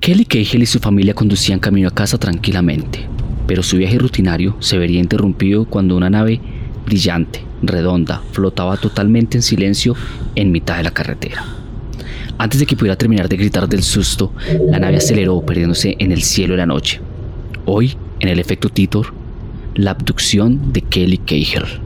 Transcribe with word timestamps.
Kelly 0.00 0.24
Cahill 0.24 0.62
y 0.62 0.66
su 0.66 0.78
familia 0.78 1.12
conducían 1.12 1.58
camino 1.58 1.86
a 1.86 1.94
casa 1.94 2.16
tranquilamente, 2.16 3.06
pero 3.46 3.62
su 3.62 3.76
viaje 3.76 3.98
rutinario 3.98 4.56
se 4.58 4.78
vería 4.78 4.98
interrumpido 4.98 5.66
cuando 5.66 5.94
una 5.94 6.08
nave 6.08 6.40
brillante, 6.86 7.44
redonda, 7.60 8.22
flotaba 8.32 8.78
totalmente 8.78 9.36
en 9.36 9.42
silencio 9.42 9.94
en 10.36 10.52
mitad 10.52 10.78
de 10.78 10.84
la 10.84 10.90
carretera. 10.90 11.44
Antes 12.38 12.58
de 12.58 12.64
que 12.64 12.76
pudiera 12.76 12.96
terminar 12.96 13.28
de 13.28 13.36
gritar 13.36 13.68
del 13.68 13.82
susto, 13.82 14.32
la 14.70 14.78
nave 14.78 14.96
aceleró 14.96 15.42
perdiéndose 15.42 15.96
en 15.98 16.12
el 16.12 16.22
cielo 16.22 16.54
de 16.54 16.58
la 16.58 16.66
noche. 16.66 17.02
Hoy, 17.66 17.94
en 18.20 18.30
el 18.30 18.38
efecto 18.38 18.70
Titor, 18.70 19.12
la 19.74 19.90
abducción 19.90 20.72
de 20.72 20.80
Kelly 20.80 21.18
Cahill. 21.18 21.82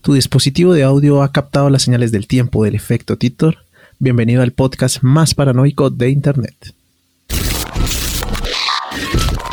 Tu 0.00 0.14
dispositivo 0.14 0.74
de 0.74 0.84
audio 0.84 1.24
ha 1.24 1.32
captado 1.32 1.68
las 1.70 1.82
señales 1.82 2.12
del 2.12 2.28
tiempo 2.28 2.62
del 2.62 2.76
efecto 2.76 3.18
Titor. 3.18 3.58
Bienvenido 4.02 4.40
al 4.40 4.52
podcast 4.52 5.02
más 5.02 5.34
paranoico 5.34 5.90
de 5.90 6.08
Internet. 6.08 6.54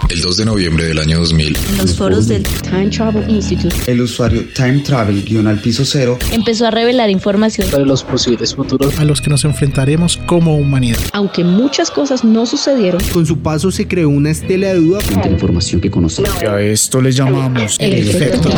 El 0.09 0.21
2 0.21 0.37
de 0.37 0.45
noviembre 0.45 0.85
del 0.85 0.99
año 0.99 1.19
2000, 1.19 1.57
En 1.71 1.77
los 1.79 1.95
foros 1.97 2.29
del 2.29 2.43
Time 2.43 2.89
Travel 2.89 3.29
Institute 3.29 3.75
El 3.87 3.99
usuario 3.99 4.45
Time 4.55 4.79
Travel 4.79 5.21
guion 5.25 5.47
al 5.47 5.59
piso 5.59 5.83
cero 5.83 6.17
empezó 6.31 6.65
a 6.65 6.71
revelar 6.71 7.09
información, 7.09 7.69
sobre 7.69 7.85
los 7.85 8.03
posibles 8.03 8.55
futuros. 8.55 8.97
A 8.97 9.03
los 9.03 9.19
que 9.19 9.29
nos 9.29 9.43
enfrentaremos 9.43 10.15
como 10.15 10.55
humanidad. 10.55 10.99
aunque 11.11 11.43
muchas 11.43 11.91
cosas 11.91 12.23
no 12.23 12.45
sucedieron. 12.45 13.01
Con 13.11 13.25
su 13.25 13.39
paso 13.39 13.69
se 13.69 13.85
creó 13.85 14.07
una 14.07 14.29
estela 14.29 14.69
de 14.69 14.75
duda. 14.75 15.01
Frente 15.01 15.23
a 15.23 15.27
la 15.27 15.33
información 15.33 15.81
que 15.81 15.91
conocemos. 15.91 16.31
Y 16.41 16.45
a 16.45 16.61
esto 16.61 17.01
le 17.01 17.11
llamamos 17.11 17.75
El 17.79 18.07
efecto 18.07 18.49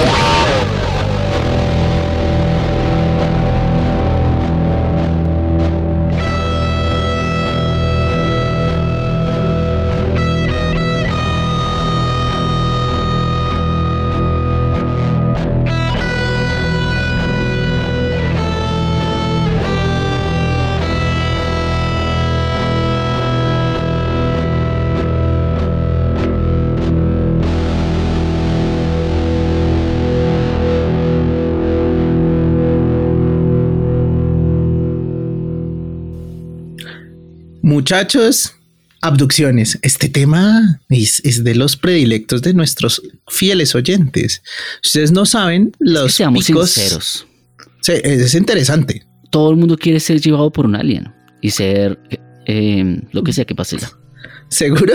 Muchachos, 37.91 38.53
abducciones. 39.01 39.79
Este 39.81 40.09
tema 40.09 40.79
es, 40.89 41.21
es 41.25 41.43
de 41.43 41.55
los 41.55 41.75
predilectos 41.75 42.43
de 42.43 42.53
nuestros 42.53 43.01
fieles 43.29 43.73
oyentes. 43.73 44.43
Ustedes 44.85 45.11
no 45.11 45.25
saben 45.25 45.71
los 45.79 46.13
Seamos 46.13 46.45
picos. 46.45 46.69
sinceros. 46.69 47.25
Sí, 47.81 47.93
es 48.03 48.35
interesante. 48.35 49.07
Todo 49.31 49.49
el 49.49 49.55
mundo 49.57 49.75
quiere 49.75 49.99
ser 49.99 50.21
llevado 50.21 50.51
por 50.51 50.67
un 50.67 50.75
alien 50.75 51.11
y 51.41 51.49
ser 51.49 51.97
eh, 52.45 53.01
lo 53.11 53.23
que 53.23 53.33
sea 53.33 53.43
que 53.45 53.55
pase. 53.55 53.77
Seguro, 54.49 54.93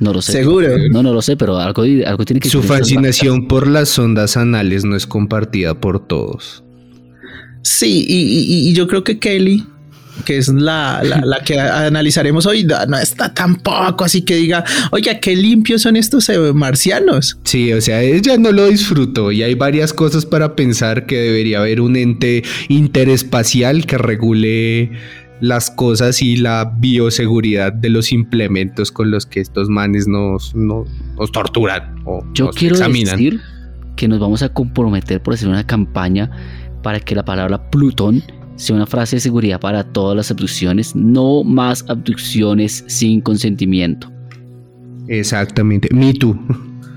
No 0.00 0.12
lo 0.12 0.20
sé. 0.20 0.32
seguro. 0.32 0.68
No, 0.90 1.04
no 1.04 1.12
lo 1.14 1.22
sé, 1.22 1.36
pero 1.36 1.58
algo, 1.60 1.82
algo 2.04 2.24
tiene 2.24 2.40
que 2.40 2.50
Su 2.50 2.60
fascinación 2.64 3.46
por 3.46 3.68
las 3.68 3.96
ondas 4.00 4.36
anales 4.36 4.84
no 4.84 4.96
es 4.96 5.06
compartida 5.06 5.80
por 5.80 6.08
todos. 6.08 6.64
Sí, 7.62 8.04
y, 8.08 8.16
y- 8.16 8.68
y 8.68 8.72
yo 8.72 8.88
creo 8.88 9.04
que 9.04 9.20
Kelly, 9.20 9.64
que 10.24 10.36
es 10.38 10.48
la, 10.48 11.00
la- 11.02 11.20
la 11.24 11.40
que 11.42 11.58
analizaremos 11.58 12.46
hoy, 12.46 12.64
no, 12.64 12.98
está 12.98 13.32
tampoco 13.34 14.04
así 14.04 14.22
que 14.22 14.36
diga, 14.36 14.64
oiga, 14.90 15.18
qué 15.20 15.34
limpios 15.34 15.82
son 15.82 15.96
estos 15.96 16.28
eh, 16.28 16.38
marcianos. 16.52 17.38
Sí, 17.44 17.72
o 17.72 17.80
sea, 17.80 18.02
ella 18.02 18.36
no 18.36 18.52
lo 18.52 18.68
disfrutó 18.68 19.32
y 19.32 19.42
hay 19.42 19.54
varias 19.54 19.92
cosas 19.92 20.24
para 20.26 20.54
pensar 20.54 21.06
que 21.06 21.16
debería 21.16 21.60
haber 21.60 21.80
un 21.80 21.96
ente 21.96 22.42
interespacial 22.68 23.84
que 23.86 23.98
regule 23.98 24.92
las 25.40 25.70
cosas 25.70 26.22
y 26.22 26.36
la 26.36 26.72
bioseguridad 26.78 27.72
de 27.72 27.88
los 27.88 28.12
implementos 28.12 28.92
con 28.92 29.10
los 29.10 29.26
que 29.26 29.40
estos 29.40 29.68
manes 29.68 30.06
nos, 30.06 30.54
nos, 30.54 30.86
nos 31.18 31.32
torturan 31.32 31.96
o 32.04 32.24
Yo 32.34 32.46
nos 32.46 32.56
quiero 32.56 32.76
examinan. 32.76 33.16
decir 33.16 33.40
que 33.96 34.06
nos 34.06 34.20
vamos 34.20 34.42
a 34.42 34.50
comprometer 34.50 35.20
por 35.20 35.34
hacer 35.34 35.48
una 35.48 35.66
campaña 35.66 36.30
para 36.82 37.00
que 37.00 37.14
la 37.16 37.24
palabra 37.24 37.70
Plutón 37.70 38.22
sea 38.62 38.76
una 38.76 38.86
frase 38.86 39.16
de 39.16 39.20
seguridad 39.20 39.58
para 39.58 39.82
todas 39.82 40.16
las 40.16 40.30
abducciones. 40.30 40.94
No 40.94 41.42
más 41.42 41.84
abducciones 41.88 42.84
sin 42.86 43.20
consentimiento. 43.20 44.10
Exactamente. 45.08 45.88
Me 45.92 46.14
too. 46.14 46.38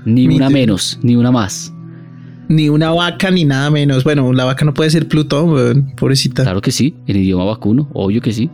Ni 0.04 0.28
Me 0.28 0.36
una 0.36 0.46
too. 0.46 0.52
menos, 0.54 0.98
ni 1.02 1.16
una 1.16 1.32
más. 1.32 1.72
Ni 2.48 2.68
una 2.68 2.90
vaca 2.92 3.32
ni 3.32 3.44
nada 3.44 3.70
menos. 3.70 4.04
Bueno, 4.04 4.32
la 4.32 4.44
vaca 4.44 4.64
no 4.64 4.72
puede 4.72 4.90
ser 4.90 5.08
Plutón, 5.08 5.50
weón, 5.50 5.92
pobrecita. 5.96 6.44
Claro 6.44 6.60
que 6.60 6.70
sí, 6.70 6.94
en 7.08 7.16
idioma 7.16 7.44
vacuno, 7.44 7.88
obvio 7.92 8.20
que 8.20 8.32
sí. 8.32 8.48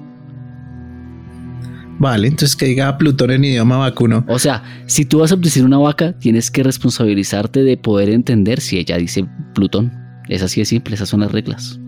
Vale, 1.98 2.28
entonces 2.28 2.56
que 2.56 2.64
diga 2.64 2.96
Plutón 2.96 3.30
en 3.30 3.44
idioma 3.44 3.76
vacuno. 3.76 4.24
O 4.26 4.38
sea, 4.38 4.62
si 4.86 5.04
tú 5.04 5.18
vas 5.18 5.30
a 5.30 5.34
abducir 5.34 5.64
una 5.64 5.76
vaca, 5.76 6.14
tienes 6.18 6.50
que 6.50 6.62
responsabilizarte 6.62 7.62
de 7.62 7.76
poder 7.76 8.08
entender 8.08 8.60
si 8.60 8.78
ella 8.78 8.96
dice 8.96 9.26
Plutón. 9.54 9.92
Es 10.30 10.42
así 10.42 10.60
de 10.60 10.64
simple, 10.64 10.94
esas 10.94 11.10
son 11.10 11.20
las 11.20 11.30
reglas. 11.30 11.78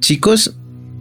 Chicos, 0.00 0.56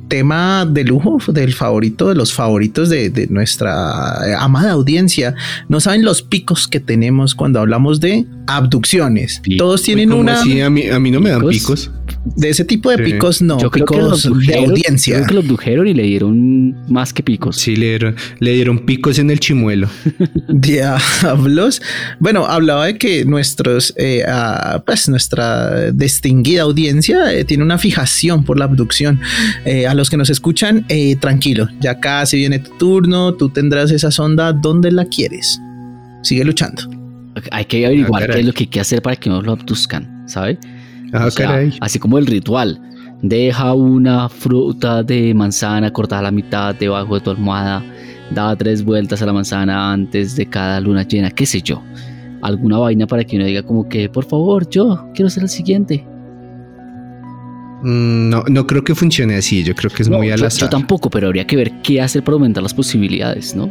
tema 0.10 0.66
de 0.66 0.84
lujo 0.84 1.20
del 1.32 1.54
favorito 1.54 2.10
de 2.10 2.16
los 2.16 2.34
favoritos 2.34 2.90
de, 2.90 3.10
de 3.10 3.28
nuestra 3.28 4.18
eh, 4.28 4.34
amada 4.38 4.72
audiencia. 4.72 5.36
No 5.70 5.80
saben 5.80 6.04
los 6.04 6.22
picos 6.22 6.68
que 6.68 6.82
tenemos 6.82 7.36
cuando 7.36 7.60
hablamos 7.60 8.02
de 8.02 8.26
abducciones. 8.48 9.42
Todos 9.58 9.84
tienen 9.84 10.10
¿Cómo 10.10 10.22
una 10.22 10.42
así? 10.42 10.60
A 10.60 10.70
mí, 10.70 10.90
a 10.90 11.00
mí 11.00 11.12
no 11.12 11.22
me 11.22 11.30
dan 11.30 11.48
¿Picos? 11.48 11.92
De 12.36 12.50
ese 12.50 12.66
tipo 12.66 12.90
de 12.92 12.98
Sí. 12.98 13.04
picos, 13.14 13.42
no, 13.42 13.60
Yo 13.60 13.70
creo 13.72 13.86
que 13.86 13.94
picos 13.96 14.26
los 14.26 14.46
de 14.48 14.56
audiencia. 14.58 15.16
Creo 15.16 15.28
que 15.28 15.34
lo 15.36 15.40
abdujeron 15.42 15.88
y 15.88 15.94
le 15.94 16.04
dieron 16.04 16.76
más 16.92 17.14
que 17.14 17.24
picos. 17.24 17.58
Sí, 17.58 17.76
le 17.76 17.88
dieron, 17.90 18.16
le 18.40 18.54
dieron 18.54 18.80
picos 18.80 19.20
en 19.20 19.30
el 19.32 19.40
chimuelo. 19.40 19.88
Diablos. 20.50 21.82
Bueno, 22.20 22.46
hablaba 22.46 22.86
de 22.88 22.98
que 22.98 23.26
nuestros, 23.26 23.94
eh, 23.98 24.24
ah, 24.28 24.84
pues 24.86 25.10
nuestra 25.10 25.92
distinguida 25.92 26.64
audiencia 26.64 27.34
eh, 27.34 27.46
tiene 27.46 27.64
una 27.64 27.78
fijación 27.78 28.44
por 28.44 28.58
la 28.58 28.66
abducción. 28.66 29.20
Eh, 29.66 29.88
a 29.88 29.94
los 29.94 30.10
que 30.10 30.18
nos 30.18 30.30
escuchan, 30.30 30.86
eh, 30.90 31.16
tranquilo, 31.16 31.68
ya 31.80 32.00
casi 32.00 32.38
viene 32.38 32.60
tu 32.60 32.72
turno, 32.78 33.34
tú 33.34 33.50
tendrás 33.50 33.92
esa 33.92 34.12
sonda 34.12 34.54
donde 34.54 34.92
la 34.92 35.06
quieres. 35.06 35.60
Sigue 36.24 36.44
luchando. 36.44 36.84
Hay 37.52 37.66
que 37.66 37.86
averiguar 37.86 38.24
Ah, 38.24 38.28
qué 38.34 38.40
es 38.40 38.46
lo 38.46 38.54
que 38.54 38.64
hay 38.64 38.68
que 38.68 38.80
hacer 38.80 39.02
para 39.02 39.16
que 39.16 39.30
no 39.30 39.42
lo 39.42 39.54
abduzcan, 39.54 40.24
¿sabe? 40.28 40.58
Ah, 41.14 41.26
O 41.28 41.32
sea, 41.32 41.48
caray. 41.48 41.74
Así 41.82 42.00
como 42.00 42.18
el 42.18 42.26
ritual. 42.28 42.80
Deja 43.22 43.74
una 43.74 44.30
fruta 44.30 45.04
de 45.04 45.34
manzana 45.34 45.92
cortada 45.92 46.20
a 46.20 46.24
la 46.24 46.32
mitad 46.32 46.74
debajo 46.76 47.16
de 47.16 47.22
tu 47.22 47.30
almohada. 47.32 47.84
Da 48.32 48.56
tres 48.56 48.84
vueltas 48.84 49.22
a 49.22 49.26
la 49.26 49.34
manzana 49.34 49.92
antes 49.92 50.36
de 50.36 50.46
cada 50.46 50.80
luna 50.80 51.04
llena, 51.04 51.30
qué 51.32 51.46
sé 51.46 51.62
yo. 51.62 51.82
Alguna 52.42 52.78
vaina 52.78 53.06
para 53.08 53.24
que 53.26 53.36
uno 53.36 53.46
diga 53.46 53.64
como 53.64 53.90
que, 53.90 54.08
por 54.08 54.24
favor, 54.26 54.70
yo 54.70 55.10
quiero 55.14 55.30
ser 55.30 55.44
el 55.44 55.50
siguiente. 55.50 56.06
Mm, 57.84 58.30
No, 58.30 58.44
no 58.50 58.68
creo 58.68 58.84
que 58.84 58.96
funcione 58.96 59.36
así. 59.36 59.64
Yo 59.64 59.76
creo 59.76 59.90
que 59.92 60.04
es 60.04 60.10
No, 60.10 60.18
muy 60.18 60.30
al 60.32 60.40
yo, 60.40 60.48
azar. 60.48 60.62
yo 60.62 60.70
tampoco, 60.70 61.10
pero 61.10 61.28
habría 61.28 61.46
que 61.48 61.56
ver 61.56 61.72
qué 61.82 62.02
hacer 62.02 62.24
para 62.24 62.36
aumentar 62.36 62.64
las 62.64 62.74
posibilidades, 62.74 63.56
¿no? 63.56 63.70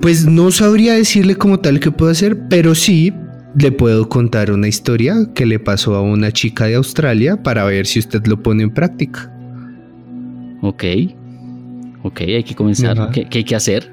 Pues 0.00 0.26
no 0.26 0.50
sabría 0.50 0.94
decirle 0.94 1.36
como 1.36 1.60
tal 1.60 1.78
qué 1.80 1.90
puedo 1.90 2.10
hacer, 2.10 2.48
pero 2.48 2.74
sí 2.74 3.12
le 3.58 3.72
puedo 3.72 4.08
contar 4.08 4.50
una 4.50 4.68
historia 4.68 5.14
que 5.34 5.46
le 5.46 5.58
pasó 5.58 5.94
a 5.94 6.02
una 6.02 6.30
chica 6.32 6.66
de 6.66 6.76
Australia 6.76 7.42
para 7.42 7.64
ver 7.64 7.86
si 7.86 7.98
usted 7.98 8.24
lo 8.26 8.42
pone 8.42 8.62
en 8.62 8.70
práctica. 8.70 9.32
Ok. 10.62 10.84
Ok, 12.02 12.20
hay 12.22 12.44
que 12.44 12.54
comenzar. 12.54 13.10
¿Qué, 13.10 13.26
qué 13.28 13.38
hay 13.38 13.44
que 13.44 13.56
hacer? 13.56 13.90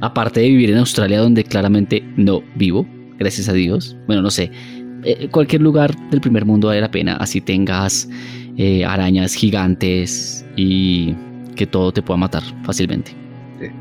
Aparte 0.00 0.40
de 0.40 0.48
vivir 0.48 0.70
en 0.70 0.78
Australia, 0.78 1.20
donde 1.20 1.44
claramente 1.44 2.02
no 2.16 2.42
vivo, 2.56 2.86
gracias 3.18 3.48
a 3.48 3.52
Dios. 3.52 3.96
Bueno, 4.06 4.22
no 4.22 4.30
sé. 4.30 4.50
eh, 5.06 5.28
cualquier 5.30 5.62
lugar 5.62 5.94
del 6.10 6.20
primer 6.20 6.44
mundo 6.44 6.68
vale 6.68 6.80
la 6.80 6.90
pena. 6.90 7.16
Así 7.16 7.40
tengas 7.40 8.08
eh, 8.56 8.84
arañas 8.84 9.34
gigantes 9.34 10.44
y 10.56 11.14
que 11.54 11.66
todo 11.66 11.92
te 11.92 12.02
pueda 12.02 12.18
matar 12.18 12.42
fácilmente. 12.64 13.12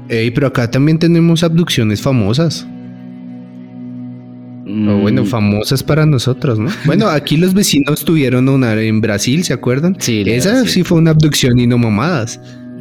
Ey, 0.07 0.31
pero 0.31 0.47
acá 0.47 0.69
también 0.69 0.99
tenemos 0.99 1.43
abducciones 1.43 2.01
famosas. 2.01 2.65
O 4.67 4.97
bueno, 4.97 5.23
Mm, 5.23 5.27
famosas 5.27 5.83
para 5.83 6.05
nosotros, 6.05 6.57
¿no? 6.57 6.69
Bueno, 6.85 7.07
aquí 7.07 7.37
los 7.37 7.53
vecinos 7.53 8.03
tuvieron 8.03 8.49
una 8.49 8.73
en 8.81 8.99
Brasil, 8.99 9.43
¿se 9.43 9.53
acuerdan? 9.53 9.95
Sí, 9.99 10.23
Esa 10.25 10.53
verdad, 10.53 10.65
sí 10.65 10.83
fue 10.83 10.97
una 10.97 11.11
abducción 11.11 11.59
y 11.59 11.67
no 11.67 11.77
mamadas. 11.77 12.39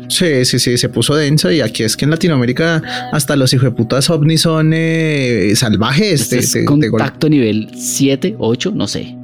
Sí, 0.09 0.45
sí, 0.45 0.59
sí, 0.59 0.77
se 0.79 0.89
puso 0.89 1.15
densa 1.15 1.53
y 1.53 1.61
aquí 1.61 1.83
es 1.83 1.97
que 1.97 2.05
en 2.05 2.11
Latinoamérica 2.11 2.83
hasta 3.13 3.37
los 3.37 3.53
hijueputas 3.55 4.09
ovnis 4.11 4.43
son 4.43 4.73
eh, 4.75 5.53
salvajes. 5.57 6.23
Este 6.23 6.37
te- 6.37 6.43
es 6.43 6.53
te- 6.53 6.59
te 6.61 6.65
gol- 6.67 6.91
contacto 6.91 7.29
nivel 7.29 7.69
7, 7.75 8.35
8, 8.39 8.73
no 8.75 8.87
sé. 8.87 9.15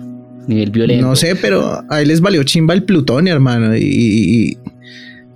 Nivel 0.47 0.71
violento. 0.71 1.07
No 1.07 1.17
sé, 1.17 1.37
pero 1.37 1.83
a 1.89 2.01
él 2.03 2.09
les 2.09 2.21
valió 2.21 2.43
chimba 2.45 2.75
el 2.75 2.83
plutonio, 2.83 3.33
hermano. 3.35 3.77
Y, 3.77 3.83
y- 3.83 4.59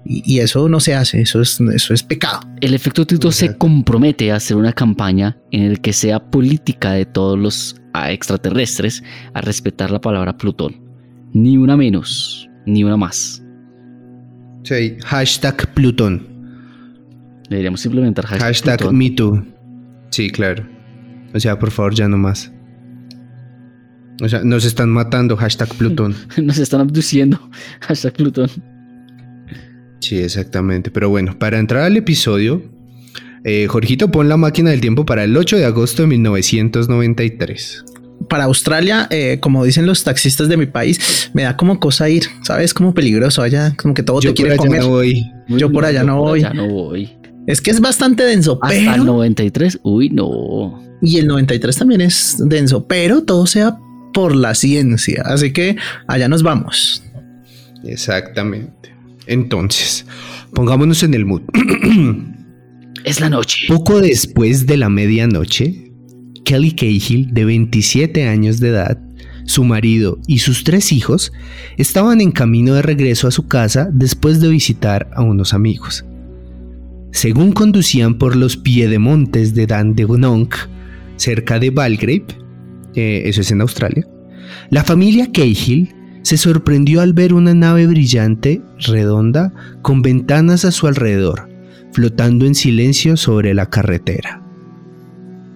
Y, 0.05 0.35
y 0.35 0.41
eso 0.41 0.69
no 0.69 0.81
se 0.81 0.95
hace, 0.95 1.23
eso 1.23 1.41
es, 1.41 1.61
eso 1.61 1.95
es 1.95 2.03
pecado. 2.03 2.41
El 2.61 2.75
efecto 2.75 3.06
Tito 3.06 3.33
se 3.33 3.56
compromete 3.56 4.31
a 4.33 4.37
hacer 4.37 4.56
una 4.56 4.73
campaña 4.73 5.39
en 5.51 5.62
el 5.62 5.81
que 5.81 5.93
sea 5.93 6.31
política 6.31 6.93
de 6.93 7.06
todos 7.06 7.39
los 7.39 7.81
ah, 7.93 8.12
extraterrestres 8.12 9.03
a 9.33 9.41
respetar 9.41 9.91
la 9.91 10.01
palabra 10.01 10.37
Plutón. 10.37 10.81
Ni 11.33 11.56
una 11.56 11.77
menos, 11.77 12.49
ni 12.67 12.85
una 12.85 12.97
más. 12.97 13.43
Sí, 14.62 14.97
hashtag 15.05 15.73
Plutón. 15.75 16.29
Deberíamos 17.51 17.85
implementar 17.85 18.27
hashtag, 18.27 18.49
Hashtag 18.49 18.79
Plutón. 18.79 18.99
MeToo. 18.99 19.45
Sí, 20.11 20.31
claro. 20.31 20.67
O 21.35 21.41
sea, 21.41 21.59
por 21.59 21.71
favor, 21.71 21.95
ya 21.95 22.09
no 22.09 22.17
más. 22.17 22.51
O 24.23 24.29
sea, 24.29 24.43
nos 24.45 24.65
están 24.65 24.91
matando. 24.91 25.37
Hashtag 25.37 25.69
Plutón. 25.75 26.15
Nos 26.43 26.59
están 26.59 26.81
abduciendo. 26.81 27.51
Hashtag 27.81 28.12
Plutón. 28.15 28.49
Sí, 30.05 30.19
exactamente. 30.19 30.91
Pero 30.91 31.09
bueno, 31.09 31.39
para 31.39 31.59
entrar 31.59 31.83
al 31.83 31.97
episodio, 31.97 32.62
eh, 33.43 33.67
Jorgito, 33.69 34.11
pon 34.11 34.29
la 34.29 34.37
máquina 34.37 34.71
del 34.71 34.83
tiempo 34.83 35.06
para 35.06 35.25
el 35.25 35.35
8 35.35 35.56
de 35.56 35.65
agosto 35.65 36.03
de 36.03 36.09
1993. 36.09 37.85
Para 38.29 38.45
Australia, 38.45 39.06
eh, 39.11 39.39
como 39.41 39.65
dicen 39.65 39.87
los 39.87 40.05
taxistas 40.05 40.49
de 40.51 40.59
mi 40.59 40.67
país, 40.67 41.31
me 41.33 41.45
da 41.45 41.56
como 41.56 41.81
cosa 41.81 42.11
ir, 42.11 42.25
¿sabes? 42.43 42.75
Como 42.75 42.93
peligroso 42.93 43.41
allá, 43.41 43.75
como 43.77 43.95
que 43.95 44.03
todo 44.03 44.21
Yo 44.21 44.35
te 44.35 44.43
quiere 44.43 44.59
comer. 44.59 44.83
no 44.83 44.91
voy. 44.91 45.25
Yo 45.49 45.73
por 45.73 45.87
allá 45.87 46.05
no 46.05 46.19
voy. 46.19 46.41
allá 46.41 46.53
no 46.53 46.69
voy. 46.69 47.11
Es 47.47 47.62
que 47.62 47.71
es 47.71 47.81
bastante 47.81 48.25
denso, 48.25 48.59
Hasta 48.61 48.77
el 48.77 48.85
pero 48.91 49.05
93. 49.05 49.81
Uy, 49.83 50.11
no. 50.11 50.83
y 51.01 51.17
el 51.17 51.27
93 51.27 51.77
también 51.77 52.03
es 52.03 52.37
denso, 52.39 52.87
pero 52.87 53.23
todo 53.23 53.47
sea 53.47 53.79
por 54.12 54.37
la 54.37 54.55
ciencia. 54.55 55.23
Así 55.25 55.51
que 55.51 55.77
allá 56.06 56.29
nos 56.29 56.43
vamos. 56.43 57.03
Exactamente. 57.85 58.94
Entonces, 59.26 60.06
pongámonos 60.53 61.03
en 61.03 61.15
el 61.15 61.25
mood. 61.25 61.43
Es 63.05 63.21
la 63.21 63.29
noche. 63.29 63.67
Poco 63.69 64.00
después 64.00 64.65
de 64.67 64.79
la 64.79 64.88
medianoche, 64.88 65.93
Kelly 66.43 66.73
Cahill, 66.73 67.35
de 67.35 67.44
27 67.44 68.26
años 68.26 68.61
de 68.61 68.69
edad, 68.69 68.99
su 69.44 69.62
marido 69.62 70.19
y 70.26 70.38
sus 70.38 70.65
tres 70.65 70.91
hijos 70.91 71.32
estaban 71.76 72.23
en 72.23 72.32
camino 72.32 72.75
de 72.75 72.81
regreso 72.81 73.29
a 73.29 73.31
su 73.31 73.47
casa 73.47 73.91
después 73.93 74.41
de 74.41 74.49
visitar 74.49 75.11
a 75.15 75.23
unos 75.23 75.53
amigos. 75.53 76.05
Según 77.12 77.53
conducían 77.53 78.15
por 78.15 78.37
los 78.37 78.56
piedemontes 78.56 79.55
de 79.55 79.67
Dandenong, 79.67 80.49
cerca 81.17 81.59
de 81.59 81.70
Belgrave, 81.70 82.27
eh, 82.94 83.23
eso 83.27 83.43
es 83.43 83.50
en 83.50 83.61
Australia, 83.61 84.06
la 84.70 84.82
familia 84.82 85.31
Cahill 85.31 85.94
se 86.25 86.38
sorprendió 86.38 87.03
al 87.03 87.12
ver 87.12 87.35
una 87.35 87.53
nave 87.53 87.87
brillante, 87.87 88.62
redonda, 88.79 89.53
con 89.82 90.00
ventanas 90.00 90.65
a 90.65 90.73
su 90.73 90.87
alrededor, 90.87 91.50
flotando 91.93 92.47
en 92.47 92.55
silencio 92.55 93.19
sobre 93.19 93.53
la 93.53 93.69
carretera. 93.69 94.43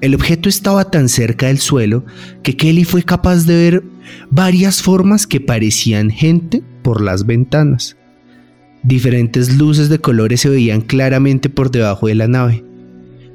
El 0.02 0.14
objeto 0.14 0.50
estaba 0.50 0.90
tan 0.90 1.08
cerca 1.08 1.46
del 1.46 1.58
suelo 1.58 2.04
que 2.42 2.54
Kelly 2.54 2.84
fue 2.84 3.02
capaz 3.02 3.46
de 3.46 3.56
ver 3.56 3.82
varias 4.30 4.82
formas 4.82 5.26
que 5.26 5.40
parecían 5.40 6.10
gente 6.10 6.62
por 6.82 7.00
las 7.00 7.24
ventanas. 7.24 7.96
Diferentes 8.82 9.56
luces 9.56 9.88
de 9.88 10.00
colores 10.00 10.42
se 10.42 10.50
veían 10.50 10.82
claramente 10.82 11.48
por 11.48 11.70
debajo 11.70 12.08
de 12.08 12.14
la 12.14 12.28
nave. 12.28 12.62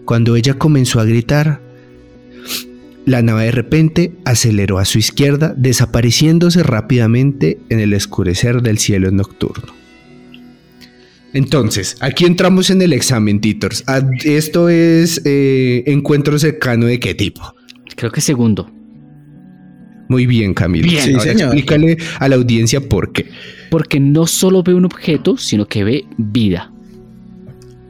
Cuando 0.05 0.35
ella 0.35 0.53
comenzó 0.53 0.99
a 0.99 1.05
gritar, 1.05 1.62
la 3.05 3.21
nave 3.21 3.45
de 3.45 3.51
repente 3.51 4.13
aceleró 4.25 4.79
a 4.79 4.85
su 4.85 4.97
izquierda, 4.97 5.53
desapareciéndose 5.57 6.63
rápidamente 6.63 7.59
en 7.69 7.79
el 7.79 7.93
oscurecer 7.93 8.61
del 8.61 8.77
cielo 8.77 9.11
nocturno. 9.11 9.73
Entonces, 11.33 11.97
aquí 11.99 12.25
entramos 12.25 12.69
en 12.69 12.81
el 12.81 12.93
examen, 12.93 13.41
Titors. 13.41 13.83
Ah, 13.87 14.01
Esto 14.23 14.69
es 14.69 15.21
eh, 15.25 15.83
encuentro 15.87 16.37
cercano 16.37 16.85
de 16.85 16.99
qué 16.99 17.15
tipo. 17.15 17.41
Creo 17.95 18.11
que 18.11 18.21
segundo. 18.21 18.69
Muy 20.09 20.27
bien, 20.27 20.53
Camilo. 20.53 20.87
Bien. 20.87 21.19
Sí, 21.19 21.29
explícale 21.29 21.97
a 22.19 22.29
la 22.29 22.35
audiencia 22.35 22.87
por 22.87 23.11
qué. 23.13 23.25
Porque 23.71 23.99
no 23.99 24.27
solo 24.27 24.61
ve 24.61 24.75
un 24.75 24.85
objeto, 24.85 25.37
sino 25.37 25.67
que 25.67 25.83
ve 25.83 26.05
vida. 26.17 26.71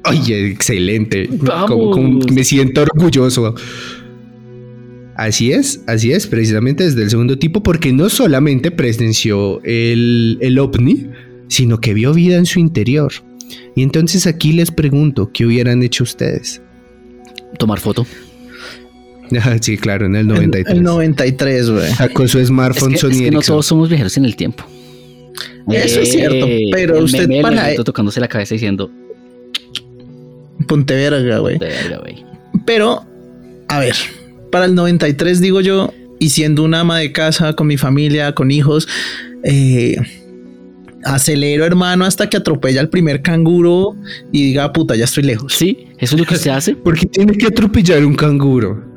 Ay, 0.06 0.22
excelente. 0.34 1.28
Vamos. 1.32 1.70
Como- 1.70 1.92
como 1.92 2.20
me 2.34 2.44
siento 2.46 2.82
orgulloso. 2.84 3.56
Así 5.16 5.52
es, 5.52 5.82
así 5.88 6.12
es, 6.12 6.26
precisamente 6.28 6.84
desde 6.86 7.04
el 7.04 7.10
segundo 7.10 7.38
tipo, 7.38 7.62
porque 7.62 7.94
no 7.94 8.10
solamente 8.10 8.72
presenció 8.72 9.62
el, 9.64 10.38
el 10.42 10.58
ovni, 10.58 11.08
sino 11.50 11.80
que 11.80 11.94
vio 11.94 12.14
vida 12.14 12.38
en 12.38 12.46
su 12.48 12.60
interior. 12.60 13.12
Y 13.76 13.84
entonces 13.84 14.26
aquí 14.26 14.54
les 14.54 14.72
pregunto, 14.72 15.30
¿qué 15.32 15.46
hubieran 15.46 15.84
hecho 15.84 16.04
ustedes? 16.04 16.62
Tomar 17.60 17.80
foto. 17.80 18.06
Sí, 19.62 19.78
claro, 19.78 20.06
en 20.06 20.16
el 20.16 20.22
El, 20.22 20.28
93. 20.28 20.76
el 20.78 20.84
93, 20.84 21.70
güey. 21.72 21.92
Sacó 21.94 22.28
su 22.28 22.38
Es 22.38 22.50
smartphone 22.50 22.92
que, 22.92 22.98
Sony 23.00 23.10
es 23.12 23.18
que 23.18 23.22
no 23.32 23.38
Ericsson. 23.38 23.54
todos 23.54 23.66
somos 23.66 23.90
viajeros 23.90 24.16
en 24.18 24.26
el 24.26 24.36
tiempo. 24.36 24.64
Eso 25.72 26.02
es 26.02 26.12
cierto, 26.12 26.46
pero 26.72 26.98
el 26.98 27.06
usted 27.06 27.28
meme 27.28 27.42
para- 27.42 27.74
tocándose 27.84 28.20
la 28.20 28.28
cabeza 28.28 28.54
diciendo, 28.54 28.92
Ponte 30.68 30.94
verga, 30.96 31.40
güey. 31.40 31.58
"Verga, 31.58 31.98
güey". 32.00 32.24
Pero, 32.66 33.04
a 33.70 33.80
ver, 33.80 33.96
para 34.54 34.66
el 34.66 34.76
93 34.76 35.42
digo 35.42 35.62
yo, 35.62 35.92
y 36.20 36.30
siendo 36.30 36.64
una 36.64 36.82
ama 36.82 37.00
de 37.00 37.12
casa 37.12 37.54
con 37.54 37.66
mi 37.66 37.76
familia, 37.76 38.36
con 38.36 38.52
hijos, 38.52 38.88
eh, 39.44 39.98
acelero 41.04 41.66
hermano 41.66 42.06
hasta 42.06 42.30
que 42.30 42.38
atropella 42.38 42.80
al 42.80 42.90
primer 42.90 43.24
canguro 43.24 43.96
y 44.32 44.44
diga, 44.46 44.72
puta, 44.72 44.96
ya 44.96 45.06
estoy 45.06 45.24
lejos. 45.24 45.56
Sí, 45.56 45.88
eso 45.98 46.16
es 46.16 46.22
lo 46.22 46.28
que 46.28 46.36
se 46.36 46.52
hace. 46.52 46.76
¿Por 46.84 47.00
qué 47.00 47.08
tiene 47.08 47.36
que 47.36 47.48
atropellar 47.48 48.06
un 48.06 48.14
canguro? 48.14 48.93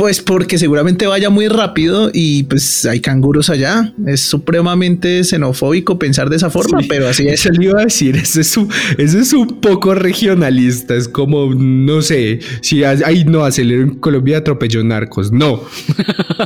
Pues 0.00 0.22
porque 0.22 0.56
seguramente 0.56 1.06
vaya 1.06 1.28
muy 1.28 1.46
rápido 1.48 2.10
y 2.14 2.44
pues 2.44 2.86
hay 2.86 3.00
canguros 3.00 3.50
allá. 3.50 3.92
Es 4.06 4.22
supremamente 4.22 5.22
xenofóbico 5.24 5.98
pensar 5.98 6.30
de 6.30 6.36
esa 6.36 6.48
forma, 6.48 6.80
Sí. 6.80 6.86
pero 6.88 7.06
así 7.06 7.28
es. 7.28 7.40
Eso 7.44 7.52
le 7.52 7.64
iba 7.66 7.80
a 7.80 7.84
decir, 7.84 8.16
eso 8.16 8.40
es, 8.40 8.56
un, 8.56 8.70
eso 8.96 9.18
es 9.18 9.32
un 9.34 9.60
poco 9.60 9.94
regionalista, 9.94 10.94
es 10.94 11.06
como, 11.06 11.54
no 11.54 12.00
sé, 12.00 12.38
si, 12.62 12.82
ay 12.82 13.24
no, 13.26 13.44
aceleró 13.44 13.82
en 13.82 13.90
Colombia 13.96 14.38
atropelló 14.38 14.82
narcos, 14.82 15.32
no. 15.32 15.60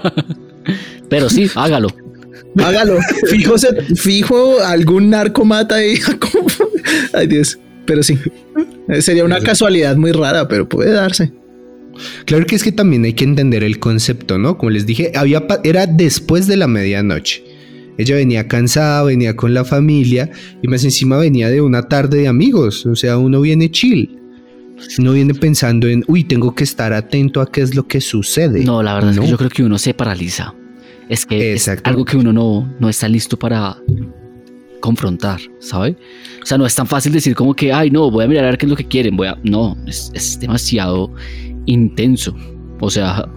Pero 1.08 1.30
sí, 1.30 1.48
hágalo. 1.54 1.88
Hágalo. 2.58 2.98
Fijo, 3.30 3.56
se- 3.56 3.82
fijo 3.94 4.60
algún 4.62 5.10
narco 5.10 5.44
mata 5.44 5.76
ahí. 5.76 5.94
Ay 7.12 7.28
Dios. 7.28 7.58
Pero 7.86 8.02
sí. 8.02 8.18
Sería 9.00 9.24
una 9.24 9.38
casualidad 9.40 9.94
muy 9.96 10.10
rara, 10.12 10.48
pero 10.48 10.68
puede 10.68 10.90
darse. 10.90 11.32
Claro 12.24 12.46
que 12.46 12.54
es 12.56 12.62
que 12.62 12.72
también 12.72 13.04
hay 13.04 13.12
que 13.12 13.24
entender 13.24 13.64
el 13.64 13.78
concepto, 13.78 14.38
¿no? 14.38 14.58
Como 14.58 14.70
les 14.70 14.86
dije, 14.86 15.12
había, 15.14 15.44
era 15.64 15.86
después 15.86 16.46
de 16.46 16.56
la 16.56 16.66
medianoche. 16.66 17.44
Ella 17.96 18.16
venía 18.16 18.48
cansada, 18.48 19.04
venía 19.04 19.36
con 19.36 19.54
la 19.54 19.64
familia 19.64 20.30
y 20.62 20.68
más 20.68 20.84
encima 20.84 21.16
venía 21.16 21.48
de 21.48 21.60
una 21.60 21.82
tarde 21.82 22.18
de 22.18 22.28
amigos, 22.28 22.86
o 22.86 22.96
sea, 22.96 23.18
uno 23.18 23.40
viene 23.40 23.70
chill. 23.70 24.18
No 24.98 25.12
viene 25.12 25.34
pensando 25.34 25.86
en, 25.86 26.04
uy, 26.08 26.24
tengo 26.24 26.54
que 26.54 26.64
estar 26.64 26.92
atento 26.92 27.40
a 27.40 27.50
qué 27.50 27.62
es 27.62 27.74
lo 27.76 27.86
que 27.86 28.00
sucede. 28.00 28.64
No, 28.64 28.82
la 28.82 28.94
verdad 28.94 29.12
es 29.12 29.20
que 29.20 29.28
yo 29.28 29.38
creo 29.38 29.50
que 29.50 29.62
uno 29.62 29.78
se 29.78 29.94
paraliza. 29.94 30.52
Es 31.08 31.24
que 31.26 31.52
es 31.52 31.68
algo 31.84 32.04
que 32.04 32.16
uno 32.16 32.32
no, 32.32 32.74
no 32.80 32.88
está 32.88 33.08
listo 33.08 33.38
para 33.38 33.76
confrontar, 34.80 35.40
¿sabe? 35.60 35.96
O 36.42 36.46
sea, 36.46 36.58
no 36.58 36.66
es 36.66 36.74
tan 36.74 36.86
fácil 36.86 37.12
decir 37.12 37.34
como 37.34 37.54
que, 37.54 37.72
ay, 37.72 37.90
no, 37.90 38.10
voy 38.10 38.24
a 38.24 38.28
mirar 38.28 38.44
a 38.44 38.48
ver 38.48 38.58
qué 38.58 38.66
es 38.66 38.70
lo 38.70 38.76
que 38.76 38.86
quieren. 38.86 39.16
Voy 39.16 39.28
a... 39.28 39.38
No, 39.44 39.76
es, 39.86 40.10
es 40.12 40.38
demasiado 40.40 41.10
intenso. 41.66 42.35
O 42.80 42.90
sea, 42.90 43.28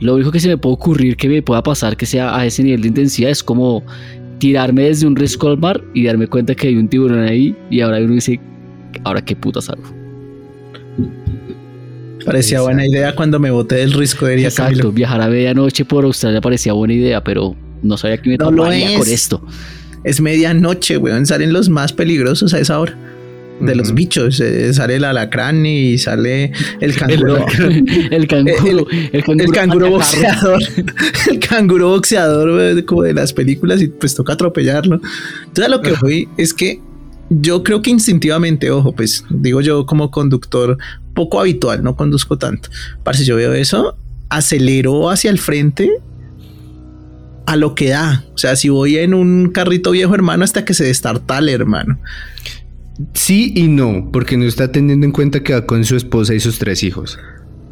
lo 0.00 0.14
único 0.14 0.30
que 0.30 0.40
se 0.40 0.48
me 0.48 0.56
puede 0.58 0.74
ocurrir 0.74 1.16
que 1.16 1.28
me 1.28 1.42
pueda 1.42 1.62
pasar 1.62 1.96
que 1.96 2.06
sea 2.06 2.36
a 2.36 2.46
ese 2.46 2.62
nivel 2.62 2.82
de 2.82 2.88
intensidad 2.88 3.30
es 3.30 3.42
como 3.42 3.82
tirarme 4.38 4.84
desde 4.84 5.06
un 5.06 5.16
risco 5.16 5.48
al 5.48 5.58
mar 5.58 5.82
y 5.94 6.04
darme 6.04 6.26
cuenta 6.26 6.54
que 6.54 6.68
hay 6.68 6.76
un 6.76 6.88
tiburón 6.88 7.20
ahí 7.20 7.56
y 7.70 7.80
ahora 7.80 7.98
uno 7.98 8.14
dice, 8.14 8.38
ahora 9.04 9.24
qué 9.24 9.34
putas 9.34 9.68
hago. 9.70 9.82
Parecía 12.24 12.60
buena 12.60 12.86
idea 12.86 13.14
cuando 13.14 13.38
me 13.38 13.50
boté 13.50 13.76
del 13.76 13.92
risco, 13.92 14.26
diría 14.26 14.48
Exacto, 14.48 14.70
Camilo. 14.72 14.92
viajar 14.92 15.20
a 15.20 15.28
medianoche 15.28 15.84
por 15.84 16.04
Australia 16.04 16.40
parecía 16.40 16.72
buena 16.72 16.94
idea, 16.94 17.22
pero 17.22 17.54
no 17.82 17.96
sabía 17.96 18.18
que 18.18 18.30
me 18.30 18.36
No 18.36 18.50
lo 18.50 18.56
tomaría 18.64 18.92
es. 18.92 18.98
con 18.98 19.08
esto. 19.08 19.46
Es 20.02 20.20
medianoche, 20.20 20.98
weón. 20.98 21.24
Salen 21.26 21.52
los 21.52 21.68
más 21.68 21.92
peligrosos 21.92 22.52
a 22.54 22.58
esa 22.58 22.80
hora. 22.80 22.96
De 23.60 23.74
los 23.74 23.94
bichos. 23.94 24.38
eh, 24.40 24.72
sale 24.74 24.96
el 24.96 25.04
alacrán 25.04 25.64
y 25.64 25.98
sale 25.98 26.52
el 26.80 26.94
canguro. 26.94 27.46
El 28.10 28.26
canguro, 28.28 28.86
el, 29.12 29.24
canguro, 29.24 29.44
El 29.44 29.52
canguro 29.52 29.86
atacarlo. 29.86 29.90
boxeador, 29.90 30.62
el 31.30 31.38
canguro 31.40 31.88
boxeador 31.90 32.52
güey, 32.52 32.82
como 32.84 33.02
de 33.02 33.14
las 33.14 33.32
películas 33.32 33.80
y 33.82 33.88
pues 33.88 34.14
toca 34.14 34.34
atropellarlo. 34.34 35.00
Entonces 35.46 35.70
lo 35.70 35.80
que 35.82 35.92
voy 36.00 36.28
es 36.36 36.52
que 36.54 36.80
yo 37.30 37.62
creo 37.62 37.82
que 37.82 37.90
instintivamente, 37.90 38.70
ojo, 38.70 38.92
pues 38.92 39.24
digo 39.30 39.60
yo 39.60 39.86
como 39.86 40.10
conductor 40.10 40.78
poco 41.14 41.40
habitual, 41.40 41.82
no 41.82 41.96
conduzco 41.96 42.38
tanto. 42.38 42.68
Parce, 43.02 43.24
yo 43.24 43.36
veo 43.36 43.52
eso, 43.54 43.96
acelero 44.28 45.10
hacia 45.10 45.30
el 45.30 45.38
frente 45.38 45.90
a 47.46 47.56
lo 47.56 47.74
que 47.74 47.88
da. 47.90 48.24
O 48.34 48.38
sea, 48.38 48.54
si 48.56 48.68
voy 48.68 48.98
en 48.98 49.14
un 49.14 49.50
carrito 49.50 49.92
viejo, 49.92 50.14
hermano, 50.14 50.44
hasta 50.44 50.64
que 50.64 50.74
se 50.74 50.84
destartale, 50.84 51.52
hermano. 51.52 51.98
Sí 53.14 53.52
y 53.54 53.68
no, 53.68 54.08
porque 54.12 54.36
no 54.36 54.44
está 54.44 54.72
teniendo 54.72 55.04
en 55.06 55.12
cuenta 55.12 55.42
que 55.42 55.52
va 55.52 55.66
con 55.66 55.84
su 55.84 55.96
esposa 55.96 56.34
y 56.34 56.40
sus 56.40 56.58
tres 56.58 56.82
hijos. 56.82 57.18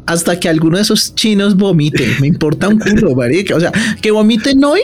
Hasta 0.05 0.39
que 0.39 0.47
alguno 0.49 0.77
de 0.77 0.83
esos 0.83 1.15
chinos 1.15 1.55
vomite. 1.55 2.07
Me 2.21 2.27
importa 2.27 2.67
un 2.69 2.77
culo, 2.79 3.15
marica. 3.15 3.55
O 3.55 3.59
sea, 3.59 3.71
que 4.01 4.11
vomiten 4.11 4.63
hoy 4.63 4.81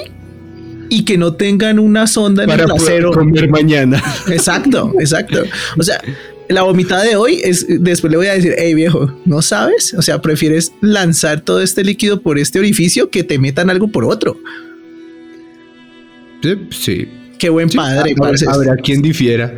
y 0.89 1.05
que 1.05 1.17
no 1.17 1.35
tengan 1.35 1.77
una 1.77 2.07
sonda 2.07 2.43
en 2.43 2.49
Para 2.49 2.63
el 2.63 2.69
trasero. 2.69 3.11
comer 3.11 3.49
mañana. 3.49 4.01
Exacto, 4.29 4.91
exacto. 4.99 5.43
O 5.77 5.83
sea, 5.83 6.01
la 6.49 6.63
vomitada 6.63 7.03
de 7.03 7.15
hoy 7.15 7.39
es 7.43 7.65
después 7.69 8.09
le 8.09 8.17
voy 8.17 8.27
a 8.27 8.33
decir, 8.33 8.55
hey 8.57 8.73
viejo, 8.73 9.13
¿no 9.25 9.43
sabes? 9.43 9.93
O 9.93 10.01
sea, 10.01 10.21
prefieres 10.23 10.73
lanzar 10.81 11.41
todo 11.41 11.61
este 11.61 11.83
líquido 11.83 12.21
por 12.21 12.39
este 12.39 12.57
orificio 12.57 13.11
que 13.11 13.23
te 13.23 13.37
metan 13.37 13.69
algo 13.69 13.89
por 13.89 14.05
otro. 14.05 14.37
Sí, 16.41 16.55
sí. 16.71 17.07
Qué 17.37 17.49
buen 17.49 17.69
Sí, 17.69 17.77
padre. 17.77 18.15
habrá 18.47 18.75
quien 18.77 19.01
difiera. 19.01 19.55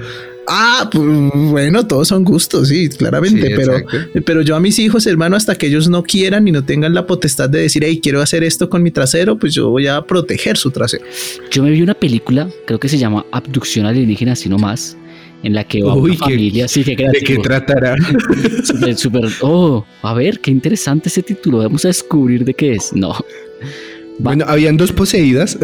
Ah, 0.48 0.90
pues, 0.92 1.06
bueno, 1.52 1.88
todos 1.88 2.10
son 2.10 2.24
gustos, 2.24 2.68
sí, 2.68 2.90
claramente, 2.90 3.48
Sí, 3.48 3.54
pero, 3.56 3.78
exacto. 3.78 4.22
pero 4.26 4.42
yo 4.42 4.56
a 4.56 4.60
mis 4.60 4.78
hijos, 4.80 5.06
hermano, 5.08 5.36
hasta 5.36 5.56
que 5.56 5.68
ellos 5.68 5.88
no 5.90 6.04
quieran 6.04 6.48
y 6.48 6.52
no 6.52 6.66
tengan 6.66 6.94
la 6.94 7.06
potestad 7.08 7.50
de 7.50 7.62
decir, 7.62 7.84
hey, 7.86 8.00
quiero 8.04 8.22
hacer 8.22 8.44
esto 8.44 8.70
con 8.70 8.84
mi 8.84 8.92
trasero, 8.92 9.38
pues 9.38 9.54
yo 9.54 9.70
voy 9.70 9.88
a 9.88 10.02
proteger 10.02 10.58
su 10.58 10.72
trasero. 10.72 11.06
Yo 11.52 11.64
me 11.64 11.72
vi 11.72 11.82
una 11.82 11.94
película, 11.94 12.50
creo 12.68 12.80
que 12.80 12.90
se 12.90 12.98
llama 12.98 13.26
Abducción 13.32 13.86
alienígena, 13.86 14.34
así 14.34 14.50
nomás, 14.50 14.98
en 15.44 15.54
la 15.54 15.64
que 15.64 15.82
va 15.84 15.96
Uy, 15.96 16.12
una 16.12 16.14
qué- 16.14 16.20
familia, 16.34 16.68
sí, 16.68 16.84
qué 16.84 16.96
¿De 16.96 17.20
qué 17.26 17.38
tratará? 17.38 17.96
Súper, 18.66 18.98
súper, 18.98 19.24
oh, 19.42 19.86
a 20.02 20.14
ver, 20.14 20.40
qué 20.40 20.52
interesante 20.52 21.10
ese 21.10 21.24
título, 21.24 21.60
vamos 21.60 21.86
a 21.86 21.88
descubrir 21.90 22.44
de 22.46 22.54
qué 22.54 22.74
es. 22.74 22.92
No, 22.94 23.14
Bueno, 24.20 24.46
habían 24.48 24.78
dos 24.78 24.92
poseídas. 24.92 25.58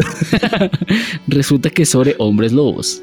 resulta 1.28 1.70
que 1.70 1.84
sobre 1.86 2.14
hombres 2.18 2.52
lobos. 2.52 3.02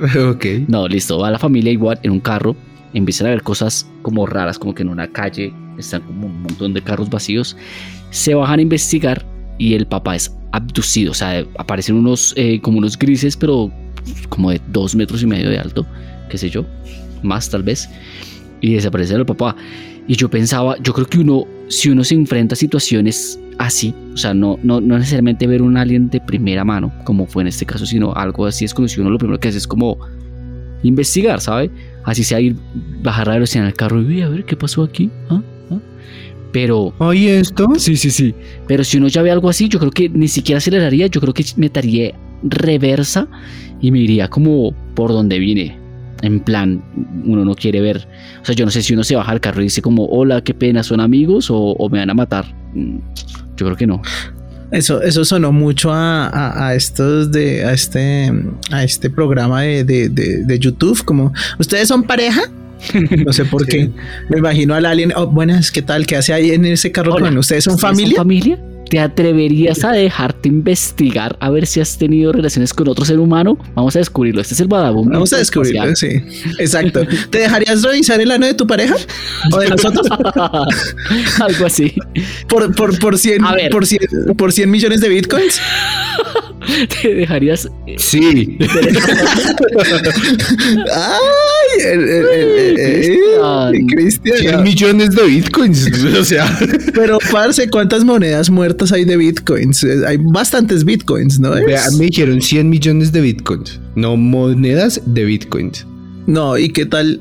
ok. 0.30 0.44
No, 0.68 0.88
listo, 0.88 1.18
va 1.18 1.30
la 1.30 1.38
familia 1.38 1.72
igual 1.72 1.98
en 2.02 2.12
un 2.12 2.20
carro, 2.20 2.56
empiezan 2.94 3.28
a 3.28 3.30
ver 3.30 3.42
cosas 3.42 3.88
como 4.02 4.26
raras, 4.26 4.58
como 4.58 4.74
que 4.74 4.82
en 4.82 4.88
una 4.88 5.10
calle 5.10 5.52
están 5.78 6.02
como 6.02 6.26
un 6.26 6.42
montón 6.42 6.74
de 6.74 6.82
carros 6.82 7.10
vacíos, 7.10 7.56
se 8.10 8.34
bajan 8.34 8.58
a 8.58 8.62
investigar 8.62 9.24
y 9.58 9.74
el 9.74 9.86
papá 9.86 10.16
es 10.16 10.34
abducido, 10.52 11.12
o 11.12 11.14
sea, 11.14 11.44
aparecen 11.58 11.96
unos 11.96 12.34
eh, 12.36 12.60
como 12.60 12.78
unos 12.78 12.98
grises, 12.98 13.36
pero 13.36 13.70
como 14.28 14.50
de 14.50 14.60
dos 14.68 14.94
metros 14.94 15.22
y 15.22 15.26
medio 15.26 15.50
de 15.50 15.58
alto, 15.58 15.86
qué 16.28 16.38
sé 16.38 16.48
yo, 16.48 16.64
más 17.22 17.48
tal 17.50 17.62
vez, 17.62 17.88
y 18.60 18.74
desaparece 18.74 19.14
el 19.14 19.26
papá. 19.26 19.54
Y 20.08 20.16
yo 20.16 20.28
pensaba, 20.28 20.76
yo 20.82 20.92
creo 20.92 21.06
que 21.06 21.18
uno, 21.18 21.44
si 21.68 21.90
uno 21.90 22.02
se 22.02 22.14
enfrenta 22.14 22.54
a 22.54 22.56
situaciones 22.56 23.38
así, 23.60 23.94
o 24.14 24.16
sea, 24.16 24.32
no, 24.32 24.58
no, 24.62 24.80
no 24.80 24.96
necesariamente 24.96 25.46
ver 25.46 25.60
un 25.60 25.76
alien 25.76 26.08
de 26.08 26.18
primera 26.18 26.64
mano, 26.64 26.90
como 27.04 27.26
fue 27.26 27.42
en 27.42 27.48
este 27.48 27.66
caso, 27.66 27.84
sino 27.84 28.14
algo 28.14 28.46
así 28.46 28.64
desconocido, 28.64 29.02
uno 29.02 29.10
lo 29.10 29.18
primero 29.18 29.38
que 29.38 29.48
hace 29.48 29.58
es 29.58 29.66
como 29.68 29.98
investigar, 30.82 31.40
¿sabe? 31.42 31.70
Así 32.04 32.24
sea 32.24 32.40
ir, 32.40 32.56
bajar 33.02 33.26
la 33.26 33.34
velocidad 33.34 33.64
en 33.64 33.68
el 33.68 33.74
carro 33.76 34.00
y 34.00 34.06
"Uy, 34.06 34.22
a 34.22 34.30
ver 34.30 34.46
qué 34.46 34.56
pasó 34.56 34.82
aquí, 34.82 35.10
¿Ah? 35.28 35.42
¿Ah?". 35.70 35.78
Pero, 36.52 36.94
Oye, 36.98 37.38
esto. 37.38 37.68
sí, 37.76 37.96
sí, 37.96 38.10
sí, 38.10 38.34
pero 38.66 38.82
si 38.82 38.96
uno 38.96 39.08
ya 39.08 39.20
ve 39.20 39.30
algo 39.30 39.50
así, 39.50 39.68
yo 39.68 39.78
creo 39.78 39.90
que 39.92 40.08
ni 40.08 40.26
siquiera 40.26 40.56
aceleraría, 40.56 41.06
yo 41.08 41.20
creo 41.20 41.34
que 41.34 41.44
metaría 41.56 42.12
reversa 42.42 43.28
y 43.82 43.90
me 43.90 43.98
iría 44.00 44.28
como 44.28 44.72
por 44.94 45.10
donde 45.10 45.38
vine. 45.38 45.79
En 46.22 46.40
plan, 46.40 46.82
uno 47.24 47.44
no 47.44 47.54
quiere 47.54 47.80
ver. 47.80 48.06
O 48.42 48.44
sea, 48.44 48.54
yo 48.54 48.64
no 48.64 48.70
sé 48.70 48.82
si 48.82 48.92
uno 48.92 49.04
se 49.04 49.16
baja 49.16 49.32
al 49.32 49.40
carro 49.40 49.60
y 49.60 49.64
dice 49.64 49.80
como, 49.82 50.06
hola, 50.06 50.42
qué 50.42 50.52
pena, 50.54 50.82
son 50.82 51.00
amigos 51.00 51.50
o, 51.50 51.56
o 51.58 51.88
me 51.88 51.98
van 51.98 52.10
a 52.10 52.14
matar. 52.14 52.44
Mm, 52.74 52.98
Yo 53.56 53.66
creo 53.66 53.76
que 53.76 53.86
no. 53.86 54.02
Eso, 54.70 55.02
eso 55.02 55.24
sonó 55.24 55.50
mucho 55.50 55.92
a, 55.92 56.28
a- 56.28 56.68
a 56.68 56.74
estos 56.76 57.32
de 57.32 57.64
a 57.64 57.72
este 57.72 58.32
a 58.70 58.84
este 58.84 59.10
programa 59.10 59.62
de, 59.62 59.82
de- 59.82 60.08
de- 60.08 60.44
de 60.44 60.58
YouTube, 60.60 61.04
como 61.04 61.32
¿ustedes 61.58 61.88
son 61.88 62.02
pareja? 62.04 62.42
No 63.26 63.32
sé 63.32 63.44
por 63.46 63.66
qué. 63.66 63.90
Me 64.28 64.38
imagino 64.38 64.74
al 64.74 64.86
alien. 64.86 65.12
Oh, 65.16 65.26
buenas, 65.26 65.70
¿qué 65.72 65.82
tal? 65.82 66.06
¿Qué 66.06 66.16
hace 66.16 66.32
ahí 66.32 66.50
en 66.52 66.64
ese 66.64 66.92
carro 66.92 67.14
Hola, 67.14 67.36
ustedes? 67.38 67.64
¿Son 67.64 67.74
¿Ustedes 67.74 67.90
familia? 67.90 68.16
familia? 68.16 68.58
¿Te 68.90 68.98
atreverías 68.98 69.84
a 69.84 69.92
dejarte 69.92 70.48
investigar 70.48 71.36
a 71.38 71.48
ver 71.48 71.64
si 71.64 71.80
has 71.80 71.96
tenido 71.96 72.32
relaciones 72.32 72.74
con 72.74 72.88
otro 72.88 73.04
ser 73.04 73.20
humano? 73.20 73.56
Vamos 73.74 73.94
a 73.94 74.00
descubrirlo. 74.00 74.40
Este 74.40 74.54
es 74.54 74.60
el 74.60 74.66
Badabum. 74.66 75.08
Vamos 75.08 75.32
a 75.32 75.38
descubrirlo, 75.38 75.84
espacial. 75.84 76.22
sí. 76.32 76.52
Exacto. 76.58 77.06
¿Te 77.30 77.38
dejarías 77.38 77.82
revisar 77.82 78.20
el 78.20 78.32
ano 78.32 78.46
de 78.46 78.54
tu 78.54 78.66
pareja? 78.66 78.96
¿O 79.52 79.60
de 79.60 79.68
nosotros? 79.68 80.06
Algo 81.40 81.66
así. 81.66 81.94
¿Por, 82.48 82.74
por, 82.74 82.98
por, 82.98 83.16
100, 83.16 83.44
A 83.44 83.54
ver. 83.54 83.70
por, 83.70 83.86
100, 83.86 84.00
por 84.36 84.52
100 84.52 84.68
millones 84.68 85.00
de 85.00 85.08
bitcoins? 85.08 85.60
¿Te 87.02 87.14
dejarías 87.14 87.68
Sí. 87.96 88.58
¡Ay! 90.94 91.82
el- 91.84 92.00
el- 92.00 92.08
el- 92.08 92.78
el- 92.78 92.78
el- 92.80 93.86
Cristian. 93.86 93.86
Cristian. 93.86 94.36
100 94.38 94.62
millones 94.62 95.10
de 95.14 95.22
bitcoins. 95.26 95.88
O 96.20 96.24
sea, 96.24 96.58
Pero, 96.94 97.18
parce, 97.30 97.68
¿cuántas 97.70 98.04
monedas 98.04 98.50
muertas 98.50 98.92
hay 98.92 99.04
de 99.04 99.16
bitcoins? 99.16 99.82
Eh, 99.84 100.02
Hay 100.06 100.18
bastantes 100.18 100.84
bitcoins, 100.84 101.38
¿no? 101.40 101.56
es? 101.56 101.64
vea, 101.64 101.82
me 101.98 102.06
dijeron 102.06 102.40
100 102.42 102.68
millones 102.68 103.12
de 103.12 103.20
bitcoins. 103.20 103.80
No 103.94 104.16
monedas 104.16 105.00
de 105.06 105.24
bitcoins. 105.24 105.86
No, 106.26 106.58
¿y 106.58 106.68
qué 106.70 106.84
tal 106.86 107.20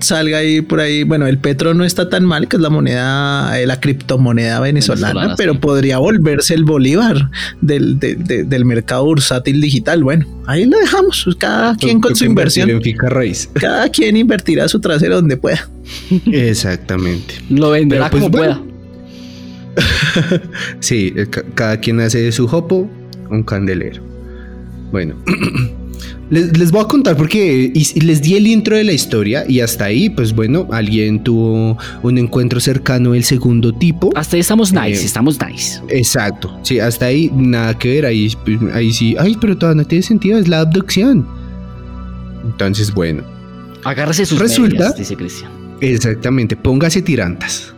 salga 0.00 0.38
ahí 0.38 0.60
por 0.60 0.80
ahí? 0.80 1.02
Bueno, 1.04 1.26
el 1.26 1.38
petro 1.38 1.74
no 1.74 1.84
está 1.84 2.08
tan 2.08 2.24
mal, 2.24 2.48
que 2.48 2.56
es 2.56 2.62
la 2.62 2.70
moneda, 2.70 3.60
eh, 3.60 3.66
la 3.66 3.80
criptomoneda 3.80 4.60
venezolana, 4.60 5.08
Venezolana, 5.08 5.36
pero 5.36 5.52
sí. 5.54 5.58
podría 5.58 5.98
volverse 5.98 6.54
el 6.54 6.64
bolívar 6.64 7.30
del, 7.60 7.98
de- 7.98 8.14
de- 8.16 8.44
del 8.44 8.64
mercado 8.64 9.04
bursátil 9.04 9.60
digital. 9.60 10.02
Bueno, 10.02 10.26
ahí 10.46 10.64
lo 10.66 10.78
dejamos, 10.78 11.22
pues, 11.24 11.36
cada 11.36 11.74
quien 11.76 12.00
con 12.00 12.14
su 12.16 12.24
inversión. 12.24 12.70
En 12.70 12.82
finca 12.82 13.08
raíz. 13.08 13.48
Cada 13.54 13.88
quien 13.88 14.16
invertirá 14.16 14.68
su 14.68 14.80
trasero 14.80 15.16
donde 15.16 15.36
pueda. 15.36 15.68
Exactamente. 16.26 17.34
lo 17.50 17.70
venderá 17.70 18.10
pues, 18.10 18.22
como 18.24 18.36
bueno. 18.36 18.64
pueda? 18.64 18.70
Sí, 20.80 21.12
eh, 21.16 21.26
ca- 21.30 21.44
cada 21.54 21.78
quien 21.80 22.00
hace 22.00 22.18
de 22.22 22.32
su 22.32 22.46
jopo 22.48 22.90
un 23.30 23.42
candelero. 23.42 24.02
Bueno, 24.90 25.14
les, 26.30 26.56
les 26.56 26.70
voy 26.70 26.82
a 26.82 26.84
contar 26.84 27.16
porque 27.16 27.72
les 27.96 28.22
di 28.22 28.34
el 28.36 28.46
intro 28.46 28.76
de 28.76 28.84
la 28.84 28.92
historia 28.92 29.44
y 29.48 29.60
hasta 29.60 29.86
ahí, 29.86 30.08
pues 30.10 30.34
bueno, 30.34 30.68
alguien 30.72 31.22
tuvo 31.22 31.76
un 32.02 32.18
encuentro 32.18 32.60
cercano 32.60 33.12
del 33.12 33.24
segundo 33.24 33.72
tipo. 33.72 34.10
Hasta 34.14 34.36
ahí 34.36 34.40
estamos 34.40 34.72
nice, 34.72 35.02
Eh, 35.02 35.04
estamos 35.04 35.38
nice. 35.44 35.80
Exacto, 35.88 36.58
sí, 36.62 36.78
hasta 36.78 37.06
ahí 37.06 37.30
nada 37.34 37.76
que 37.78 37.88
ver, 37.90 38.06
ahí, 38.06 38.32
ahí 38.72 38.92
sí, 38.92 39.16
ay, 39.18 39.36
pero 39.40 39.56
todavía 39.58 39.82
no 39.82 39.88
tiene 39.88 40.02
sentido, 40.02 40.38
es 40.38 40.48
la 40.48 40.60
abducción. 40.60 41.26
Entonces, 42.44 42.92
bueno, 42.92 43.22
Agárrese 43.84 44.26
sus 44.26 44.38
resulta- 44.38 44.76
medias, 44.78 44.96
dice 44.96 45.16
Cristian. 45.16 45.50
Exactamente, 45.80 46.56
póngase 46.56 47.00
tirantas, 47.02 47.74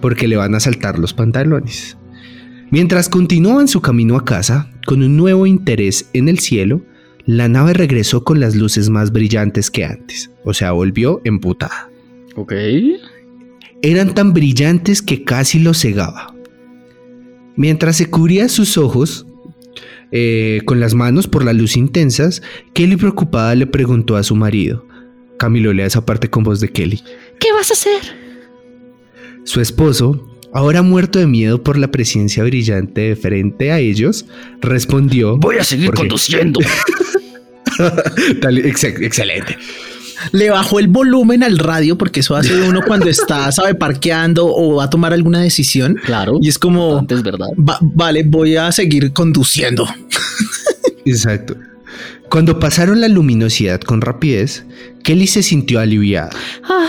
porque 0.00 0.28
le 0.28 0.36
van 0.36 0.54
a 0.54 0.60
saltar 0.60 0.98
los 0.98 1.12
pantalones. 1.12 1.96
Mientras 2.70 3.08
continuaban 3.08 3.68
su 3.68 3.80
camino 3.80 4.16
a 4.16 4.24
casa, 4.24 4.70
con 4.86 5.02
un 5.02 5.16
nuevo 5.16 5.46
interés 5.46 6.08
en 6.12 6.28
el 6.28 6.38
cielo, 6.38 6.82
la 7.26 7.48
nave 7.48 7.72
regresó 7.74 8.22
con 8.24 8.40
las 8.40 8.54
luces 8.54 8.88
más 8.88 9.12
brillantes 9.12 9.70
que 9.70 9.84
antes, 9.84 10.30
o 10.44 10.54
sea, 10.54 10.72
volvió 10.72 11.20
emputada. 11.24 11.90
Ok. 12.36 12.52
Eran 13.82 14.14
tan 14.14 14.32
brillantes 14.32 15.02
que 15.02 15.24
casi 15.24 15.58
los 15.58 15.80
cegaba. 15.80 16.34
Mientras 17.56 17.96
se 17.96 18.06
cubría 18.10 18.48
sus 18.48 18.78
ojos 18.78 19.26
eh, 20.12 20.60
con 20.66 20.78
las 20.78 20.94
manos 20.94 21.26
por 21.26 21.44
la 21.44 21.52
luz 21.52 21.76
intensas, 21.76 22.42
Kelly 22.74 22.96
preocupada 22.96 23.54
le 23.54 23.66
preguntó 23.66 24.16
a 24.16 24.22
su 24.22 24.36
marido. 24.36 24.86
Camilo, 25.38 25.72
lea 25.72 25.86
esa 25.86 26.04
parte 26.06 26.30
con 26.30 26.44
voz 26.44 26.60
de 26.60 26.68
Kelly. 26.70 27.02
¿Qué 27.40 27.52
vas 27.52 27.70
a 27.70 27.74
hacer? 27.74 28.00
Su 29.44 29.60
esposo, 29.60 30.26
ahora 30.52 30.82
muerto 30.82 31.18
de 31.18 31.26
miedo 31.26 31.62
por 31.62 31.76
la 31.78 31.90
presencia 31.90 32.42
brillante 32.44 33.00
de 33.02 33.16
frente 33.16 33.72
a 33.72 33.78
ellos, 33.80 34.26
respondió... 34.60 35.36
Voy 35.38 35.56
a 35.58 35.64
seguir 35.64 35.86
Porque- 35.86 36.02
conduciendo. 36.02 36.60
Excelente. 39.02 39.56
Le 40.32 40.48
bajó 40.50 40.78
el 40.78 40.88
volumen 40.88 41.42
al 41.42 41.58
radio 41.58 41.98
porque 41.98 42.20
eso 42.20 42.34
hace 42.36 42.54
uno 42.62 42.80
cuando 42.86 43.06
está, 43.10 43.52
sabe, 43.52 43.74
parqueando 43.74 44.46
o 44.46 44.76
va 44.76 44.84
a 44.84 44.90
tomar 44.90 45.12
alguna 45.12 45.40
decisión. 45.40 45.98
Claro. 46.04 46.38
Y 46.40 46.48
es 46.48 46.58
como, 46.58 46.98
Antes, 46.98 47.22
¿verdad? 47.22 47.48
"Va- 47.56 47.78
vale, 47.82 48.22
voy 48.24 48.56
a 48.56 48.72
seguir 48.72 49.12
conduciendo. 49.12 49.86
Exacto. 51.04 51.56
Cuando 52.30 52.58
pasaron 52.58 53.00
la 53.00 53.08
luminosidad 53.08 53.80
con 53.80 54.00
rapidez, 54.00 54.64
Kelly 55.04 55.26
se 55.28 55.42
sintió 55.42 55.78
aliviada. 55.80 56.30
Ah, 56.64 56.88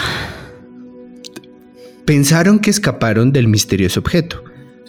Pensaron 2.06 2.60
que 2.60 2.70
escaparon 2.70 3.34
del 3.34 3.48
misterioso 3.48 4.00
objeto. 4.00 4.44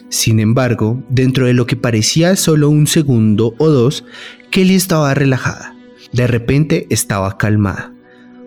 Sin 0.09 0.41
embargo, 0.41 1.03
dentro 1.09 1.47
de 1.47 1.53
lo 1.53 1.67
que 1.67 1.77
parecía 1.77 2.37
solo 2.37 2.71
un 2.71 2.87
segundo 2.87 3.55
o 3.59 3.69
dos, 3.69 4.05
Kelly 4.51 4.77
estaba 4.77 5.13
relajada. 5.15 5.75
De 6.13 6.27
repente 6.27 6.87
estaba 6.91 7.37
calmada. 7.39 7.93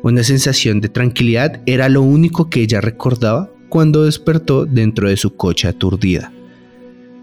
Una 0.03 0.23
sensación 0.23 0.81
de 0.81 0.89
tranquilidad 0.89 1.61
era 1.65 1.89
lo 1.89 2.01
único 2.01 2.49
que 2.49 2.61
ella 2.61 2.81
recordaba 2.81 3.51
cuando 3.69 4.03
despertó 4.03 4.65
dentro 4.65 5.07
de 5.07 5.17
su 5.17 5.35
coche 5.35 5.67
aturdida. 5.67 6.33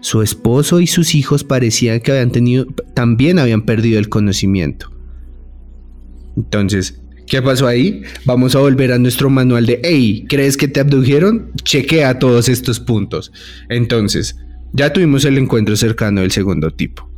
Su 0.01 0.21
esposo 0.21 0.79
y 0.79 0.87
sus 0.87 1.13
hijos 1.13 1.43
parecían 1.43 1.99
que 1.99 2.11
habían 2.11 2.31
tenido, 2.31 2.65
también 2.93 3.37
habían 3.37 3.63
perdido 3.63 3.99
el 3.99 4.07
conocimiento. 4.07 4.89
Entonces, 6.37 7.01
¿qué 7.27 7.41
pasó 7.41 7.67
ahí? 7.67 8.03
Vamos 8.23 8.55
a 8.55 8.59
volver 8.59 8.93
a 8.93 8.97
nuestro 8.97 9.29
manual 9.29 9.65
de, 9.65 9.81
hey, 9.83 10.25
¿crees 10.29 10.55
que 10.55 10.69
te 10.69 10.79
abdujeron? 10.79 11.51
Chequea 11.63 12.17
todos 12.17 12.47
estos 12.47 12.79
puntos. 12.79 13.33
Entonces, 13.67 14.37
ya 14.71 14.93
tuvimos 14.93 15.25
el 15.25 15.37
encuentro 15.37 15.75
cercano 15.75 16.21
del 16.21 16.31
segundo 16.31 16.71
tipo. 16.71 17.09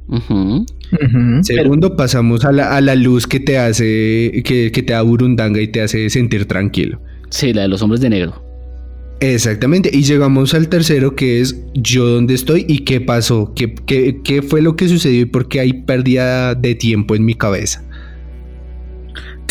Segundo, 1.41 1.95
pasamos 1.95 2.43
a 2.45 2.51
la, 2.51 2.75
a 2.75 2.81
la 2.81 2.95
luz 2.95 3.27
que 3.27 3.39
te 3.39 3.57
hace, 3.57 4.41
que, 4.43 4.71
que 4.73 4.83
te 4.83 4.93
da 4.93 5.01
burundanga 5.01 5.61
y 5.61 5.67
te 5.67 5.81
hace 5.81 6.09
sentir 6.09 6.45
tranquilo. 6.45 6.99
Sí, 7.29 7.53
la 7.53 7.61
de 7.61 7.67
los 7.69 7.81
hombres 7.81 8.01
de 8.01 8.09
negro. 8.09 8.51
Exactamente, 9.21 9.91
y 9.93 10.01
llegamos 10.01 10.55
al 10.55 10.67
tercero 10.67 11.15
que 11.15 11.41
es 11.41 11.63
yo 11.75 12.07
dónde 12.07 12.33
estoy 12.33 12.65
y 12.67 12.79
qué 12.79 12.99
pasó, 12.99 13.53
qué, 13.55 13.75
qué, 13.85 14.19
qué 14.23 14.41
fue 14.41 14.63
lo 14.63 14.75
que 14.75 14.87
sucedió 14.89 15.21
y 15.21 15.25
por 15.25 15.47
qué 15.47 15.59
hay 15.59 15.73
pérdida 15.73 16.55
de 16.55 16.73
tiempo 16.73 17.15
en 17.15 17.23
mi 17.23 17.35
cabeza. 17.35 17.85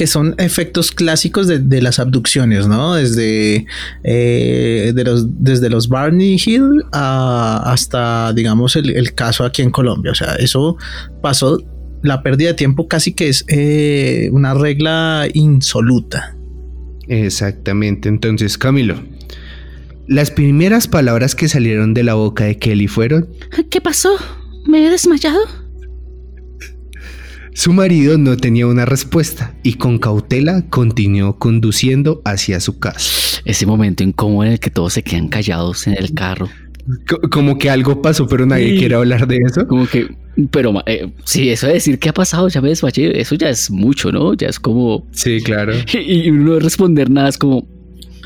Que 0.01 0.07
son 0.07 0.35
efectos 0.39 0.93
clásicos 0.93 1.47
de, 1.47 1.59
de 1.59 1.83
las 1.83 1.99
abducciones, 1.99 2.67
¿no? 2.67 2.95
Desde, 2.95 3.67
eh, 4.03 4.93
de 4.95 5.05
los, 5.05 5.27
desde 5.45 5.69
los 5.69 5.91
Barney 5.91 6.41
Hill 6.43 6.85
a- 6.91 7.61
hasta, 7.71 8.33
digamos, 8.33 8.77
el, 8.77 8.89
el 8.97 9.13
caso 9.15 9.45
aquí 9.45 9.61
en 9.61 9.71
Colombia. 9.71 10.13
O 10.13 10.15
sea, 10.15 10.37
eso 10.37 10.79
pasó, 11.21 11.63
la 12.03 12.23
pérdida 12.23 12.49
de 12.49 12.55
tiempo 12.55 12.89
casi 12.89 13.13
que 13.13 13.29
es 13.29 13.45
eh, 13.49 14.31
una 14.33 14.55
regla 14.55 15.29
insoluta. 15.35 16.35
Exactamente, 17.07 18.09
entonces 18.09 18.57
Camilo, 18.57 18.95
las 20.09 20.31
primeras 20.31 20.89
palabras 20.89 21.35
que 21.35 21.47
salieron 21.47 21.93
de 21.93 22.05
la 22.05 22.15
boca 22.15 22.45
de 22.45 22.57
Kelly 22.57 22.89
fueron, 22.89 23.29
¿Qué 23.69 23.83
pasó? 23.83 24.17
¿Me 24.67 24.87
he 24.87 24.89
desmayado? 24.89 25.41
Su 27.55 27.73
marido 27.73 28.17
no 28.19 28.37
tenía 28.37 28.67
una 28.67 28.85
respuesta 28.85 29.55
y 29.63 29.75
con 29.75 29.99
cautela 29.99 30.65
continuó 30.71 31.39
conduciendo 31.39 32.23
hacia 32.25 32.61
su 32.61 32.79
casa. 32.79 33.41
Ese 33.45 33.67
momento 33.67 34.03
incómodo 34.05 34.45
en 34.47 34.53
el 34.53 34.61
que 34.61 34.71
todos 34.71 34.93
se 34.95 35.03
quedan 35.03 35.29
callados 35.29 35.87
en 35.87 35.97
el 35.99 36.15
carro. 36.15 36.49
Co- 37.09 37.21
como 37.31 37.59
que 37.59 37.69
algo 37.71 38.01
pasó, 38.03 38.27
pero 38.27 38.47
nadie 38.47 38.71
Sí. 38.73 38.79
quiere 38.79 38.95
hablar 38.95 39.27
de 39.27 39.39
eso. 39.45 39.67
Como 39.67 39.87
que, 39.87 40.09
pero 40.51 40.73
eh, 40.87 41.13
sí, 41.25 41.51
eso 41.51 41.67
de 41.67 41.75
decir 41.75 41.99
qué 41.99 42.09
ha 42.09 42.15
pasado, 42.15 42.49
ya 42.49 42.61
me 42.61 42.69
desmayé, 42.71 43.21
eso 43.21 43.35
ya 43.35 43.49
es 43.51 43.71
mucho, 43.71 44.11
¿no? 44.13 44.35
Ya 44.35 44.49
es 44.49 44.59
como, 44.59 45.07
Sí, 45.13 45.41
claro. 45.43 45.73
y, 45.93 46.31
no 46.31 46.59
responder 46.59 47.11
nada 47.11 47.29
es 47.29 47.39
como, 47.39 47.69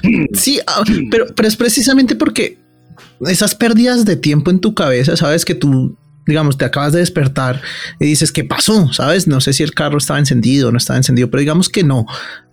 Sí, 0.33 0.61
ah, 0.67 0.83
pero, 1.11 1.27
pero 1.35 1.49
es 1.49 1.57
precisamente 1.57 2.15
porque 2.15 2.59
esas 3.27 3.55
pérdidas 3.55 4.05
de 4.05 4.17
tiempo 4.17 4.51
en 4.51 4.61
tu 4.61 4.75
cabeza, 4.75 5.17
sabes 5.17 5.45
que 5.45 5.55
tú, 5.55 5.97
digamos, 6.27 6.57
te 6.59 6.65
acabas 6.65 6.93
de 6.93 7.01
despertar 7.01 7.61
y 8.01 8.07
dices, 8.07 8.33
¿qué 8.33 8.45
pasó? 8.45 8.93
Sabes, 8.93 9.27
no 9.27 9.41
sé 9.41 9.53
si 9.53 9.63
el 9.63 9.73
carro 9.75 9.99
estaba 9.99 10.19
encendido 10.19 10.69
o 10.69 10.73
no 10.73 10.79
estaba 10.79 10.97
encendido, 10.97 11.31
pero 11.31 11.41
digamos 11.41 11.69
que 11.69 11.83
no. 11.85 12.07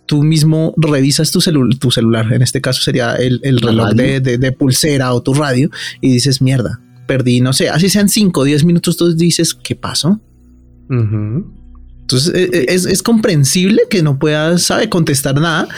Tú 0.08 0.24
mismo 0.24 0.74
revisas 0.78 1.32
tu, 1.32 1.40
celu- 1.40 1.78
tu 1.80 1.90
celular, 1.92 2.34
en 2.34 2.42
este 2.42 2.60
caso 2.60 2.82
sería 2.82 3.16
el, 3.16 3.40
el 3.44 3.60
reloj 3.62 3.90
de, 3.96 4.20
de- 4.20 4.38
de 4.38 4.52
pulsera 4.52 5.14
o 5.14 5.22
tu 5.22 5.34
radio, 5.34 5.70
y 6.02 6.12
dices, 6.12 6.42
mierda, 6.42 6.82
perdí, 7.08 7.40
no 7.40 7.54
sé, 7.54 7.70
así 7.70 7.88
sean 7.90 8.10
5 8.10 8.42
o 8.42 8.44
10 8.44 8.66
minutos, 8.66 8.98
tú 8.98 9.14
dices, 9.16 9.54
¿qué 9.54 9.76
pasó? 9.76 10.20
Entonces 12.02 12.34
eh, 12.36 12.50
eh, 12.52 12.66
es, 12.70 12.86
es 12.86 13.02
comprensible 13.04 13.84
que 13.90 14.04
no 14.04 14.20
puedas, 14.20 14.64
sabe, 14.64 14.90
contestar 14.90 15.36
nada 15.40 15.70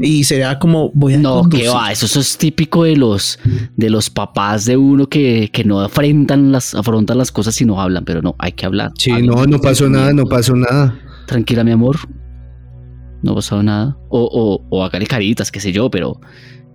y 0.00 0.24
sería 0.24 0.58
como, 0.58 0.90
voy 0.94 1.14
a 1.14 1.18
no, 1.18 1.40
conducir. 1.42 1.66
qué 1.66 1.70
va, 1.72 1.92
eso, 1.92 2.06
eso 2.06 2.20
es 2.20 2.36
típico 2.36 2.84
de 2.84 2.96
los, 2.96 3.38
de 3.76 3.90
los 3.90 4.10
papás 4.10 4.64
de 4.64 4.76
uno 4.76 5.08
que, 5.08 5.50
que 5.52 5.64
no 5.64 5.80
afrontan 5.80 6.50
las, 6.52 6.74
afrontan 6.74 7.18
las 7.18 7.30
cosas 7.30 7.60
y 7.60 7.64
no 7.64 7.80
hablan, 7.80 8.04
pero 8.04 8.20
no, 8.22 8.34
hay 8.38 8.52
que 8.52 8.66
hablar. 8.66 8.92
Sí, 8.98 9.12
no, 9.22 9.46
no 9.46 9.58
pasó 9.60 9.88
nada, 9.88 10.12
no 10.12 10.24
pasó 10.24 10.56
nada. 10.56 10.98
Tranquila, 11.26 11.64
mi 11.64 11.70
amor, 11.70 11.96
no 13.22 13.34
pasó 13.34 13.62
nada. 13.62 13.96
O, 14.08 14.20
o, 14.20 14.66
o 14.68 14.84
hágale 14.84 15.06
caritas, 15.06 15.50
qué 15.50 15.60
sé 15.60 15.72
yo, 15.72 15.90
pero, 15.90 16.20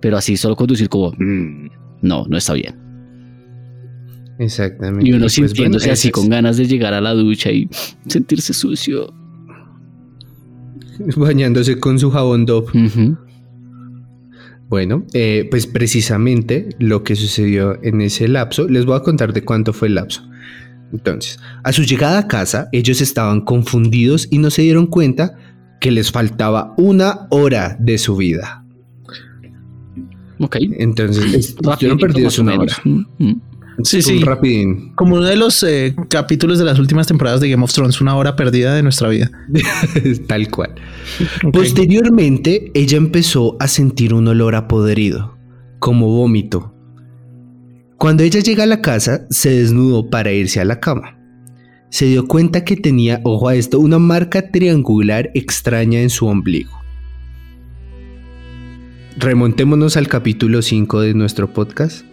pero 0.00 0.16
así 0.16 0.36
solo 0.36 0.56
conducir 0.56 0.88
como, 0.88 1.12
"Mm, 1.18 1.68
no, 2.02 2.24
no 2.28 2.36
está 2.36 2.54
bien. 2.54 2.76
Exactamente. 4.38 5.06
Y 5.06 5.12
uno 5.12 5.24
pues, 5.24 5.34
sintiéndose 5.34 5.84
bueno, 5.86 5.92
así 5.92 6.10
con 6.10 6.28
ganas 6.30 6.56
de 6.56 6.66
llegar 6.66 6.94
a 6.94 7.00
la 7.02 7.12
ducha 7.12 7.50
y 7.50 7.68
sentirse 8.06 8.54
sucio. 8.54 9.12
Bañándose 11.16 11.78
con 11.78 11.98
su 11.98 12.10
jabón 12.10 12.46
Dove. 12.46 12.72
Bueno, 14.68 15.04
eh, 15.14 15.48
pues 15.50 15.66
precisamente 15.66 16.68
lo 16.78 17.02
que 17.02 17.16
sucedió 17.16 17.82
en 17.82 18.00
ese 18.00 18.28
lapso, 18.28 18.68
les 18.68 18.84
voy 18.84 18.96
a 18.96 19.00
contar 19.00 19.32
de 19.32 19.42
cuánto 19.42 19.72
fue 19.72 19.88
el 19.88 19.96
lapso. 19.96 20.22
Entonces, 20.92 21.40
a 21.64 21.72
su 21.72 21.82
llegada 21.82 22.18
a 22.20 22.28
casa, 22.28 22.68
ellos 22.72 23.00
estaban 23.00 23.40
confundidos 23.40 24.28
y 24.30 24.38
no 24.38 24.50
se 24.50 24.62
dieron 24.62 24.86
cuenta 24.86 25.36
que 25.80 25.90
les 25.90 26.12
faltaba 26.12 26.74
una 26.76 27.26
hora 27.30 27.76
de 27.80 27.98
su 27.98 28.16
vida. 28.16 28.64
Ok. 30.38 30.56
Entonces, 30.60 31.56
estuvieron 31.62 31.98
perdidos 31.98 32.38
una 32.38 32.58
hora. 32.58 32.76
Mm. 32.84 33.32
Sí, 33.84 34.02
sí. 34.02 34.18
rapidín. 34.20 34.92
Como 34.94 35.16
uno 35.16 35.26
de 35.26 35.36
los 35.36 35.62
eh, 35.62 35.94
capítulos 36.08 36.58
de 36.58 36.64
las 36.64 36.78
últimas 36.78 37.06
temporadas 37.06 37.40
de 37.40 37.50
Game 37.50 37.62
of 37.62 37.72
Thrones, 37.72 38.00
una 38.00 38.16
hora 38.16 38.36
perdida 38.36 38.74
de 38.74 38.82
nuestra 38.82 39.08
vida. 39.08 39.30
Tal 40.26 40.50
cual. 40.50 40.74
Posteriormente, 41.52 42.70
ella 42.74 42.96
empezó 42.98 43.56
a 43.60 43.68
sentir 43.68 44.14
un 44.14 44.28
olor 44.28 44.54
a 44.54 44.68
podrido, 44.68 45.36
como 45.78 46.08
vómito. 46.08 46.74
Cuando 47.96 48.22
ella 48.22 48.40
llega 48.40 48.64
a 48.64 48.66
la 48.66 48.80
casa, 48.80 49.26
se 49.30 49.50
desnudó 49.50 50.08
para 50.08 50.32
irse 50.32 50.60
a 50.60 50.64
la 50.64 50.80
cama. 50.80 51.18
Se 51.90 52.06
dio 52.06 52.26
cuenta 52.26 52.64
que 52.64 52.76
tenía, 52.76 53.20
ojo 53.24 53.48
a 53.48 53.56
esto, 53.56 53.80
una 53.80 53.98
marca 53.98 54.50
triangular 54.50 55.30
extraña 55.34 56.00
en 56.00 56.08
su 56.08 56.26
ombligo. 56.26 56.80
Remontémonos 59.18 59.96
al 59.96 60.08
capítulo 60.08 60.62
5 60.62 61.00
de 61.00 61.14
nuestro 61.14 61.52
podcast 61.52 62.09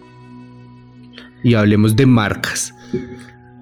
y 1.42 1.54
hablemos 1.54 1.94
de 1.96 2.06
marcas. 2.06 2.74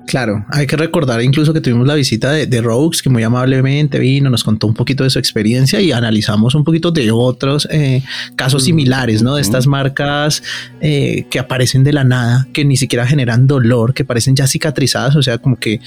Claro, 0.07 0.47
hay 0.51 0.69
que 0.69 0.77
recordar 0.77 1.21
incluso 1.21 1.53
que 1.53 1.61
tuvimos 1.61 1.85
la 1.85 1.97
visita 1.97 2.31
de, 2.31 2.47
de 2.47 2.61
Rogues, 2.63 3.03
que 3.03 3.11
muy 3.11 3.25
amablemente 3.25 3.99
vino, 3.99 4.31
nos 4.31 4.45
contó 4.45 4.69
un 4.69 4.75
poquito 4.75 5.03
de 5.03 5.11
su 5.11 5.19
experiencia 5.19 5.81
y 5.81 5.91
analizamos 5.91 6.55
un 6.55 6.63
poquito 6.63 6.93
de 6.93 7.11
otros 7.11 7.67
eh, 7.73 8.05
casos 8.37 8.63
similares, 8.63 9.23
¿no? 9.25 9.35
De 9.35 9.43
estas 9.43 9.67
marcas 9.67 10.45
eh, 10.81 11.27
que 11.29 11.41
aparecen 11.41 11.83
de 11.83 11.93
la 11.93 12.05
nada, 12.05 12.47
que 12.53 12.65
ni 12.65 12.77
siquiera 12.77 13.05
generan 13.05 13.49
dolor, 13.49 13.95
que 13.95 14.05
parecen 14.05 14.37
ya 14.37 14.47
cicatrizadas, 14.47 15.17
o 15.17 15.23
sea, 15.25 15.39
como 15.39 15.57
que 15.57 15.81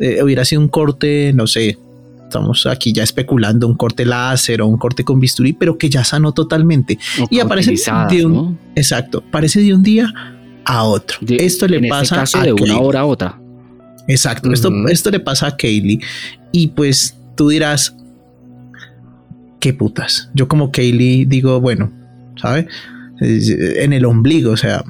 eh, 0.00 0.22
hubiera 0.22 0.46
sido 0.46 0.62
un 0.62 0.68
corte, 0.68 1.32
no 1.34 1.46
sé, 1.46 1.76
estamos 2.22 2.64
aquí 2.64 2.94
ya 2.94 3.02
especulando, 3.02 3.68
un 3.68 3.76
corte 3.76 4.06
láser 4.06 4.62
o 4.62 4.66
un 4.68 4.78
corte 4.78 5.04
con 5.04 5.20
bisturí, 5.20 5.52
pero 5.52 5.76
que 5.76 5.90
ya 5.90 6.02
sanó 6.02 6.32
totalmente. 6.32 6.98
O 7.20 7.26
Y 7.30 7.40
aparecen 7.40 7.74
utilizadas, 7.74 8.10
de 8.10 8.24
un- 8.24 8.32
¿no? 8.32 8.58
Exacto, 8.74 9.22
parece 9.30 9.60
de 9.60 9.74
un 9.74 9.82
día 9.82 10.10
a 10.66 10.82
otro. 10.84 11.18
De- 11.20 11.36
Esto 11.36 11.66
le 11.66 11.78
en 11.78 11.84
este 11.86 11.96
pasa 11.98 12.16
caso 12.16 12.38
a 12.38 12.42
de 12.42 12.52
una 12.52 12.60
Kaylee. 12.64 12.78
hora 12.82 13.00
a 13.00 13.04
otra. 13.06 13.40
Exacto, 14.08 14.52
esto, 14.52 14.70
esto 14.88 15.10
le 15.10 15.20
pasa 15.20 15.46
a 15.48 15.56
Kaylee. 15.56 16.00
Y 16.52 16.68
pues 16.68 17.16
tú 17.36 17.48
dirás, 17.48 17.96
qué 19.60 19.72
putas. 19.72 20.30
Yo 20.34 20.48
como 20.48 20.70
Kaylee 20.70 21.24
digo, 21.26 21.60
bueno, 21.60 21.92
¿sabe? 22.40 22.68
Eh, 23.20 23.74
En 23.82 23.92
el 23.92 24.04
ombligo, 24.04 24.52
o 24.52 24.56
sea, 24.56 24.84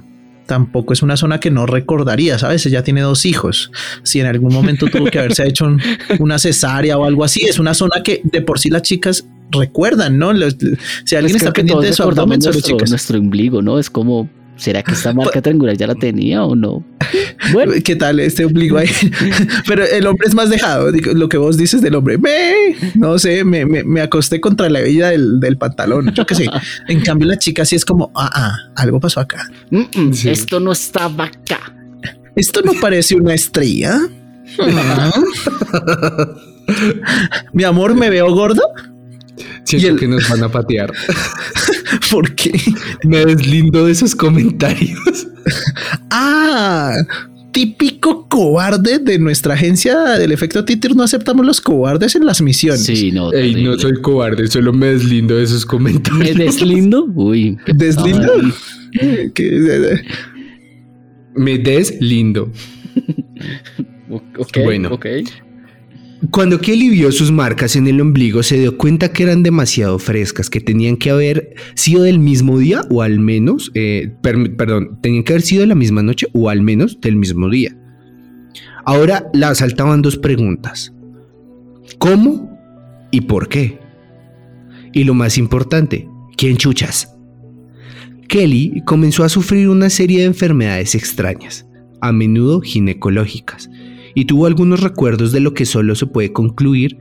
tampoco 0.47 0.93
es 0.93 1.03
una 1.03 1.17
zona 1.17 1.41
que 1.41 1.51
no 1.51 1.67
recordaría, 1.67 2.39
¿sabes? 2.39 2.65
Ella 2.67 2.83
tiene 2.85 3.01
dos 3.01 3.25
hijos. 3.27 3.71
Si 4.03 4.21
en 4.21 4.27
algún 4.27 4.53
momento 4.53 4.87
tuvo 4.87 5.07
que 5.07 5.19
haberse 5.19 5.47
hecho 5.47 5.67
un- 5.67 5.81
una 6.19 6.39
cesárea 6.39 6.99
o 6.99 7.05
algo 7.05 7.25
así, 7.25 7.45
es 7.45 7.59
una 7.59 7.75
zona 7.75 8.03
que 8.05 8.21
de 8.25 8.43
por 8.43 8.59
sí 8.59 8.69
las 8.71 8.83
chicas 8.83 9.27
recuerdan, 9.51 10.19
¿no? 10.19 10.33
Los- 10.33 10.57
si 11.05 11.17
alguien 11.17 11.33
Pues 11.33 11.35
está 11.37 11.39
creo 11.39 11.53
que 11.53 11.61
pendiente 11.62 11.87
de 11.87 11.93
su 11.93 12.03
abdomen, 12.03 12.39
nuestro, 12.41 12.61
chicas. 12.61 12.91
nuestro 12.91 13.19
ombligo, 13.19 13.62
¿no? 13.62 13.79
Es 13.79 13.89
como, 13.91 14.29
¿será 14.57 14.83
que 14.83 14.92
esta 14.92 15.12
marca 15.14 15.40
triangular 15.42 15.77
ya 15.77 15.87
la 15.87 15.95
tenía 15.95 16.45
o 16.45 16.55
no? 16.57 16.85
Bueno, 17.53 17.73
¿Qué 17.85 17.95
tal 17.97 18.19
este 18.21 18.45
ombligo 18.45 18.79
ahí? 18.79 18.88
Pero 19.69 19.85
el 19.85 20.07
hombre 20.07 20.27
es 20.29 20.35
más 20.35 20.51
dejado. 20.51 20.90
Lo 20.90 21.29
que 21.29 21.37
vos 21.38 21.57
dices 21.57 21.81
del 21.83 21.95
hombre, 21.95 22.19
me, 22.19 22.53
no 22.95 23.19
sé, 23.19 23.45
me, 23.45 23.64
me, 23.64 23.85
me 23.85 24.01
acosté 24.01 24.40
contra 24.40 24.69
la 24.69 24.81
hebilla 24.81 25.11
del, 25.11 25.38
del 25.38 25.57
pantalón. 25.57 26.12
Yo 26.14 26.27
qué 26.27 26.35
sé. 26.35 26.47
En 26.88 27.01
cambio, 27.01 27.29
la 27.29 27.38
chica 27.38 27.64
sí 27.64 27.77
es 27.77 27.85
como, 27.85 28.11
ah, 28.14 28.31
ah, 28.35 28.53
algo 28.75 28.99
pasó 29.01 29.21
acá. 29.21 29.49
mm, 29.71 29.83
mm, 29.95 30.12
Sí. 30.14 30.29
esto 30.31 30.59
no 30.61 30.73
estaba 30.73 31.25
acá. 31.25 31.61
Esto 32.35 32.61
no 32.62 32.73
parece 32.81 33.14
una 33.14 33.35
estrella. 33.35 33.99
Mi 37.53 37.64
amor, 37.64 37.95
¿me 37.95 38.11
veo 38.11 38.31
gordo? 38.35 38.62
Siento 39.64 39.88
el- 39.88 39.99
que 39.99 40.09
nos 40.09 40.29
van 40.29 40.42
a 40.45 40.49
patear. 40.49 40.92
¿Por 42.11 42.35
qué? 42.35 42.53
Me 43.05 43.25
deslindo 43.25 43.87
de 43.87 43.92
esos 43.92 44.14
comentarios. 44.14 45.27
Ah, 46.11 46.96
típico 47.53 48.29
cobarde 48.29 48.99
de 48.99 49.16
nuestra 49.20 49.55
agencia 49.55 49.96
del 50.18 50.33
efecto 50.33 50.64
Titir. 50.64 50.96
No 50.96 51.05
aceptamos 51.05 51.46
los 51.46 51.61
cobardes 51.61 52.16
en 52.16 52.27
las 52.27 52.42
misiones. 52.42 52.83
Sí, 52.83 53.12
no. 53.12 53.33
Ey, 53.33 53.62
no 53.62 53.79
soy 53.79 54.01
cobarde, 54.03 54.49
solo 54.49 54.72
me 54.72 54.87
deslindo 54.88 55.37
de 55.37 55.44
esos 55.44 55.64
¿Me 55.64 55.68
comentarios. 55.70 56.37
deslindo? 56.37 57.05
Uy. 57.14 57.57
¿Deslindo? 57.75 58.33
Me 61.37 61.59
deslindo. 61.59 62.51
Ok, 64.38 64.59
Bueno. 64.64 64.88
ok. 64.92 65.07
Cuando 66.31 66.61
Kelly 66.61 66.89
vio 66.91 67.12
sus 67.12 67.31
marcas 67.31 67.77
en 67.77 67.87
el 67.87 68.01
ombligo, 68.01 68.43
se 68.43 68.59
dio 68.59 68.77
cuenta 68.77 69.12
que 69.12 69.23
eran 69.23 69.43
demasiado 69.43 69.99
frescas, 69.99 70.51
que 70.51 70.61
tenían 70.61 70.97
que 70.97 71.11
haber 71.11 71.55
sido 71.75 72.03
del 72.03 72.19
mismo 72.19 72.59
día 72.59 72.81
o 72.91 73.03
al 73.03 73.19
menos, 73.21 73.71
eh, 73.75 74.12
per- 74.23 74.57
perdón, 74.57 74.99
tenían 75.03 75.25
que 75.25 75.35
haber 75.35 75.43
sido 75.43 75.61
de 75.61 75.67
la 75.69 75.75
misma 75.75 76.03
noche 76.03 76.27
o 76.33 76.49
al 76.49 76.62
menos 76.62 77.01
del 77.01 77.17
mismo 77.17 77.49
día. 77.51 77.77
Ahora 78.85 79.27
la 79.35 79.49
asaltaban 79.51 80.03
dos 80.03 80.17
preguntas. 80.17 80.93
¿Cómo 81.99 82.51
y 83.11 83.23
por 83.23 83.49
qué? 83.49 83.79
Y 84.93 85.05
lo 85.05 85.15
más 85.15 85.39
importante, 85.39 86.09
¿quién 86.37 86.57
chuchas? 86.57 87.12
Kelly 88.29 88.83
comenzó 88.85 89.23
a 89.23 89.29
sufrir 89.29 89.69
una 89.69 89.91
serie 89.91 90.21
de 90.21 90.27
enfermedades 90.27 90.95
extrañas, 90.95 91.67
a 92.01 92.12
menudo 92.12 92.61
ginecológicas, 92.61 93.71
y 94.16 94.24
tuvo 94.24 94.46
algunos 94.46 94.81
recuerdos 94.81 95.31
de 95.31 95.40
lo 95.40 95.52
que 95.55 95.66
solo 95.66 95.94
se 95.94 96.07
puede 96.07 96.33
concluir 96.33 96.98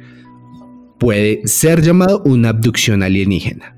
puede 0.99 1.47
ser 1.47 1.82
llamado 1.82 2.21
una 2.25 2.49
abducción 2.49 3.04
alienígena. 3.04 3.75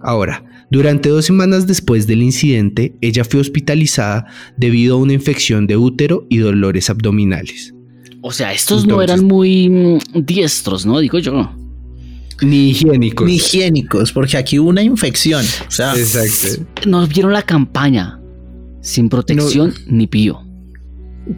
Ahora, 0.00 0.44
durante 0.70 1.08
dos 1.08 1.24
semanas 1.24 1.66
después 1.66 2.06
del 2.06 2.22
incidente, 2.22 2.96
ella 3.00 3.24
fue 3.24 3.40
hospitalizada 3.40 4.26
debido 4.56 4.94
a 4.94 4.98
una 4.98 5.12
infección 5.12 5.66
de 5.66 5.76
útero 5.76 6.24
y 6.30 6.38
dolores 6.38 6.88
abdominales. 6.88 7.74
O 8.22 8.30
sea, 8.30 8.52
estos 8.52 8.86
no 8.86 9.02
eran 9.02 9.24
muy 9.24 9.68
mm, 9.68 9.98
diestros, 10.24 10.86
¿no? 10.86 11.00
Digo 11.00 11.18
yo. 11.18 11.52
Ni 12.42 12.70
higiénicos. 12.70 13.26
Ni 13.26 13.36
higiénicos, 13.36 14.12
porque 14.12 14.36
aquí 14.36 14.60
hubo 14.60 14.68
una 14.68 14.82
infección. 14.82 15.44
O 15.66 15.70
sea, 15.70 15.96
Exacto. 15.96 16.64
Nos 16.86 17.08
vieron 17.08 17.32
la 17.32 17.42
campaña. 17.42 18.20
Sin 18.82 19.08
protección 19.08 19.74
ni 19.88 20.06
pío. 20.06 20.45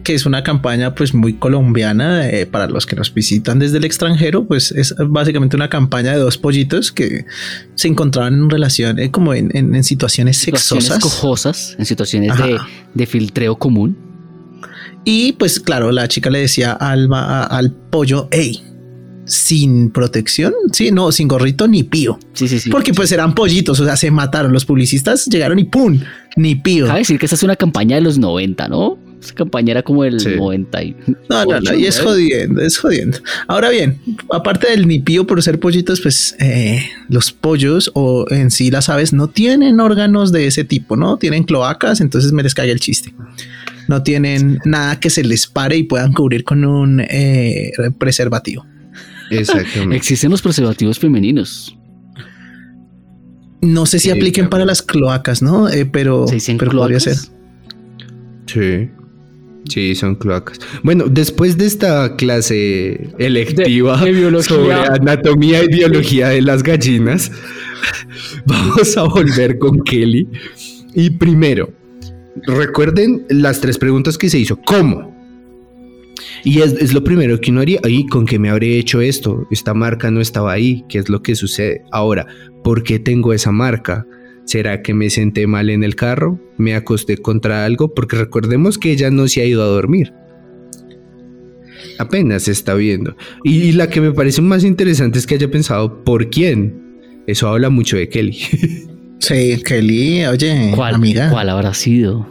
Que 0.03 0.13
es 0.13 0.25
una 0.25 0.43
campaña 0.43 0.93
pues 0.93 1.13
muy 1.13 1.33
colombiana 1.33 2.29
eh, 2.29 2.45
para 2.45 2.67
los 2.67 2.85
que 2.85 2.95
nos 2.95 3.13
visitan 3.13 3.57
desde 3.59 3.77
el 3.79 3.85
extranjero, 3.85 4.45
pues 4.45 4.71
es 4.71 4.93
básicamente 5.07 5.55
una 5.55 5.69
campaña 5.69 6.11
de 6.11 6.19
dos 6.19 6.37
pollitos 6.37 6.91
que 6.91 7.25
se 7.75 7.87
encontraban 7.87 8.33
en 8.35 8.49
relación, 8.49 8.99
eh, 8.99 9.09
como 9.11 9.33
en, 9.33 9.49
en- 9.57 9.73
en 9.73 9.83
situaciones 9.83 10.37
Situaciones 10.37 10.85
sexosas. 10.85 11.03
cojosas, 11.03 11.75
en 11.79 11.85
situaciones 11.85 12.37
de, 12.37 12.59
de 12.93 13.05
filtreo 13.07 13.57
común. 13.57 13.97
Y 15.05 15.33
pues 15.33 15.59
claro, 15.59 15.91
la 15.91 16.07
chica 16.07 16.29
le 16.29 16.39
decía 16.39 16.73
al, 16.73 17.11
a- 17.13 17.43
al 17.45 17.71
pollo, 17.71 18.27
hey, 18.31 18.61
sin 19.25 19.89
protección, 19.91 20.53
sí, 20.71 20.91
no, 20.91 21.11
sin 21.11 21.27
gorrito 21.27 21.67
ni 21.67 21.83
pío. 21.83 22.19
Sí, 22.33 22.47
sí, 22.47 22.59
sí. 22.59 22.69
Porque 22.69 22.93
pues 22.93 23.11
eran 23.11 23.33
pollitos, 23.35 23.79
o 23.79 23.85
sea, 23.85 23.95
se 23.95 24.11
mataron. 24.11 24.51
Los 24.51 24.65
publicistas 24.65 25.25
llegaron 25.25 25.57
y 25.59 25.63
¡pum! 25.65 25.99
Ni 26.35 26.55
pío. 26.55 26.87
Cabe 26.87 26.99
decir 26.99 27.17
que 27.19 27.25
esta 27.25 27.35
es 27.35 27.43
una 27.43 27.55
campaña 27.55 27.95
de 27.95 28.01
los 28.01 28.17
90, 28.19 28.67
¿no? 28.67 28.97
Esa 29.21 29.33
campaña 29.35 29.71
era 29.71 29.83
como 29.83 30.05
el 30.05 30.19
Sí. 30.19 30.29
90 30.37 30.83
y... 30.83 30.95
No, 31.29 31.43
no, 31.45 31.59
no, 31.59 31.73
y 31.75 31.85
es 31.85 31.99
jodiendo, 31.99 32.61
es 32.61 32.77
jodiendo. 32.77 33.17
Ahora 33.47 33.69
bien, 33.69 33.99
aparte 34.31 34.69
del 34.69 34.87
nipío 34.87 35.27
por 35.27 35.43
ser 35.43 35.59
pollitos, 35.59 35.99
pues 35.99 36.35
eh, 36.39 36.81
los 37.09 37.31
pollos 37.33 37.91
o 37.95 38.25
en 38.29 38.49
sí 38.49 38.71
las 38.71 38.87
aves 38.87 39.11
no 39.11 39.27
tienen 39.27 39.81
órganos 39.81 40.31
de 40.31 40.47
ese 40.47 40.63
tipo, 40.63 40.95
¿no? 40.95 41.17
Tienen 41.17 41.43
cloacas, 41.43 41.99
entonces 41.99 42.31
me 42.31 42.43
les 42.43 42.53
cae 42.55 42.71
el 42.71 42.79
chiste. 42.79 43.13
No 43.89 44.03
tienen 44.03 44.59
nada 44.63 44.99
que 45.01 45.09
se 45.09 45.23
les 45.23 45.47
pare 45.47 45.75
y 45.75 45.83
puedan 45.83 46.13
cubrir 46.13 46.43
con 46.45 46.63
un 46.63 47.01
eh, 47.01 47.71
preservativo. 47.97 48.65
Exactamente. 49.31 49.95
Existen 49.97 50.31
los 50.31 50.41
preservativos 50.41 50.97
femeninos. 50.97 51.75
No 53.61 53.85
sé 53.85 53.99
si 53.99 54.05
Sí, 54.09 54.11
apliquen 54.11 54.49
para 54.49 54.63
las 54.63 54.81
cloacas, 54.81 55.41
¿no? 55.41 55.67
Eh, 55.69 55.85
pero, 55.85 56.25
¿Se 56.27 56.35
dicen 56.35 56.57
pero 56.57 56.71
podría 56.71 56.99
ser. 57.01 57.15
cloacas? 57.15 57.31
Sí. 58.45 58.89
Sí, 59.67 59.93
son 59.95 60.15
cloacas. 60.15 60.59
Bueno, 60.83 61.05
después 61.09 61.57
de 61.57 61.65
esta 61.67 62.15
clase 62.15 63.09
electiva 63.19 63.97
De- 63.99 64.05
de 64.05 64.19
biología. 64.19 64.55
sobre 64.55 64.73
anatomía 64.73 65.63
y 65.63 65.67
biología 65.67 66.29
de 66.29 66.41
las 66.41 66.63
gallinas, 66.63 67.31
vamos 68.45 68.97
a 68.97 69.03
volver 69.03 69.59
con 69.59 69.79
Kelly. 69.83 70.27
Y 70.95 71.11
primero, 71.11 71.71
recuerden 72.47 73.25
las 73.29 73.61
tres 73.61 73.77
preguntas 73.77 74.17
que 74.17 74.29
se 74.29 74.39
hizo. 74.39 74.57
¿Cómo? 74.65 75.15
Y 76.43 76.61
es, 76.61 76.73
es 76.73 76.93
lo 76.93 77.03
primero 77.03 77.39
que 77.39 77.51
uno 77.51 77.61
haría. 77.61 77.79
¿Y 77.87 78.07
con 78.07 78.25
qué 78.25 78.39
me 78.39 78.49
habré 78.49 78.77
hecho 78.79 79.01
esto? 79.01 79.45
Esta 79.51 79.73
marca 79.73 80.09
no 80.09 80.19
estaba 80.21 80.51
ahí. 80.53 80.83
¿Qué 80.89 80.97
es 80.99 81.09
lo 81.09 81.21
que 81.21 81.35
sucede? 81.35 81.83
Ahora, 81.91 82.25
¿por 82.63 82.83
qué 82.83 82.97
tengo 82.97 83.33
esa 83.33 83.51
marca? 83.51 84.05
¿Será 84.49 84.81
que 84.81 84.95
me 84.95 85.11
senté 85.11 85.45
mal 85.45 85.69
en 85.69 85.83
el 85.83 85.95
carro? 85.95 86.39
¿Me 86.57 86.73
acosté 86.73 87.19
contra 87.19 87.65
algo? 87.65 87.93
Porque 87.93 88.15
recordemos 88.15 88.79
que 88.79 88.91
ella 88.91 89.11
no 89.11 89.27
se 89.27 89.41
ha 89.41 89.45
ido 89.45 89.61
a 89.61 89.67
dormir. 89.67 90.11
Apenas 91.99 92.41
se 92.43 92.51
está 92.53 92.73
viendo. 92.73 93.15
Y 93.43 93.73
la 93.73 93.91
que 93.91 94.01
me 94.01 94.11
parece 94.11 94.41
más 94.41 94.63
interesante 94.63 95.19
es 95.19 95.27
que 95.27 95.35
haya 95.35 95.51
pensado 95.51 96.03
por 96.03 96.31
quién. 96.31 96.97
Eso 97.27 97.47
habla 97.47 97.69
mucho 97.69 97.97
de 97.97 98.09
Kelly. 98.09 98.39
Sí, 99.19 99.61
Kelly, 99.63 100.25
oye, 100.25 100.71
¿Cuál, 100.73 100.95
amiga. 100.95 101.29
¿Cuál 101.29 101.49
habrá 101.49 101.73
sido? 101.73 102.25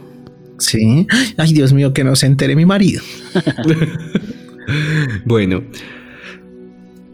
Sí. 0.57 1.05
Ay, 1.37 1.53
Dios 1.53 1.71
mío, 1.71 1.93
que 1.93 2.03
no 2.03 2.15
se 2.17 2.25
entere 2.25 2.55
mi 2.55 2.65
marido. 2.65 3.01
Bueno, 5.25 5.63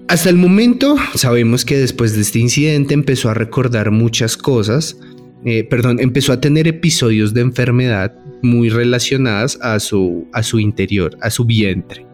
hasta 0.07 0.29
el 0.29 0.35
momento 0.37 0.95
sabemos 1.15 1.65
que 1.65 1.77
después 1.77 2.15
de 2.15 2.21
este 2.21 2.39
incidente 2.39 2.93
empezó 2.93 3.29
a 3.29 3.33
recordar 3.33 3.91
muchas 3.91 4.37
cosas, 4.37 4.97
eh, 5.45 5.63
perdón, 5.63 5.99
empezó 5.99 6.33
a 6.33 6.41
tener 6.41 6.67
episodios 6.67 7.33
de 7.33 7.41
enfermedad 7.41 8.15
muy 8.41 8.69
relacionadas 8.69 9.57
a 9.61 9.79
su, 9.79 10.27
a 10.33 10.43
su 10.43 10.59
interior, 10.59 11.17
a 11.21 11.29
su 11.29 11.45
vientre. 11.45 12.05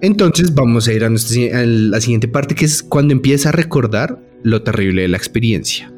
Entonces 0.00 0.52
vamos 0.54 0.88
a 0.88 0.92
ir 0.92 1.04
a, 1.04 1.08
nuestra- 1.08 1.60
a 1.60 1.64
la 1.64 2.00
siguiente 2.00 2.26
parte 2.28 2.54
que 2.56 2.64
es 2.64 2.82
cuando 2.82 3.12
empieza 3.12 3.50
a 3.50 3.52
recordar 3.52 4.18
lo 4.42 4.62
terrible 4.62 5.02
de 5.02 5.08
la 5.08 5.16
experiencia. 5.16 5.92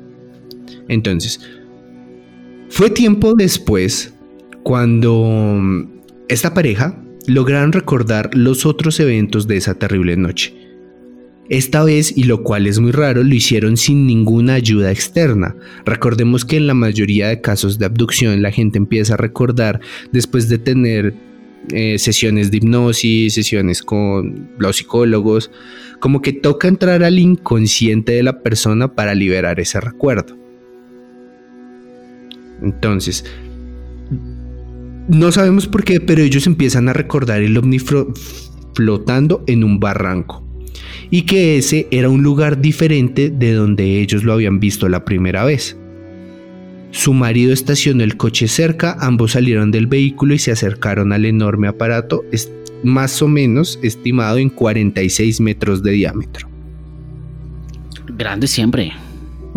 Entonces, 0.88 1.40
fue 2.68 2.90
tiempo 2.90 3.34
después 3.34 4.12
cuando 4.62 5.88
esta 6.28 6.52
pareja 6.52 7.02
lograron 7.26 7.72
recordar 7.72 8.30
los 8.34 8.66
otros 8.66 9.00
eventos 9.00 9.46
de 9.46 9.56
esa 9.56 9.74
terrible 9.74 10.16
noche. 10.16 10.54
Esta 11.48 11.84
vez, 11.84 12.16
y 12.16 12.24
lo 12.24 12.42
cual 12.42 12.66
es 12.66 12.78
muy 12.78 12.90
raro, 12.90 13.22
lo 13.22 13.34
hicieron 13.34 13.76
sin 13.76 14.06
ninguna 14.06 14.54
ayuda 14.54 14.90
externa. 14.90 15.54
Recordemos 15.84 16.44
que 16.44 16.56
en 16.56 16.66
la 16.66 16.74
mayoría 16.74 17.28
de 17.28 17.42
casos 17.42 17.78
de 17.78 17.84
abducción 17.84 18.40
la 18.40 18.50
gente 18.50 18.78
empieza 18.78 19.14
a 19.14 19.18
recordar 19.18 19.80
después 20.10 20.48
de 20.48 20.56
tener 20.58 21.14
eh, 21.72 21.98
sesiones 21.98 22.50
de 22.50 22.58
hipnosis, 22.58 23.34
sesiones 23.34 23.82
con 23.82 24.48
los 24.58 24.76
psicólogos, 24.76 25.50
como 26.00 26.22
que 26.22 26.32
toca 26.32 26.68
entrar 26.68 27.02
al 27.02 27.18
inconsciente 27.18 28.12
de 28.12 28.22
la 28.22 28.40
persona 28.42 28.94
para 28.94 29.14
liberar 29.14 29.60
ese 29.60 29.80
recuerdo. 29.80 30.36
Entonces, 32.62 33.24
no 35.08 35.32
sabemos 35.32 35.66
por 35.66 35.84
qué, 35.84 36.00
pero 36.00 36.22
ellos 36.22 36.46
empiezan 36.46 36.88
a 36.88 36.92
recordar 36.92 37.42
el 37.42 37.56
ovni 37.56 37.78
flotando 38.74 39.44
en 39.46 39.64
un 39.64 39.80
barranco. 39.80 40.42
Y 41.10 41.22
que 41.22 41.58
ese 41.58 41.86
era 41.90 42.08
un 42.08 42.22
lugar 42.22 42.60
diferente 42.60 43.30
de 43.30 43.52
donde 43.52 44.00
ellos 44.00 44.24
lo 44.24 44.32
habían 44.32 44.58
visto 44.60 44.88
la 44.88 45.04
primera 45.04 45.44
vez. 45.44 45.76
Su 46.90 47.12
marido 47.12 47.52
estacionó 47.52 48.04
el 48.04 48.16
coche 48.16 48.48
cerca, 48.48 48.96
ambos 49.00 49.32
salieron 49.32 49.70
del 49.70 49.86
vehículo 49.86 50.34
y 50.34 50.38
se 50.38 50.52
acercaron 50.52 51.12
al 51.12 51.24
enorme 51.24 51.68
aparato, 51.68 52.24
más 52.82 53.20
o 53.20 53.28
menos 53.28 53.78
estimado 53.82 54.38
en 54.38 54.48
46 54.48 55.40
metros 55.40 55.82
de 55.82 55.90
diámetro. 55.90 56.48
Grande 58.16 58.46
siempre. 58.46 58.92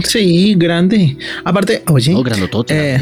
Sí, 0.04 0.56
grande. 0.56 1.18
Aparte, 1.44 1.84
oye, 1.88 2.12
No, 2.12 2.24
grandotote. 2.24 2.96
Eh, 2.96 3.02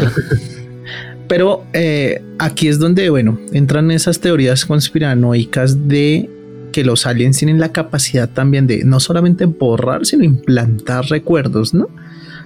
pero 1.27 1.65
eh, 1.73 2.21
aquí 2.39 2.67
es 2.67 2.79
donde, 2.79 3.09
bueno, 3.09 3.39
entran 3.51 3.91
esas 3.91 4.19
teorías 4.19 4.65
conspiranoicas 4.65 5.87
de 5.87 6.29
que 6.71 6.83
los 6.83 7.05
aliens 7.05 7.37
tienen 7.37 7.59
la 7.59 7.71
capacidad 7.71 8.29
también 8.29 8.67
de 8.67 8.83
no 8.83 8.99
solamente 8.99 9.45
borrar, 9.45 10.05
sino 10.05 10.23
implantar 10.23 11.05
recuerdos, 11.05 11.73
¿no? 11.73 11.87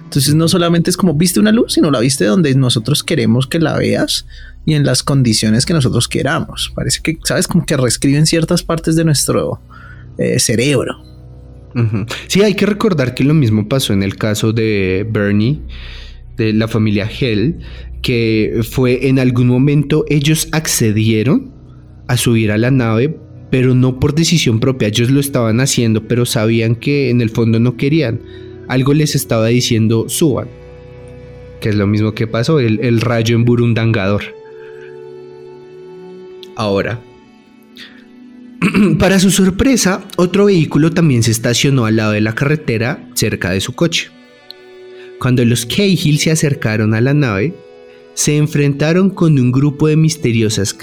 Entonces 0.04 0.34
no 0.34 0.48
solamente 0.48 0.90
es 0.90 0.96
como 0.96 1.14
viste 1.14 1.40
una 1.40 1.52
luz, 1.52 1.74
sino 1.74 1.90
la 1.90 2.00
viste 2.00 2.24
donde 2.24 2.54
nosotros 2.54 3.02
queremos 3.02 3.46
que 3.46 3.60
la 3.60 3.76
veas 3.76 4.26
y 4.66 4.74
en 4.74 4.84
las 4.84 5.02
condiciones 5.02 5.66
que 5.66 5.72
nosotros 5.72 6.08
queramos. 6.08 6.72
Parece 6.74 7.00
que, 7.02 7.18
¿sabes? 7.24 7.46
Como 7.46 7.64
que 7.64 7.76
reescriben 7.76 8.26
ciertas 8.26 8.62
partes 8.62 8.96
de 8.96 9.04
nuestro 9.04 9.60
eh, 10.18 10.38
cerebro. 10.38 11.04
Sí, 12.26 12.42
hay 12.42 12.54
que 12.54 12.66
recordar 12.66 13.14
que 13.14 13.22
lo 13.22 13.34
mismo 13.34 13.68
pasó 13.68 13.92
en 13.92 14.02
el 14.02 14.16
caso 14.16 14.52
de 14.52 15.06
Bernie, 15.08 15.60
de 16.36 16.52
la 16.52 16.68
familia 16.68 17.08
Hell, 17.08 17.58
que 18.02 18.60
fue 18.68 19.08
en 19.08 19.18
algún 19.18 19.46
momento 19.46 20.04
ellos 20.08 20.48
accedieron 20.52 21.52
a 22.08 22.16
subir 22.16 22.50
a 22.50 22.58
la 22.58 22.70
nave, 22.70 23.16
pero 23.50 23.74
no 23.74 24.00
por 24.00 24.14
decisión 24.14 24.60
propia, 24.60 24.88
ellos 24.88 25.10
lo 25.10 25.20
estaban 25.20 25.60
haciendo, 25.60 26.06
pero 26.06 26.24
sabían 26.24 26.76
que 26.76 27.10
en 27.10 27.20
el 27.20 27.30
fondo 27.30 27.60
no 27.60 27.76
querían. 27.76 28.20
Algo 28.68 28.94
les 28.94 29.14
estaba 29.14 29.48
diciendo 29.48 30.08
suban, 30.08 30.48
que 31.60 31.70
es 31.70 31.74
lo 31.74 31.86
mismo 31.86 32.14
que 32.14 32.26
pasó, 32.26 32.60
el, 32.60 32.80
el 32.80 33.00
rayo 33.00 33.36
en 33.36 33.44
Burundangador. 33.44 34.22
Ahora, 36.56 37.00
Para 38.98 39.18
su 39.18 39.30
sorpresa, 39.30 40.04
otro 40.16 40.46
vehículo 40.46 40.90
también 40.90 41.22
se 41.22 41.30
estacionó 41.30 41.86
al 41.86 41.96
lado 41.96 42.12
de 42.12 42.20
la 42.20 42.34
carretera 42.34 43.08
cerca 43.14 43.50
de 43.50 43.60
su 43.60 43.72
coche. 43.74 44.10
Cuando 45.20 45.44
los 45.44 45.66
Cahill 45.66 46.18
se 46.18 46.30
acercaron 46.30 46.94
a 46.94 47.02
la 47.02 47.12
nave, 47.12 47.52
se 48.14 48.38
enfrentaron 48.38 49.10
con 49.10 49.38
un 49.38 49.52
grupo 49.52 49.86
de 49.86 49.96
misteriosas 49.96 50.74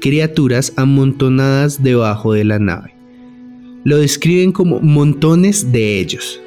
criaturas 0.00 0.72
amontonadas 0.74 1.80
debajo 1.80 2.32
de 2.32 2.42
la 2.42 2.58
nave. 2.58 2.92
Lo 3.84 3.98
describen 3.98 4.50
como 4.50 4.80
montones 4.80 5.70
de 5.70 6.00
ellos. 6.00 6.40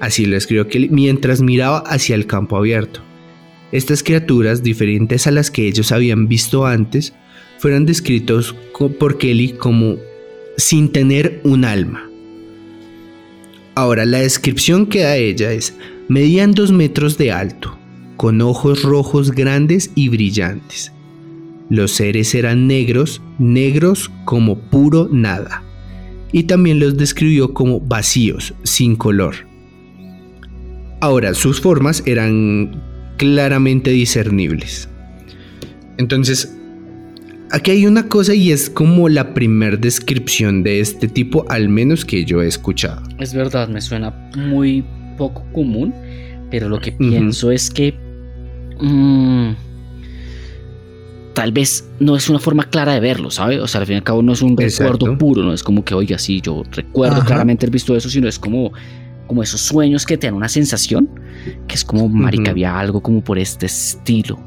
Así 0.00 0.26
lo 0.26 0.36
escribió 0.36 0.68
Kelly 0.68 0.90
mientras 0.90 1.40
miraba 1.40 1.78
hacia 1.86 2.14
el 2.14 2.26
campo 2.26 2.58
abierto. 2.58 3.00
Estas 3.72 4.02
criaturas, 4.02 4.62
diferentes 4.62 5.26
a 5.26 5.30
las 5.30 5.50
que 5.50 5.66
ellos 5.66 5.90
habían 5.90 6.28
visto 6.28 6.66
antes, 6.66 7.14
fueron 7.58 7.86
descritos 7.86 8.54
por 8.98 9.16
Kelly 9.16 9.54
como 9.54 9.96
sin 10.58 10.92
tener 10.92 11.40
un 11.44 11.64
alma. 11.64 12.10
Ahora, 13.74 14.04
la 14.04 14.18
descripción 14.18 14.86
que 14.86 15.00
da 15.00 15.16
ella 15.16 15.52
es, 15.52 15.74
medían 16.08 16.52
dos 16.52 16.72
metros 16.72 17.18
de 17.18 17.32
alto, 17.32 17.78
con 18.16 18.40
ojos 18.40 18.82
rojos 18.82 19.30
grandes 19.32 19.90
y 19.94 20.08
brillantes. 20.08 20.92
Los 21.70 21.92
seres 21.92 22.34
eran 22.34 22.66
negros, 22.66 23.20
negros 23.38 24.10
como 24.24 24.58
puro 24.58 25.08
nada. 25.12 25.62
Y 26.32 26.44
también 26.44 26.80
los 26.80 26.96
describió 26.96 27.54
como 27.54 27.80
vacíos, 27.80 28.54
sin 28.62 28.96
color. 28.96 29.34
Ahora, 31.00 31.34
sus 31.34 31.60
formas 31.60 32.02
eran 32.06 32.82
claramente 33.18 33.90
discernibles. 33.90 34.88
Entonces, 35.98 36.54
aquí 37.50 37.70
hay 37.70 37.86
una 37.86 38.08
cosa 38.08 38.34
y 38.34 38.50
es 38.50 38.70
como 38.70 39.08
la 39.08 39.34
primer 39.34 39.78
descripción 39.78 40.62
de 40.62 40.80
este 40.80 41.08
tipo, 41.08 41.44
al 41.48 41.68
menos 41.68 42.04
que 42.04 42.24
yo 42.24 42.42
he 42.42 42.48
escuchado. 42.48 43.02
Es 43.18 43.34
verdad, 43.34 43.68
me 43.68 43.80
suena 43.80 44.30
muy 44.36 44.84
poco 45.18 45.44
común, 45.52 45.92
pero 46.50 46.68
lo 46.68 46.80
que 46.80 46.92
pienso 46.92 47.50
es 47.50 47.68
que 47.68 47.94
mm, 48.80 49.50
tal 51.34 51.52
vez 51.52 51.86
no 52.00 52.16
es 52.16 52.30
una 52.30 52.38
forma 52.38 52.64
clara 52.70 52.94
de 52.94 53.00
verlo, 53.00 53.30
¿sabes? 53.30 53.60
O 53.60 53.66
sea, 53.66 53.82
al 53.82 53.86
fin 53.86 53.94
y 53.94 53.98
al 53.98 54.04
cabo 54.04 54.22
no 54.22 54.32
es 54.32 54.40
un 54.40 54.56
recuerdo 54.56 55.18
puro, 55.18 55.42
no 55.42 55.52
es 55.52 55.62
como 55.62 55.84
que, 55.84 55.94
oiga, 55.94 56.18
sí, 56.18 56.40
yo 56.40 56.62
recuerdo 56.72 57.22
claramente 57.24 57.66
haber 57.66 57.74
visto 57.74 57.94
eso, 57.94 58.08
sino 58.08 58.28
es 58.28 58.38
como 58.38 58.72
como 59.28 59.42
esos 59.42 59.60
sueños 59.60 60.04
que 60.04 60.16
te 60.16 60.26
dan 60.26 60.34
una 60.34 60.48
sensación, 60.48 61.08
que 61.68 61.76
es 61.76 61.84
como, 61.84 62.08
marica, 62.08 62.50
había 62.50 62.76
algo 62.76 63.00
como 63.00 63.22
por 63.22 63.38
este 63.38 63.66
estilo. 63.66 64.40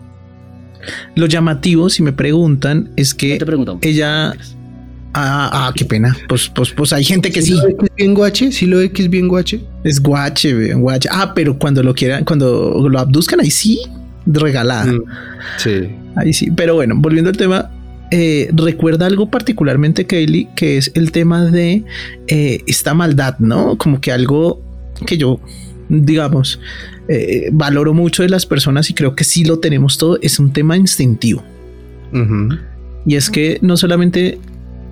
Lo 1.16 1.28
llamativo, 1.28 1.90
si 1.90 2.04
me 2.04 2.12
preguntan, 2.12 2.92
es 2.98 3.14
que 3.14 3.40
ella... 3.82 4.34
Ah, 5.14 5.50
ah, 5.52 5.74
qué 5.76 5.84
pena. 5.86 6.16
Pues, 6.28 6.50
pues, 6.50 6.72
pues 6.72 6.94
hay 6.94 7.04
gente 7.04 7.32
que 7.32 7.42
sí. 7.42 7.54
¿Sí 7.54 7.54
lo 7.54 7.68
es 7.68 7.96
bien 7.96 8.14
guache? 8.14 8.52
¿Sí 8.52 8.66
lo 8.66 8.78
ve 8.78 8.92
que 8.92 9.04
es 9.04 9.10
bien 9.10 9.28
guache? 9.28 9.62
Es 9.84 10.02
guache, 10.02 10.74
guache. 10.74 11.10
Ah, 11.12 11.34
pero 11.36 11.58
cuando 11.58 11.84
lo 11.84 11.94
quieran, 11.94 12.24
cuando 12.24 12.88
lo 12.90 13.00
abduzcan, 13.00 13.42
ahí 13.42 13.52
sí, 13.52 13.82
regalada. 14.26 14.86
Mm, 14.86 15.04
sí. 15.58 15.90
Ahí 16.16 16.34
sí. 16.34 16.50
Pero 16.52 16.76
bueno, 16.76 16.96
volviendo 16.98 17.30
al 17.30 17.38
tema, 17.38 17.70
eh, 18.12 18.50
recuerda 18.54 19.06
algo 19.06 19.30
particularmente, 19.30 20.06
Kaylee, 20.06 20.50
que 20.56 20.78
es 20.78 20.92
el 20.96 21.12
tema 21.12 21.46
de 21.46 21.84
eh, 22.28 22.62
esta 22.68 22.94
maldad, 22.94 23.38
¿no? 23.40 23.78
Como 23.78 24.02
que 24.02 24.12
algo 24.12 24.62
que 25.06 25.18
yo, 25.18 25.40
digamos, 25.90 26.60
eh, 27.08 27.50
valoro 27.52 27.94
mucho 27.94 28.24
de 28.24 28.30
las 28.30 28.46
personas 28.46 28.90
y 28.90 28.94
creo 28.94 29.16
que 29.16 29.24
sí 29.24 29.46
lo 29.46 29.60
tenemos 29.60 29.98
todo, 29.98 30.20
es 30.22 30.40
un 30.40 30.54
tema 30.54 30.78
instintivo. 30.78 31.44
Y 33.06 33.16
es 33.16 33.30
que 33.30 33.58
no 33.62 33.78
solamente 33.78 34.38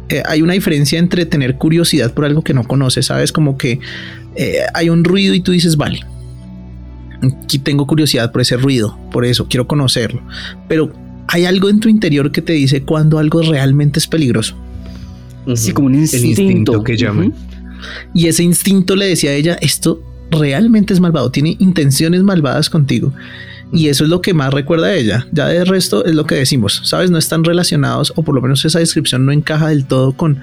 eh, 0.10 0.24
hay 0.26 0.42
una 0.42 0.54
diferencia 0.54 0.98
entre 1.00 1.26
tener 1.26 1.56
curiosidad 1.58 2.14
por 2.14 2.26
algo 2.26 2.44
que 2.44 2.54
no 2.54 2.64
conoces, 2.64 3.08
sabes, 3.08 3.32
como 3.32 3.58
que 3.58 3.80
eh, 4.36 4.62
hay 4.74 4.90
un 4.90 5.04
ruido 5.04 5.34
y 5.34 5.42
tú 5.42 5.52
dices, 5.52 5.78
vale, 5.78 6.00
aquí 7.22 7.60
tengo 7.60 7.86
curiosidad 7.86 8.32
por 8.32 8.42
ese 8.42 8.58
ruido, 8.58 8.98
por 9.12 9.26
eso 9.26 9.48
quiero 9.48 9.68
conocerlo, 9.68 10.22
pero 10.68 10.92
hay 11.28 11.46
algo 11.46 11.70
en 11.70 11.80
tu 11.80 11.90
interior 11.90 12.32
que 12.32 12.42
te 12.42 12.54
dice 12.54 12.82
cuando 12.82 13.20
algo 13.20 13.42
realmente 13.44 14.00
es 14.00 14.08
peligroso. 14.08 14.56
Sí, 15.56 15.72
como 15.72 15.88
un 15.88 15.96
instinto, 15.96 16.84
que 16.84 16.98
llaman. 16.98 17.34
Y 18.14 18.28
ese 18.28 18.44
instinto 18.44 18.96
le 18.96 19.06
decía 19.06 19.32
a 19.32 19.34
ella, 19.34 19.58
esto 19.62 20.04
realmente 20.32 20.94
es 20.94 21.00
malvado, 21.00 21.32
tiene 21.32 21.56
intenciones 21.60 22.24
malvadas 22.24 22.70
contigo. 22.70 23.14
Y 23.72 23.90
eso 23.90 24.04
es 24.04 24.10
lo 24.10 24.22
que 24.22 24.34
más 24.34 24.52
recuerda 24.52 24.88
a 24.88 24.96
ella. 24.96 25.28
Ya 25.32 25.48
de 25.48 25.64
resto 25.64 26.04
es 26.04 26.16
lo 26.16 26.26
que 26.26 26.36
decimos, 26.36 26.82
¿sabes? 26.86 27.12
No 27.12 27.20
están 27.20 27.44
relacionados, 27.44 28.12
o 28.16 28.24
por 28.24 28.34
lo 28.34 28.42
menos 28.42 28.66
esa 28.66 28.80
descripción 28.80 29.26
no 29.26 29.32
encaja 29.32 29.68
del 29.68 29.86
todo 29.86 30.14
con 30.14 30.40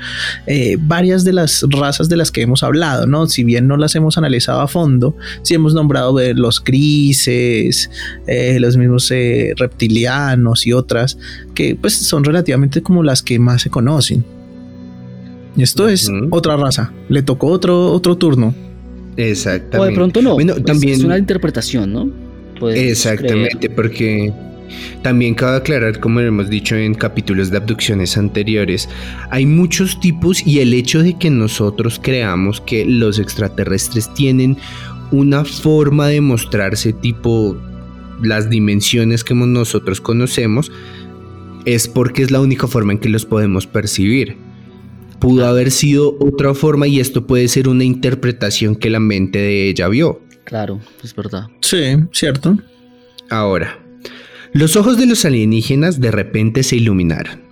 eh, 0.46 0.76
varias 0.80 1.24
de 1.24 1.32
las 1.32 1.64
razas 1.68 2.08
de 2.08 2.16
las 2.16 2.30
que 2.30 2.42
hemos 2.42 2.62
hablado, 2.62 3.06
¿no? 3.06 3.26
Si 3.26 3.42
bien 3.42 3.66
no 3.66 3.76
las 3.76 3.96
hemos 3.96 4.16
analizado 4.16 4.60
a 4.60 4.68
fondo, 4.68 5.16
si 5.42 5.54
hemos 5.54 5.74
nombrado 5.74 6.16
los 6.34 6.62
grises, 6.62 7.90
eh, 8.28 8.58
los 8.60 8.76
mismos 8.76 9.10
eh, 9.10 9.54
reptilianos 9.56 10.66
y 10.66 10.72
otras, 10.72 11.18
que 11.54 11.74
pues 11.74 11.94
son 11.94 12.22
relativamente 12.22 12.80
como 12.80 13.02
las 13.02 13.22
que 13.22 13.40
más 13.40 13.62
se 13.62 13.70
conocen. 13.70 14.24
Y 15.56 15.62
esto 15.62 15.88
es 15.88 16.08
otra 16.30 16.56
raza. 16.56 16.92
Le 17.08 17.22
tocó 17.22 17.48
otro, 17.48 17.90
otro 17.90 18.16
turno. 18.16 18.54
Exactamente. 19.16 19.78
O 19.78 19.84
de 19.84 19.92
pronto 19.92 20.22
no. 20.22 20.34
Bueno, 20.34 20.52
pues 20.52 20.66
también 20.66 20.94
es 20.94 21.02
una 21.02 21.18
interpretación, 21.18 21.92
¿no? 21.92 22.25
Exactamente, 22.74 23.70
porque 23.70 24.32
también 25.02 25.34
cabe 25.34 25.58
aclarar, 25.58 26.00
como 26.00 26.20
hemos 26.20 26.50
dicho 26.50 26.76
en 26.76 26.94
capítulos 26.94 27.50
de 27.50 27.58
abducciones 27.58 28.16
anteriores, 28.16 28.88
hay 29.30 29.46
muchos 29.46 30.00
tipos 30.00 30.46
y 30.46 30.60
el 30.60 30.74
hecho 30.74 31.02
de 31.02 31.14
que 31.18 31.30
nosotros 31.30 32.00
creamos 32.02 32.60
que 32.60 32.84
los 32.84 33.18
extraterrestres 33.18 34.12
tienen 34.14 34.56
una 35.12 35.44
forma 35.44 36.08
de 36.08 36.20
mostrarse 36.20 36.92
tipo 36.92 37.56
las 38.22 38.50
dimensiones 38.50 39.22
que 39.22 39.34
nosotros 39.34 40.00
conocemos 40.00 40.72
es 41.64 41.88
porque 41.88 42.22
es 42.22 42.30
la 42.30 42.40
única 42.40 42.66
forma 42.66 42.92
en 42.92 42.98
que 42.98 43.08
los 43.08 43.26
podemos 43.26 43.66
percibir. 43.66 44.36
Pudo 45.18 45.46
haber 45.46 45.70
sido 45.70 46.16
otra 46.20 46.54
forma 46.54 46.86
y 46.86 47.00
esto 47.00 47.26
puede 47.26 47.48
ser 47.48 47.68
una 47.68 47.84
interpretación 47.84 48.76
que 48.76 48.90
la 48.90 49.00
mente 49.00 49.38
de 49.38 49.68
ella 49.68 49.88
vio. 49.88 50.20
Claro, 50.46 50.80
es 51.02 51.14
verdad. 51.14 51.48
Sí, 51.60 51.96
cierto. 52.12 52.56
Ahora, 53.28 53.80
los 54.52 54.76
ojos 54.76 54.96
de 54.96 55.06
los 55.06 55.24
alienígenas 55.24 56.00
de 56.00 56.12
repente 56.12 56.62
se 56.62 56.76
iluminaron. 56.76 57.42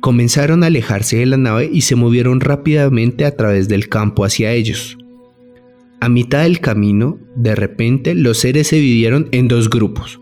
Comenzaron 0.00 0.62
a 0.62 0.66
alejarse 0.66 1.16
de 1.16 1.26
la 1.26 1.38
nave 1.38 1.70
y 1.72 1.80
se 1.80 1.96
movieron 1.96 2.40
rápidamente 2.40 3.24
a 3.24 3.34
través 3.34 3.68
del 3.68 3.88
campo 3.88 4.24
hacia 4.24 4.52
ellos. 4.52 4.98
A 5.98 6.10
mitad 6.10 6.42
del 6.42 6.60
camino, 6.60 7.18
de 7.34 7.54
repente, 7.54 8.14
los 8.14 8.36
seres 8.38 8.68
se 8.68 8.76
dividieron 8.76 9.28
en 9.32 9.48
dos 9.48 9.70
grupos. 9.70 10.20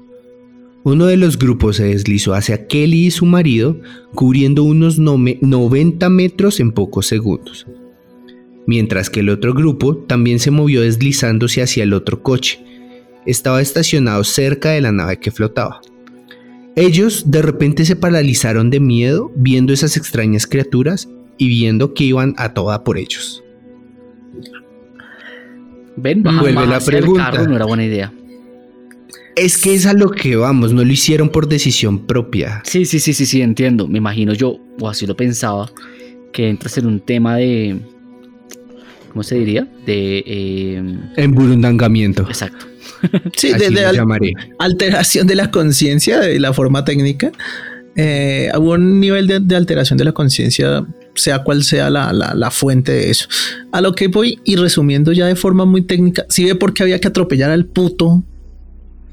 Uno 0.84 1.06
de 1.06 1.16
los 1.16 1.36
grupos 1.36 1.76
se 1.76 1.84
deslizó 1.84 2.34
hacia 2.34 2.68
Kelly 2.68 3.06
y 3.06 3.10
su 3.10 3.26
marido, 3.26 3.80
cubriendo 4.14 4.62
unos 4.62 5.00
90 5.00 6.08
metros 6.10 6.60
en 6.60 6.70
pocos 6.70 7.06
segundos. 7.06 7.66
Mientras 8.66 9.10
que 9.10 9.20
el 9.20 9.28
otro 9.28 9.52
grupo 9.52 9.96
también 9.96 10.38
se 10.38 10.50
movió 10.50 10.80
deslizándose 10.80 11.62
hacia 11.62 11.82
el 11.82 11.92
otro 11.92 12.22
coche. 12.22 12.64
Estaba 13.26 13.60
estacionado 13.60 14.24
cerca 14.24 14.70
de 14.70 14.80
la 14.80 14.92
nave 14.92 15.18
que 15.18 15.30
flotaba. 15.30 15.80
Ellos 16.76 17.30
de 17.30 17.42
repente 17.42 17.84
se 17.84 17.96
paralizaron 17.96 18.70
de 18.70 18.80
miedo 18.80 19.30
viendo 19.36 19.72
esas 19.72 19.96
extrañas 19.96 20.46
criaturas 20.46 21.08
y 21.38 21.48
viendo 21.48 21.94
que 21.94 22.04
iban 22.04 22.34
a 22.36 22.52
toda 22.52 22.84
por 22.84 22.98
ellos. 22.98 23.42
Ven, 25.96 26.22
vuelve 26.22 26.66
la 26.66 26.80
pregunta. 26.80 27.30
no 27.46 27.54
era 27.54 27.66
buena 27.66 27.84
idea. 27.84 28.12
Es 29.36 29.58
que 29.58 29.74
es 29.74 29.86
a 29.86 29.94
lo 29.94 30.10
que 30.10 30.36
vamos, 30.36 30.72
no 30.72 30.84
lo 30.84 30.92
hicieron 30.92 31.28
por 31.28 31.48
decisión 31.48 32.06
propia. 32.06 32.62
Sí, 32.64 32.84
sí, 32.84 33.00
sí, 33.00 33.12
sí, 33.14 33.26
sí, 33.26 33.42
entiendo. 33.42 33.88
Me 33.88 33.98
imagino 33.98 34.32
yo, 34.32 34.58
o 34.80 34.88
así 34.88 35.06
lo 35.06 35.16
pensaba, 35.16 35.70
que 36.32 36.48
entras 36.48 36.78
en 36.78 36.86
un 36.86 37.00
tema 37.00 37.36
de. 37.36 37.80
¿Cómo 39.14 39.22
se 39.22 39.36
diría? 39.36 39.66
De. 39.86 40.24
Eh... 40.26 40.82
Emburundangamiento. 41.16 42.22
Exacto. 42.22 42.66
Sí, 43.36 43.52
de, 43.52 44.34
alteración 44.58 45.26
de 45.26 45.34
la 45.34 45.50
conciencia, 45.50 46.20
de 46.20 46.40
la 46.40 46.52
forma 46.52 46.84
técnica. 46.84 47.32
Eh, 47.96 48.50
hubo 48.56 48.72
un 48.72 48.98
nivel 48.98 49.26
de, 49.26 49.56
alteración 49.56 49.98
de 49.98 50.04
la 50.04 50.12
conciencia, 50.12 50.84
sea 51.14 51.40
cual 51.40 51.64
sea 51.64 51.90
la, 51.90 52.12
la, 52.12 52.50
fuente 52.50 52.92
de 52.92 53.10
eso. 53.10 53.28
A 53.72 53.82
lo 53.82 53.94
que 53.94 54.08
voy 54.08 54.40
y 54.44 54.56
resumiendo 54.56 55.12
ya 55.12 55.26
de 55.26 55.36
forma 55.36 55.64
muy 55.64 55.82
técnica, 55.82 56.24
si 56.30 56.44
ve 56.44 56.54
por 56.54 56.72
qué 56.72 56.82
había 56.82 56.98
que 56.98 57.08
atropellar 57.08 57.50
al 57.50 57.66
puto 57.66 58.24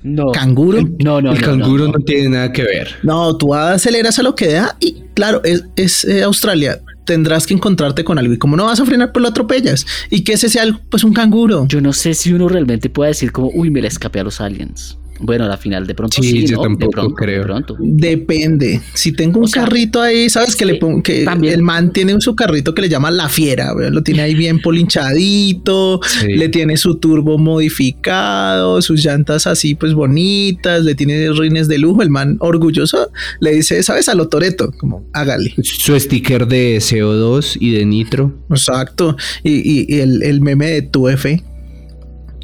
no. 0.04 0.32
¿Canguro? 0.32 0.82
No, 1.04 1.22
no, 1.22 1.32
El 1.32 1.42
canguro 1.42 1.88
no, 1.88 2.00
tiene 2.00 2.30
nada 2.30 2.52
que 2.52 2.64
ver. 2.64 2.96
No, 3.04 3.38
tú 3.38 3.54
aceleras 3.54 4.18
a 4.18 4.24
lo 4.24 4.36
que 4.36 4.54
da 4.54 4.76
y 4.80 5.04
claro, 5.14 5.42
es, 5.44 6.06
eh, 6.06 6.24
Australia. 6.24 6.80
Tendrás 7.06 7.48
que 7.48 7.54
encontrarte 7.54 8.04
con 8.04 8.18
algo 8.18 8.34
y 8.34 8.38
como 8.38 8.56
no 8.56 8.66
vas 8.66 8.80
a 8.80 8.86
frenar, 8.86 9.12
pues 9.12 9.22
lo 9.22 9.30
atropellas. 9.30 9.86
¿Y 10.10 10.24
qué 10.24 10.34
es 10.34 10.44
ese 10.44 10.60
algo? 10.60 10.80
Pues 10.90 11.04
un 11.04 11.14
canguro. 11.14 11.66
Yo 11.68 11.82
no 11.82 11.94
sé 11.94 12.14
si 12.14 12.34
uno 12.34 12.48
realmente 12.48 12.90
puede 12.90 13.10
decir 13.10 13.32
como, 13.32 13.50
uy, 13.54 13.70
me 13.70 13.82
le 13.82 13.88
escapé 13.88 14.20
a 14.20 14.24
los 14.24 14.40
aliens. 14.40 14.98
Bueno, 15.24 15.48
la 15.48 15.58
final 15.58 15.86
de 15.88 15.94
pronto 15.96 16.22
Sí, 16.22 16.30
sí, 16.30 16.48
yo 16.48 16.58
¿no? 16.58 16.64
tampoco 16.64 16.86
de 16.86 16.92
pronto, 16.92 17.16
creo. 17.16 17.40
De 17.40 17.46
pronto. 17.46 17.76
Depende. 17.80 18.82
Si 18.94 19.12
tengo 19.12 19.40
un 19.40 19.46
O 19.46 19.48
sea, 19.48 19.64
carrito 19.64 20.02
ahí, 20.02 20.30
sabes 20.30 20.56
que 20.56 20.66
sí, 20.66 20.72
le 20.72 20.78
pongo 20.80 21.02
que 21.04 21.24
también. 21.24 21.54
el 21.54 21.62
man 21.62 21.94
tiene 21.94 22.20
su 22.22 22.36
carrito 22.36 22.74
que 22.74 22.82
le 22.82 22.90
llama 22.90 23.12
la 23.12 23.30
fiera, 23.30 23.74
lo 23.74 24.02
tiene 24.04 24.22
ahí 24.24 24.34
bien 24.36 24.60
polinchadito, 24.62 26.00
Sí. 26.06 26.28
le 26.34 26.50
tiene 26.50 26.78
su 26.78 26.96
turbo 26.96 27.38
modificado, 27.38 28.82
sus 28.82 29.04
llantas 29.04 29.48
así 29.48 29.76
pues 29.76 29.94
bonitas, 29.94 30.84
le 30.84 30.96
tiene 30.96 31.32
rines 31.34 31.68
de 31.68 31.78
lujo, 31.78 32.02
el 32.02 32.10
man 32.10 32.38
orgulloso 32.40 33.12
le 33.40 33.54
dice, 33.54 33.82
sabes, 33.84 34.10
a 34.10 34.16
lo 34.16 34.28
Toreto, 34.28 34.72
como 34.78 35.06
hágale. 35.14 35.54
Su 35.62 36.00
sticker 36.00 36.48
de 36.48 36.78
CO2 36.80 37.58
y 37.60 37.72
de 37.72 37.86
nitro. 37.86 38.34
Exacto. 38.50 39.16
Y, 39.44 39.52
y- 39.82 39.86
y 39.88 40.00
el, 40.00 40.24
el 40.24 40.42
meme 40.42 40.68
de 40.72 40.82
tu 40.84 41.10
F. 41.10 41.44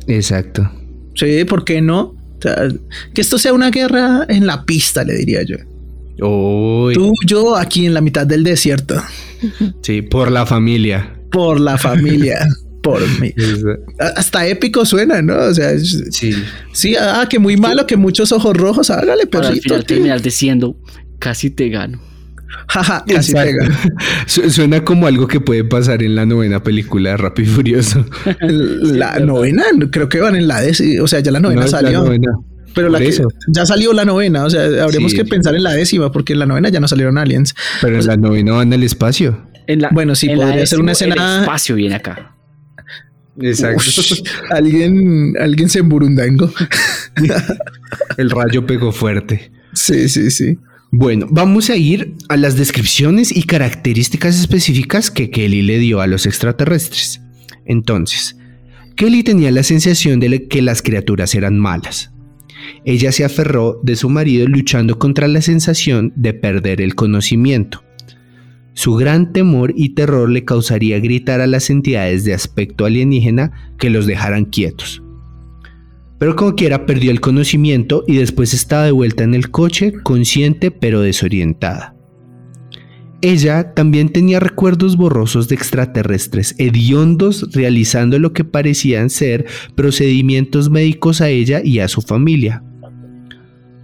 Exacto. 0.08 0.70
Sí, 1.16 1.44
¿por 1.46 1.64
qué 1.66 1.82
no? 1.82 2.16
O 2.38 2.42
sea, 2.42 2.68
que 3.14 3.22
esto 3.22 3.38
sea 3.38 3.54
una 3.54 3.72
guerra 3.72 4.26
en 4.30 4.46
la 4.46 4.64
pista, 4.66 5.04
le 5.04 5.16
diría 5.16 5.44
yo. 5.44 5.58
Uy, 6.20 6.94
Tú, 6.94 7.14
yo 7.26 7.56
aquí 7.56 7.86
en 7.86 7.94
la 7.94 8.02
mitad 8.02 8.26
del 8.26 8.44
desierto. 8.44 8.96
sí, 9.82 10.02
por 10.02 10.32
la 10.32 10.46
familia. 10.46 11.14
Por 11.32 11.60
la 11.60 11.78
familia. 11.78 12.48
por 12.82 13.02
mí. 13.20 13.34
Hasta 14.00 14.48
épico 14.48 14.86
suena, 14.86 15.22
¿no? 15.22 15.36
O 15.38 15.54
sea, 15.54 15.78
Sí. 15.78 16.34
sí, 16.72 16.96
ah, 16.96 17.28
que 17.30 17.38
muy 17.38 17.58
malo, 17.58 17.86
que 17.86 17.98
muchos 17.98 18.32
ojos 18.32 18.56
rojos, 18.56 18.90
hágale, 18.90 19.28
Para 19.28 19.50
al 19.50 19.60
final 19.60 19.86
terminar 19.86 20.22
diciendo, 20.22 20.78
casi 21.20 21.50
te 21.50 21.70
gano. 21.70 22.02
Jaja, 22.70 23.04
casi 23.08 23.32
Exacto. 23.32 23.60
pega. 23.60 23.80
Su- 24.26 24.50
Suena 24.50 24.84
como 24.84 25.08
algo 25.08 25.28
que 25.28 25.40
puede 25.40 25.64
pasar 25.64 26.02
en 26.04 26.16
la 26.16 26.26
novena 26.26 26.64
película 26.64 27.12
de 27.12 27.18
Rápido 27.18 27.52
y 27.52 27.54
Furioso. 27.54 28.06
La 28.42 29.20
novena, 29.20 29.64
creo 29.92 30.08
que 30.10 30.20
van 30.20 30.36
en 30.36 30.48
la 30.48 30.62
décima, 30.62 31.04
o 31.04 31.08
sea, 31.08 31.20
ya 31.20 31.32
la 31.32 31.40
novena 31.40 31.62
No, 31.62 31.66
es 31.66 31.72
la 31.74 31.80
salió. 31.82 32.00
novena. 32.04 32.32
Pero 32.74 32.90
la 32.90 33.00
que- 33.00 33.12
ya 33.48 33.66
salió 33.66 33.92
la 33.94 34.06
novena, 34.06 34.46
o 34.46 34.50
sea, 34.50 34.64
habríamos 34.84 35.12
Sí. 35.12 35.18
que 35.18 35.26
pensar 35.26 35.56
en 35.56 35.64
la 35.64 35.74
décima, 35.74 36.12
porque 36.12 36.34
en 36.34 36.40
la 36.40 36.46
novena 36.46 36.70
ya 36.70 36.80
no 36.80 36.88
salieron 36.88 37.18
aliens. 37.18 37.56
Pero 37.82 37.98
en 38.00 38.06
la 38.06 38.18
novena 38.18 38.52
van 38.54 38.72
al 38.72 38.84
espacio. 38.84 39.48
En 39.66 39.82
la, 39.82 39.90
Bueno, 39.92 40.14
sí, 40.16 40.30
en 40.30 40.38
podría 40.38 40.66
ser 40.66 40.80
una 40.80 40.92
escena- 40.92 41.38
El 41.38 41.42
espacio 41.42 41.76
viene 41.76 41.96
acá. 41.96 42.34
Exacto. 43.42 43.78
Ush, 43.86 44.22
alguien, 44.50 45.34
alguien 45.40 45.70
se 45.70 45.80
emburundango. 45.80 46.52
El 48.18 48.30
rayo 48.30 48.66
pegó 48.66 48.92
fuerte. 48.92 49.52
Sí, 49.74 50.10
sí, 50.10 50.32
sí. 50.32 50.58
Bueno, 50.92 51.28
vamos 51.30 51.70
a 51.70 51.76
ir 51.76 52.16
a 52.30 52.38
las 52.38 52.56
descripciones 52.56 53.36
y 53.36 53.44
características 53.44 54.40
específicas 54.40 55.12
que 55.12 55.30
Kelly 55.30 55.62
le 55.62 55.80
dio 55.80 56.00
a 56.00 56.08
los 56.08 56.26
extraterrestres. 56.26 57.22
Entonces, 57.66 58.38
Kelly 58.96 59.24
tenía 59.24 59.52
la 59.52 59.64
sensación 59.64 60.22
de 60.22 60.48
que 60.48 60.62
las 60.62 60.82
criaturas 60.82 61.36
eran 61.36 61.60
malas. 61.60 62.14
Ella 62.86 63.12
se 63.12 63.26
aferró 63.26 63.82
de 63.84 63.98
su 63.98 64.10
marido 64.10 64.48
luchando 64.48 64.98
contra 64.98 65.28
la 65.28 65.42
sensación 65.42 66.14
de 66.16 66.34
perder 66.34 66.80
el 66.80 66.96
conocimiento. 66.96 67.84
Su 68.74 68.96
gran 68.96 69.34
temor 69.34 69.74
y 69.76 69.90
terror 69.90 70.30
le 70.30 70.46
causaría 70.46 71.00
gritar 71.00 71.42
a 71.42 71.48
las 71.48 71.70
entidades 71.70 72.24
de 72.24 72.34
aspecto 72.34 72.86
alienígena 72.86 73.74
que 73.78 73.90
los 73.90 74.08
dejaran 74.08 74.46
quietos. 74.46 75.04
Pero 76.20 76.36
como 76.36 76.56
quiera 76.56 76.86
perdió 76.86 77.12
el 77.12 77.22
conocimiento 77.22 78.04
y 78.08 78.18
después 78.18 78.54
estaba 78.54 78.86
de 78.86 78.92
vuelta 78.92 79.24
en 79.24 79.36
el 79.36 79.52
coche, 79.52 79.94
consciente 80.04 80.72
pero 80.72 81.02
desorientada. 81.02 81.96
Ella 83.22 83.74
también 83.74 84.10
tenía 84.10 84.40
recuerdos 84.40 84.96
borrosos 84.96 85.48
de 85.48 85.56
extraterrestres 85.56 86.54
hediondos 86.60 87.52
realizando 87.52 88.20
lo 88.20 88.32
que 88.32 88.44
parecían 88.44 89.10
ser 89.10 89.46
procedimientos 89.76 90.70
médicos 90.70 91.22
a 91.22 91.30
ella 91.30 91.62
y 91.64 91.80
a 91.80 91.88
su 91.88 92.02
familia. 92.02 92.64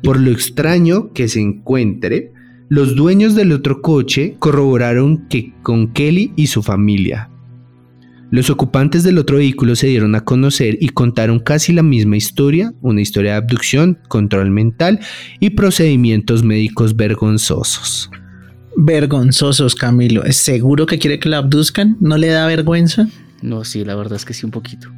Por 0.03 0.19
lo 0.19 0.29
extraño 0.31 1.13
que 1.13 1.27
se 1.27 1.39
encuentre, 1.39 2.31
los 2.69 2.95
dueños 2.95 3.35
del 3.35 3.53
otro 3.53 3.81
coche 3.81 4.35
corroboraron 4.37 5.27
que 5.29 5.53
con 5.63 5.93
Kelly 5.93 6.33
y 6.35 6.47
su 6.47 6.61
familia. 6.61 7.29
Los 8.33 8.49
ocupantes 8.49 9.03
del 9.03 9.19
otro 9.19 9.37
vehículo 9.37 9.75
se 9.75 9.85
dieron 9.85 10.15
a 10.15 10.21
conocer 10.21 10.79
y 10.81 10.89
contaron 10.89 11.37
casi 11.37 11.71
la 11.71 11.83
misma 11.83 12.17
historia, 12.17 12.73
una 12.81 12.99
historia 12.99 13.33
de 13.33 13.37
abducción, 13.37 13.99
control 14.07 14.49
mental 14.49 14.99
y 15.39 15.51
procedimientos 15.51 16.41
médicos 16.43 16.95
vergonzosos. 16.95 18.09
Vergonzosos, 18.75 19.75
Camilo. 19.75 20.23
¿Es 20.23 20.37
seguro 20.37 20.87
que 20.87 20.97
quiere 20.97 21.19
que 21.19 21.29
la 21.29 21.37
abduzcan? 21.37 21.95
¿No 21.99 22.17
le 22.17 22.29
da 22.29 22.47
vergüenza? 22.47 23.07
No, 23.43 23.63
sí, 23.65 23.85
la 23.85 23.93
verdad 23.93 24.15
es 24.15 24.25
que 24.25 24.33
sí, 24.33 24.47
un 24.47 24.51
poquito. 24.51 24.91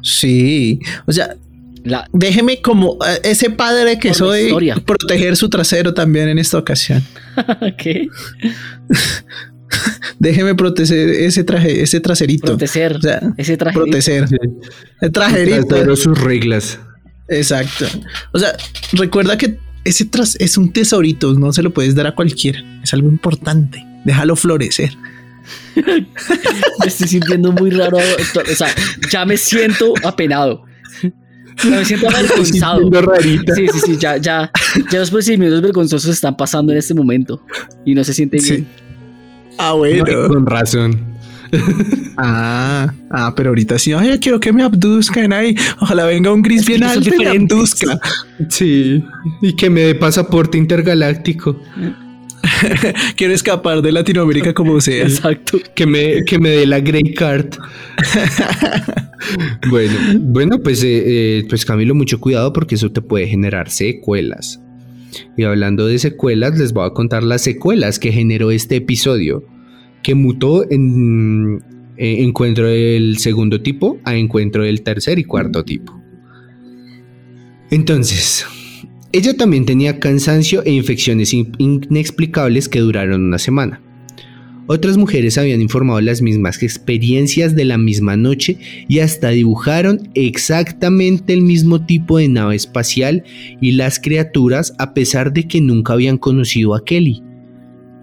Sí. 0.00 0.80
O 1.04 1.12
sea, 1.12 1.36
La, 1.84 2.08
déjeme 2.14 2.62
como 2.62 2.96
eh, 3.06 3.20
ese 3.24 3.50
padre 3.50 3.98
que 3.98 4.14
soy 4.14 4.50
proteger 4.86 5.36
su 5.36 5.50
trasero 5.50 5.92
también 5.92 6.30
en 6.30 6.38
esta 6.38 6.56
ocasión. 6.56 7.02
¿Qué? 7.76 8.08
Déjeme 10.22 10.54
proteger 10.54 11.10
ese 11.10 11.42
traje, 11.42 11.82
ese 11.82 11.98
traserito. 11.98 12.56
Proteger. 12.56 12.94
O 12.94 13.00
sea, 13.00 13.20
ese 13.36 13.56
traje. 13.56 13.74
proteger. 13.74 14.24
El 15.00 15.10
trajerito. 15.10 15.66
Trasero 15.66 15.96
sus 15.96 16.20
reglas. 16.20 16.78
Exacto. 17.26 17.86
O 18.30 18.38
sea, 18.38 18.52
recuerda 18.92 19.36
que 19.36 19.58
ese 19.84 20.04
tras 20.04 20.36
es 20.36 20.56
un 20.56 20.72
tesorito, 20.72 21.34
no 21.34 21.52
se 21.52 21.60
lo 21.60 21.74
puedes 21.74 21.96
dar 21.96 22.06
a 22.06 22.14
cualquiera. 22.14 22.62
Es 22.84 22.94
algo 22.94 23.08
importante. 23.08 23.84
Déjalo 24.04 24.36
florecer. 24.36 24.96
Me 25.74 26.86
estoy 26.86 27.08
sintiendo 27.08 27.50
muy 27.50 27.70
raro. 27.70 27.98
O 27.98 28.54
sea, 28.54 28.68
ya 29.10 29.24
me 29.24 29.36
siento 29.36 29.92
apenado. 30.04 30.62
Ya 31.64 31.70
me 31.70 31.84
siento 31.84 32.08
avergonzado. 32.14 32.88
Sí, 33.56 33.66
sí, 33.72 33.78
sí. 33.86 33.96
Ya, 33.98 34.18
ya, 34.18 34.52
ya 34.88 34.98
los 35.00 35.10
procedimientos 35.10 35.60
vergonzosos 35.62 36.12
están 36.14 36.36
pasando 36.36 36.70
en 36.70 36.78
este 36.78 36.94
momento. 36.94 37.44
Y 37.84 37.96
no 37.96 38.04
se 38.04 38.14
siente 38.14 38.38
Sí. 38.38 38.64
Ah, 39.58 39.72
bueno. 39.72 40.04
Con 40.28 40.46
razón. 40.46 41.12
Ah, 42.16 42.92
ah, 43.10 43.34
pero 43.36 43.50
ahorita 43.50 43.78
sí. 43.78 43.92
Ay, 43.92 44.18
quiero 44.18 44.40
que 44.40 44.52
me 44.52 44.62
abduzcan 44.62 45.32
ahí. 45.32 45.54
Ojalá 45.80 46.06
venga 46.06 46.32
un 46.32 46.42
gris 46.42 46.62
Es 46.62 46.66
bien 46.66 46.82
alto 46.82 47.14
y 47.14 47.18
me 47.18 47.28
abduzca. 47.28 47.98
Sí. 48.48 49.04
Y 49.40 49.54
que 49.54 49.70
me 49.70 49.82
dé 49.82 49.94
pasaporte 49.94 50.56
intergaláctico. 50.58 51.58
Quiero 53.16 53.34
escapar 53.34 53.82
de 53.82 53.92
Latinoamérica 53.92 54.54
como 54.54 54.80
sea. 54.80 55.04
Exacto. 55.04 55.58
Que 55.74 55.86
me, 55.86 56.24
que 56.24 56.38
me 56.38 56.50
dé 56.50 56.66
la 56.66 56.80
Grey 56.80 57.14
Card. 57.14 57.56
bueno, 59.70 59.94
bueno, 60.20 60.58
pues, 60.62 60.82
eh, 60.82 61.02
eh, 61.04 61.44
pues 61.48 61.64
Camilo, 61.64 61.94
mucho 61.94 62.20
cuidado 62.20 62.52
porque 62.52 62.74
eso 62.76 62.90
te 62.90 63.02
puede 63.02 63.26
generar 63.26 63.70
secuelas. 63.70 64.61
Y 65.36 65.44
hablando 65.44 65.86
de 65.86 65.98
secuelas, 65.98 66.58
les 66.58 66.72
voy 66.72 66.86
a 66.86 66.90
contar 66.94 67.22
las 67.22 67.42
secuelas 67.42 67.98
que 67.98 68.12
generó 68.12 68.50
este 68.50 68.76
episodio, 68.76 69.44
que 70.02 70.14
mutó 70.14 70.68
en 70.70 71.62
eh, 71.96 72.22
encuentro 72.22 72.66
del 72.66 73.18
segundo 73.18 73.60
tipo 73.62 73.98
a 74.04 74.16
encuentro 74.16 74.64
del 74.64 74.82
tercer 74.82 75.18
y 75.18 75.24
cuarto 75.24 75.64
tipo. 75.64 75.98
Entonces, 77.70 78.44
ella 79.12 79.36
también 79.36 79.64
tenía 79.66 79.98
cansancio 79.98 80.62
e 80.64 80.72
infecciones 80.72 81.32
in- 81.32 81.52
inexplicables 81.58 82.68
que 82.68 82.80
duraron 82.80 83.22
una 83.22 83.38
semana. 83.38 83.80
Otras 84.68 84.96
mujeres 84.96 85.38
habían 85.38 85.60
informado 85.60 86.00
las 86.00 86.22
mismas 86.22 86.62
experiencias 86.62 87.56
de 87.56 87.64
la 87.64 87.78
misma 87.78 88.16
noche 88.16 88.58
y 88.88 89.00
hasta 89.00 89.30
dibujaron 89.30 90.08
exactamente 90.14 91.32
el 91.32 91.42
mismo 91.42 91.84
tipo 91.84 92.18
de 92.18 92.28
nave 92.28 92.54
espacial 92.56 93.24
y 93.60 93.72
las 93.72 93.98
criaturas 93.98 94.72
a 94.78 94.94
pesar 94.94 95.32
de 95.32 95.48
que 95.48 95.60
nunca 95.60 95.94
habían 95.94 96.16
conocido 96.16 96.74
a 96.74 96.84
Kelly. 96.84 97.22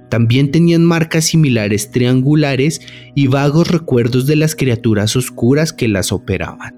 También 0.10 0.52
tenían 0.52 0.84
marcas 0.84 1.26
similares 1.26 1.92
triangulares 1.92 2.82
y 3.16 3.28
vagos 3.28 3.70
recuerdos 3.70 4.28
de 4.28 4.36
las 4.36 4.56
criaturas 4.56 5.16
oscuras 5.16 5.72
que 5.72 5.88
las 5.88 6.12
operaban. 6.12 6.76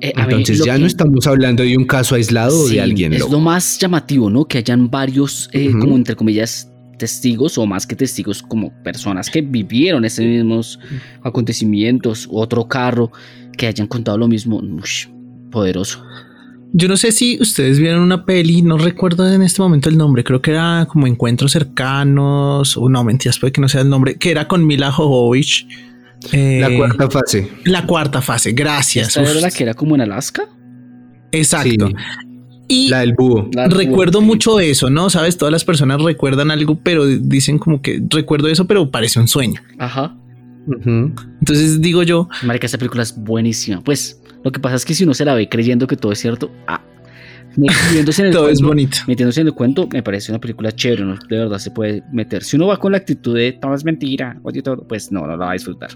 Eh, 0.00 0.12
ver, 0.16 0.24
Entonces 0.30 0.58
ya 0.64 0.74
que- 0.74 0.80
no 0.80 0.86
estamos 0.86 1.26
hablando 1.26 1.62
de 1.62 1.76
un 1.76 1.84
caso 1.86 2.16
aislado 2.16 2.58
o 2.58 2.68
de 2.68 2.80
alguien 2.80 3.12
Es 3.14 3.20
loco. 3.20 3.32
lo 3.32 3.40
más 3.40 3.78
llamativo, 3.78 4.28
¿no? 4.28 4.44
Que 4.44 4.58
hayan 4.58 4.90
varios, 4.90 5.48
eh, 5.52 5.70
como 5.80 5.96
entre 5.96 6.16
comillas, 6.16 6.70
testigos 7.04 7.58
o 7.58 7.66
más 7.66 7.86
que 7.86 7.94
testigos, 7.94 8.42
como 8.42 8.72
personas 8.82 9.28
que 9.28 9.42
vivieron 9.42 10.06
esos 10.06 10.24
mismos 10.24 10.78
acontecimientos, 11.22 12.26
otro 12.30 12.66
carro, 12.66 13.12
que 13.58 13.66
hayan 13.66 13.86
contado 13.86 14.16
lo 14.16 14.26
mismo. 14.26 14.56
Ush, 14.56 15.08
poderoso. 15.50 16.02
Yo 16.72 16.88
no 16.88 16.96
sé 16.96 17.12
si 17.12 17.38
ustedes 17.40 17.78
vieron 17.78 18.00
una 18.00 18.24
peli, 18.24 18.62
no 18.62 18.78
recuerdo 18.78 19.30
en 19.30 19.42
este 19.42 19.60
momento 19.60 19.90
el 19.90 19.98
nombre, 19.98 20.24
creo 20.24 20.40
que 20.40 20.52
era 20.52 20.86
como 20.90 21.06
Encuentros 21.06 21.52
Cercanos, 21.52 22.78
o 22.78 22.88
no, 22.88 23.04
mentiras, 23.04 23.38
puede 23.38 23.52
que 23.52 23.60
no 23.60 23.68
sea 23.68 23.82
el 23.82 23.90
nombre, 23.90 24.16
que 24.16 24.30
era 24.30 24.48
con 24.48 24.66
Mila 24.66 24.90
Jovovich. 24.90 25.68
Eh, 26.32 26.60
La 26.62 26.74
cuarta 26.74 27.10
fase. 27.10 27.50
La 27.64 27.86
cuarta 27.86 28.22
fase, 28.22 28.52
gracias. 28.52 29.08
¿Esta 29.08 29.30
era 29.30 29.40
la 29.40 29.50
que 29.50 29.62
era 29.62 29.74
como 29.74 29.94
en 29.94 30.00
Alaska? 30.00 30.48
Exacto. 31.32 31.88
Sí, 31.88 31.94
Y 32.68 32.88
la 32.88 33.00
del 33.00 33.14
búho. 33.14 33.48
La- 33.52 33.68
recuerdo 33.68 34.20
sí. 34.20 34.24
mucho 34.26 34.60
eso, 34.60 34.90
¿no? 34.90 35.10
Sabes, 35.10 35.36
todas 35.36 35.52
las 35.52 35.64
personas 35.64 36.02
recuerdan 36.02 36.50
algo, 36.50 36.78
pero 36.82 37.06
dicen 37.06 37.58
como 37.58 37.82
que 37.82 38.02
recuerdo 38.08 38.48
eso, 38.48 38.66
pero 38.66 38.90
parece 38.90 39.20
un 39.20 39.28
sueño. 39.28 39.60
Ajá. 39.78 40.16
Entonces 40.66 41.80
digo 41.80 42.02
yo, 42.02 42.28
Marica, 42.42 42.66
esta 42.66 42.78
película 42.78 43.02
es 43.02 43.14
buenísima. 43.16 43.82
Pues 43.82 44.20
Lo 44.42 44.50
que 44.50 44.60
pasa 44.60 44.76
es 44.76 44.84
que 44.84 44.94
si 44.94 45.04
uno 45.04 45.14
se 45.14 45.24
la 45.24 45.34
ve 45.34 45.48
creyendo 45.48 45.86
que 45.86 45.96
todo 45.96 46.12
es 46.12 46.18
cierto, 46.18 46.50
ah, 46.66 46.82
metiéndose 47.56 48.22
en 48.22 48.28
el 48.28 48.32
Todo 48.34 48.48
es 48.48 48.60
bonito. 48.60 48.98
Metiéndose 49.06 49.40
en 49.42 49.48
el 49.48 49.52
cuento, 49.54 49.88
me 49.92 50.02
parece 50.02 50.32
una 50.32 50.40
película 50.40 50.72
chévere, 50.72 51.04
¿no? 51.04 51.16
de 51.28 51.36
verdad 51.36 51.58
se 51.58 51.70
puede 51.70 52.02
meter. 52.12 52.42
Si 52.42 52.56
uno 52.56 52.66
va 52.66 52.78
con 52.78 52.92
la 52.92 52.98
actitud 52.98 53.34
de 53.34 53.52
todo 53.52 53.74
es 53.74 53.84
mentira, 53.84 54.38
oye, 54.42 54.62
todo", 54.62 54.86
pues 54.88 55.12
no, 55.12 55.20
no 55.22 55.36
la 55.36 55.36
va 55.36 55.50
a 55.50 55.54
disfrutar. 55.54 55.90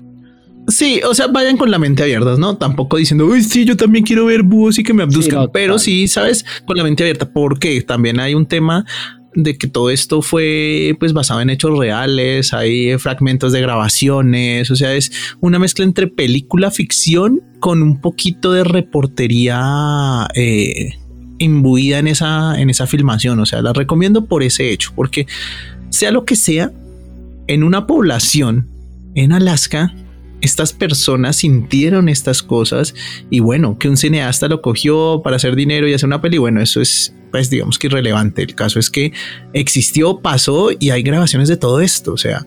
Sí, 0.68 1.00
o 1.02 1.14
sea, 1.14 1.28
vayan 1.28 1.56
con 1.56 1.70
la 1.70 1.78
mente 1.78 2.02
abierta, 2.02 2.36
¿no? 2.36 2.58
Tampoco 2.58 2.98
diciendo, 2.98 3.24
uy, 3.24 3.42
sí, 3.42 3.64
yo 3.64 3.76
también 3.76 4.04
quiero 4.04 4.26
ver 4.26 4.42
búhos 4.42 4.78
y 4.78 4.82
que 4.82 4.92
me 4.92 5.02
abduzcan, 5.02 5.40
no, 5.40 5.50
pero 5.50 5.78
sí, 5.78 6.08
sabes, 6.08 6.44
con 6.66 6.76
la 6.76 6.84
mente 6.84 7.02
abierta, 7.02 7.32
porque 7.32 7.80
también 7.80 8.20
hay 8.20 8.34
un 8.34 8.44
tema 8.46 8.84
de 9.34 9.56
que 9.56 9.66
todo 9.66 9.88
esto 9.88 10.20
fue 10.20 10.94
pues 11.00 11.12
basado 11.12 11.40
en 11.40 11.48
hechos 11.48 11.78
reales, 11.78 12.52
hay 12.52 12.98
fragmentos 12.98 13.52
de 13.52 13.62
grabaciones, 13.62 14.70
o 14.70 14.76
sea, 14.76 14.94
es 14.94 15.10
una 15.40 15.58
mezcla 15.58 15.84
entre 15.84 16.06
película 16.06 16.70
ficción 16.70 17.42
con 17.60 17.82
un 17.82 18.00
poquito 18.00 18.52
de 18.52 18.64
reportería 18.64 20.28
eh, 20.34 20.98
imbuida 21.38 21.98
en 21.98 22.08
esa, 22.08 22.60
en 22.60 22.68
esa 22.68 22.86
filmación, 22.86 23.40
o 23.40 23.46
sea, 23.46 23.62
la 23.62 23.72
recomiendo 23.72 24.26
por 24.26 24.42
ese 24.42 24.70
hecho, 24.70 24.92
porque 24.94 25.26
sea 25.88 26.10
lo 26.10 26.24
que 26.24 26.36
sea, 26.36 26.72
en 27.46 27.62
una 27.62 27.86
población 27.86 28.68
en 29.14 29.32
Alaska, 29.32 29.94
estas 30.40 30.72
personas 30.72 31.36
sintieron 31.36 32.08
estas 32.08 32.42
cosas 32.42 32.94
y 33.30 33.40
bueno, 33.40 33.78
que 33.78 33.88
un 33.88 33.96
cineasta 33.96 34.48
lo 34.48 34.62
cogió 34.62 35.20
para 35.22 35.36
hacer 35.36 35.56
dinero 35.56 35.88
y 35.88 35.94
hacer 35.94 36.06
una 36.06 36.20
peli, 36.20 36.38
bueno, 36.38 36.60
eso 36.60 36.80
es 36.80 37.14
pues 37.30 37.50
digamos 37.50 37.78
que 37.78 37.88
irrelevante. 37.88 38.42
El 38.42 38.54
caso 38.54 38.78
es 38.78 38.90
que 38.90 39.12
existió, 39.52 40.20
pasó 40.20 40.70
y 40.78 40.90
hay 40.90 41.02
grabaciones 41.02 41.48
de 41.48 41.56
todo 41.56 41.80
esto, 41.80 42.12
o 42.12 42.16
sea, 42.16 42.46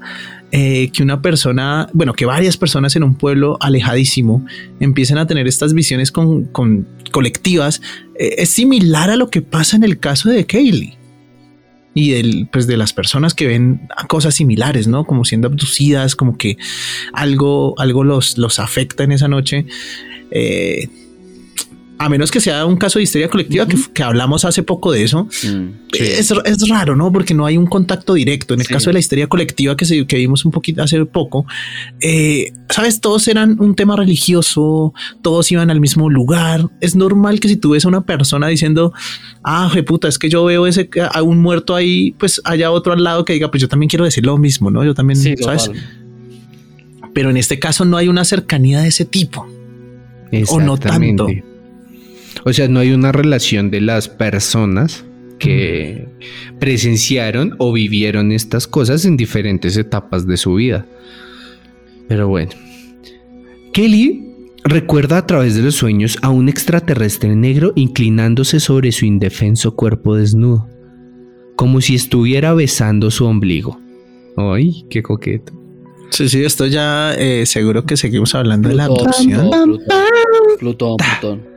eh, 0.52 0.90
que 0.92 1.04
una 1.04 1.22
persona, 1.22 1.88
bueno, 1.94 2.14
que 2.14 2.26
varias 2.26 2.58
personas 2.58 2.96
en 2.96 3.04
un 3.04 3.16
pueblo 3.16 3.58
alejadísimo 3.62 4.46
empiecen 4.80 5.18
a 5.18 5.28
tener 5.28 5.48
estas 5.48 5.74
visiones 5.74 6.12
con, 6.12 6.46
con 6.46 6.88
colectivas, 7.12 7.82
eh, 8.18 8.36
es 8.40 8.50
similar 8.50 9.10
a 9.10 9.16
lo 9.16 9.30
que 9.30 9.42
pasa 9.42 9.78
en 9.78 9.84
el 9.84 10.00
caso 10.00 10.30
de 10.30 10.46
Kaylee 10.46 11.01
y 11.94 12.12
del, 12.12 12.48
pues 12.52 12.68
de 12.68 12.78
las 12.78 12.94
personas 12.94 13.34
que 13.34 13.48
ven 13.48 13.88
cosas 14.08 14.36
similares, 14.36 14.88
¿no? 14.88 15.06
Como 15.06 15.26
siendo 15.26 15.48
abducidas, 15.48 16.16
como 16.16 16.38
que 16.38 16.58
algo, 17.14 17.76
algo 17.80 18.04
los, 18.04 18.38
los 18.38 18.60
afecta 18.60 19.04
en 19.04 19.12
esa 19.12 19.28
noche. 19.28 19.66
Eh, 20.32 20.88
a 22.04 22.10
menos 22.10 22.32
que 22.32 22.40
sea 22.42 22.66
un 22.66 22.78
caso 22.78 22.98
de 22.98 23.04
histeria 23.04 23.30
colectiva, 23.30 23.68
que, 23.68 23.78
que 23.94 24.02
hablamos 24.04 24.44
hace 24.44 24.64
poco 24.64 24.92
de 24.92 25.04
eso, 25.04 25.28
Mm. 25.44 25.68
es, 25.94 26.32
es 26.32 26.68
raro, 26.70 26.96
¿no? 26.96 27.12
Porque 27.12 27.34
no 27.34 27.46
hay 27.46 27.58
un 27.58 27.68
contacto 27.68 28.14
directo. 28.16 28.54
En 28.56 28.62
el 28.62 28.66
Sí. 28.66 28.74
caso 28.74 28.90
de 28.90 28.94
la 28.94 29.00
histeria 29.00 29.28
colectiva 29.28 29.76
que, 29.78 29.86
se, 29.86 30.06
que 30.08 30.16
vimos 30.18 30.44
un 30.46 30.52
poquito 30.52 30.82
hace 30.82 31.06
poco, 31.06 31.46
eh, 32.00 32.54
sabes, 32.70 33.02
todos 33.02 33.28
eran 33.28 33.58
un 33.60 33.76
tema 33.76 33.96
religioso, 33.96 34.94
todos 35.22 35.52
iban 35.52 35.70
al 35.70 35.80
mismo 35.80 36.10
lugar. 36.10 36.70
Es 36.80 36.96
normal 36.96 37.40
que 37.40 37.48
si 37.50 37.56
tú 37.56 37.72
ves 37.72 37.86
a 37.86 37.90
una 37.90 38.02
persona 38.02 38.48
diciendo, 38.48 38.94
ah, 39.44 39.70
je 39.74 39.84
puta, 39.84 40.08
es 40.08 40.18
que 40.18 40.30
yo 40.30 40.44
veo 40.46 40.66
ese 40.68 40.90
a 41.14 41.22
un 41.22 41.40
muerto 41.42 41.76
ahí, 41.76 42.14
pues 42.18 42.42
haya 42.46 42.72
otro 42.72 42.94
al 42.94 43.04
lado 43.04 43.26
que 43.26 43.34
diga, 43.34 43.52
pues 43.52 43.62
yo 43.62 43.68
también 43.68 43.90
quiero 43.90 44.06
decir 44.06 44.26
lo 44.26 44.38
mismo, 44.38 44.72
¿no? 44.72 44.84
Yo 44.84 44.94
también, 44.96 45.20
Sí, 45.20 45.36
¿sabes? 45.38 45.70
Pero 47.14 47.30
en 47.30 47.38
este 47.38 47.60
caso 47.60 47.86
no 47.86 47.98
hay 47.98 48.08
una 48.08 48.24
cercanía 48.26 48.82
de 48.82 48.88
ese 48.88 49.06
tipo. 49.06 49.46
O 50.48 50.60
no 50.62 50.78
tanto. 50.78 51.28
O 52.46 52.54
sea, 52.54 52.68
no 52.68 52.80
hay 52.80 52.92
una 52.92 53.12
relación 53.12 53.70
de 53.72 53.82
las 53.82 54.10
personas 54.10 55.06
que 55.40 56.08
presenciaron 56.60 57.56
o 57.58 57.74
vivieron 57.74 58.32
estas 58.32 58.68
cosas 58.68 59.06
en 59.06 59.18
diferentes 59.18 59.76
etapas 59.78 60.28
de 60.28 60.38
su 60.38 60.56
vida. 60.56 60.86
Pero 62.08 62.28
bueno. 62.28 62.52
Kelly 63.74 64.24
recuerda 64.64 65.18
a 65.18 65.26
través 65.26 65.56
de 65.56 65.62
los 65.64 65.76
sueños 65.76 66.18
a 66.22 66.30
un 66.30 66.50
extraterrestre 66.50 67.36
negro 67.36 67.74
inclinándose 67.76 68.60
sobre 68.60 68.92
su 68.92 69.06
indefenso 69.06 69.76
cuerpo 69.76 70.16
desnudo, 70.16 70.68
como 71.56 71.82
si 71.82 71.96
estuviera 71.96 72.54
besando 72.54 73.10
su 73.12 73.26
ombligo. 73.26 73.80
¡Ay, 74.38 74.86
qué 74.90 75.02
coqueto! 75.02 75.54
Sí, 76.10 76.28
sí, 76.28 76.44
esto 76.44 76.68
ya 76.68 77.14
eh, 77.18 77.46
seguro 77.46 77.86
que 77.86 77.96
seguimos 77.98 78.36
hablando 78.36 78.68
de 78.70 78.76
la 78.76 78.86
abducción. 78.86 79.50
Plutón, 79.50 79.80
Plutón, 80.60 80.98
Plutón. 80.98 81.40
Plu- 81.40 81.51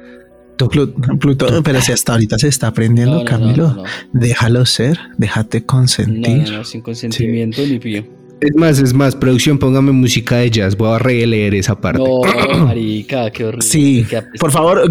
Plutón, 0.57 1.62
pero 1.62 1.80
si 1.80 1.92
hasta 1.92 2.12
ahorita 2.12 2.38
se 2.38 2.48
está 2.48 2.68
aprendiendo, 2.68 3.16
No, 3.16 3.24
no, 3.24 3.24
no, 3.24 3.30
Camilo, 3.30 3.68
no, 3.68 3.74
no. 3.82 3.84
déjalo 4.12 4.64
ser, 4.66 4.98
déjate 5.18 5.64
consentir. 5.64 6.50
no, 6.50 6.59
no, 6.59 6.64
sin 6.64 6.80
consentimiento 6.80 7.62
ni 7.66 7.78
pío. 7.78 8.05
Es 8.40 8.55
más, 8.57 8.78
es 8.78 8.92
más, 8.92 9.16
producción, 9.16 9.59
póngame 9.59 9.92
música 9.92 10.36
de 10.36 10.50
jazz. 10.50 10.76
Voy 10.76 10.92
a 10.94 10.98
releer 10.98 11.55
esa 11.55 11.80
parte. 11.80 11.98
No, 12.02 12.20
marica, 12.66 13.30
qué 13.30 13.44
horrible. 13.44 13.66
Sí, 13.66 14.07
por 14.38 14.50
favor, 14.50 14.82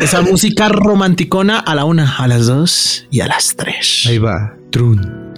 esa 0.00 0.22
música 0.22 0.68
romanticona 0.68 1.58
a 1.58 1.74
la 1.74 1.84
una, 1.84 2.16
a 2.18 2.28
las 2.28 2.46
dos 2.46 3.06
y 3.10 3.20
a 3.20 3.26
las 3.26 3.56
tres. 3.56 4.04
Ahí 4.08 4.18
va, 4.18 4.54
Trun. 4.70 5.30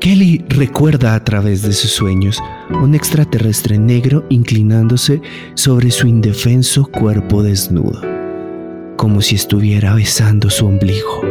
Kelly 0.00 0.44
recuerda 0.48 1.14
a 1.14 1.24
través 1.24 1.62
de 1.62 1.72
sus 1.72 1.90
sueños 1.90 2.38
un 2.70 2.94
extraterrestre 2.94 3.76
negro 3.76 4.24
inclinándose 4.28 5.20
sobre 5.54 5.90
su 5.90 6.06
indefenso 6.06 6.84
cuerpo 6.86 7.42
desnudo, 7.42 8.00
como 8.96 9.20
si 9.22 9.34
estuviera 9.34 9.94
besando 9.94 10.50
su 10.50 10.66
ombligo. 10.66 11.22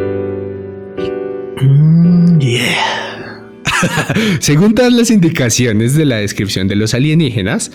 Mm, 1.62 2.40
yeah. 2.40 3.42
Según 4.40 4.74
todas 4.76 4.94
las 4.94 5.10
indicaciones 5.10 5.96
de 5.96 6.06
la 6.06 6.18
descripción 6.18 6.68
de 6.68 6.76
los 6.76 6.94
alienígenas, 6.94 7.72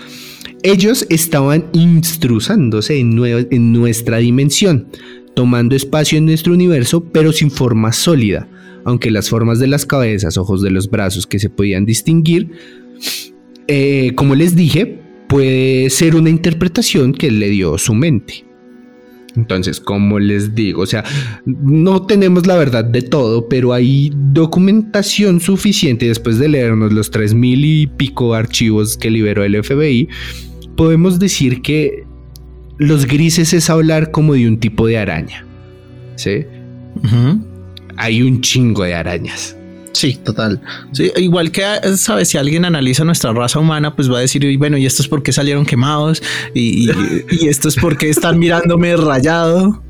ellos 0.63 1.07
estaban 1.09 1.67
intrusándose 1.73 2.99
en, 2.99 3.17
nue- 3.17 3.49
en 3.51 3.73
nuestra 3.73 4.19
dimensión, 4.19 4.89
tomando 5.35 5.75
espacio 5.75 6.19
en 6.19 6.27
nuestro 6.27 6.53
universo, 6.53 7.03
pero 7.05 7.33
sin 7.33 7.51
forma 7.51 7.93
sólida, 7.93 8.49
aunque 8.85 9.11
las 9.11 9.29
formas 9.29 9.59
de 9.59 9.67
las 9.67 9.87
cabezas, 9.87 10.37
ojos 10.39 10.63
de 10.63 10.71
los 10.71 10.91
brazos 10.91 11.27
que 11.27 11.39
se 11.39 11.51
podían 11.51 11.85
distinguir, 11.87 12.51
eh, 13.69 14.13
como 14.17 14.35
les 14.35 14.57
dije, 14.57 15.01
puede 15.29 15.89
ser 15.91 16.17
una 16.17 16.29
interpretación 16.31 17.13
que 17.13 17.31
le 17.31 17.49
dio 17.49 17.79
su 17.79 17.95
mente. 17.95 18.45
Entonces, 19.37 19.81
como 19.81 20.19
les 20.19 20.55
digo, 20.55 20.83
o 20.83 20.87
sea, 20.87 21.05
no 21.45 22.07
tenemos 22.07 22.47
la 22.47 22.57
verdad 22.57 22.85
de 22.85 23.03
todo, 23.03 23.49
pero 23.49 23.73
hay 23.73 24.13
documentación 24.15 25.41
suficiente 25.41 26.07
después 26.07 26.39
de 26.39 26.49
leernos 26.49 26.93
los 26.93 27.11
tres 27.11 27.35
mil 27.35 27.65
y 27.65 27.87
pico 27.87 28.35
archivos 28.35 28.97
que 28.97 29.11
liberó 29.11 29.45
el 29.45 29.63
FBI. 29.63 30.09
Podemos 30.77 31.19
decir 31.19 31.63
que 31.63 32.05
los 32.79 33.07
grises 33.07 33.53
es 33.53 33.69
hablar 33.71 34.11
como 34.11 34.35
de 34.35 34.49
un 34.49 34.59
tipo 34.59 34.87
de 34.87 34.99
araña. 34.99 35.45
¿Sí? 36.17 36.45
Hay 37.97 38.23
un 38.23 38.41
chingo 38.41 38.85
de 38.85 38.95
arañas. 38.95 39.57
Sí, 39.93 40.15
total. 40.25 40.61
Sí, 40.93 41.11
igual 41.17 41.51
que, 41.51 41.65
sabes, 41.97 42.29
si 42.29 42.39
alguien 42.39 42.65
analiza 42.65 43.05
nuestra 43.05 43.33
raza 43.33 43.59
humana, 43.59 43.95
pues 43.97 44.11
va 44.11 44.19
a 44.19 44.21
decir, 44.21 44.45
"Y 44.45 44.57
bueno, 44.57 44.77
y 44.79 44.87
esto 44.87 45.03
es 45.03 45.09
porque 45.09 45.33
salieron 45.33 45.67
quemados, 45.67 46.23
y, 46.55 46.89
y- 46.91 47.25
y 47.31 47.49
esto 47.49 47.69
es 47.69 47.77
porque 47.77 48.09
están 48.09 48.39
mirándome 48.39 48.97
rayado. 48.97 49.83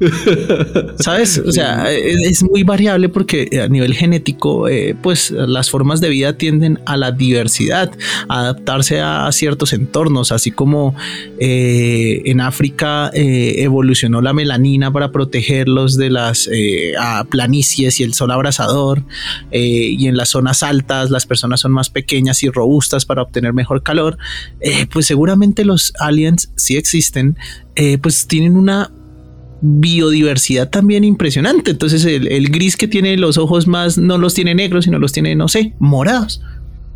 ¿Sabes? 1.00 1.38
O 1.38 1.50
sea, 1.50 1.90
es, 1.90 2.42
muy 2.42 2.62
variable 2.62 3.08
porque 3.08 3.60
a 3.62 3.68
nivel 3.68 3.94
genético, 3.94 4.68
eh, 4.68 4.96
pues 5.00 5.30
las 5.32 5.70
formas 5.70 6.00
de 6.00 6.08
vida 6.08 6.34
tienden 6.34 6.80
a 6.86 6.96
la 6.96 7.10
diversidad, 7.10 7.90
a 8.28 8.40
adaptarse 8.40 9.00
a 9.00 9.30
ciertos 9.32 9.72
entornos, 9.72 10.30
así 10.30 10.52
como 10.52 10.94
eh, 11.40 12.22
en 12.26 12.40
África 12.40 13.10
eh, 13.12 13.56
evolucionó 13.58 14.20
la 14.20 14.32
melanina 14.32 14.92
para 14.92 15.10
protegerlos 15.10 15.96
de 15.96 16.10
las 16.10 16.48
planicies 17.28 18.00
y 18.00 18.04
el 18.04 18.14
sol 18.14 18.30
abrasador, 18.30 19.02
y 19.50 20.06
en 20.06 20.16
las 20.16 20.30
zonas 20.30 20.62
altas 20.62 21.10
las 21.10 21.26
personas 21.26 21.60
son 21.60 21.72
más 21.72 21.90
pequeñas 21.90 22.42
y 22.42 22.50
robustas 22.50 23.04
para 23.04 23.22
obtener 23.22 23.52
mejor 23.52 23.82
calor, 23.82 24.16
pues 24.92 25.06
seguramente 25.06 25.64
los 25.64 25.92
aliens 25.98 26.50
sí 26.56 26.76
existen, 26.76 27.36
pues 28.00 28.26
tienen 28.26 28.56
una 28.56 28.90
biodiversidad 29.60 30.70
también 30.70 31.04
impresionante. 31.04 31.72
Entonces 31.72 32.04
el, 32.04 32.28
el 32.28 32.48
gris 32.50 32.76
que 32.76 32.88
tiene 32.88 33.16
los 33.16 33.38
ojos 33.38 33.66
más 33.66 33.98
no 33.98 34.18
los 34.18 34.34
tiene 34.34 34.54
negros, 34.54 34.84
sino 34.84 34.98
los 34.98 35.12
tiene, 35.12 35.34
no 35.34 35.48
sé, 35.48 35.74
morados. 35.78 36.42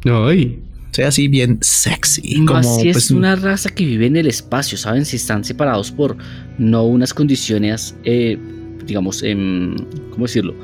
Ay, 0.04 0.58
O 0.90 0.94
sea, 0.94 1.08
así 1.08 1.28
bien 1.28 1.58
sexy. 1.60 2.38
Más 2.38 2.66
como 2.66 2.80
si 2.80 2.88
es 2.88 2.94
pues, 2.94 3.10
una 3.10 3.36
raza 3.36 3.70
que 3.70 3.84
vive 3.84 4.06
en 4.06 4.16
el 4.16 4.26
espacio, 4.26 4.76
¿saben? 4.78 5.04
Si 5.04 5.16
están 5.16 5.44
separados 5.44 5.90
por 5.90 6.16
no 6.58 6.84
unas 6.84 7.14
condiciones, 7.14 7.94
eh, 8.04 8.38
digamos, 8.86 9.22
em, 9.22 9.76
¿cómo 10.10 10.26
decirlo? 10.26 10.54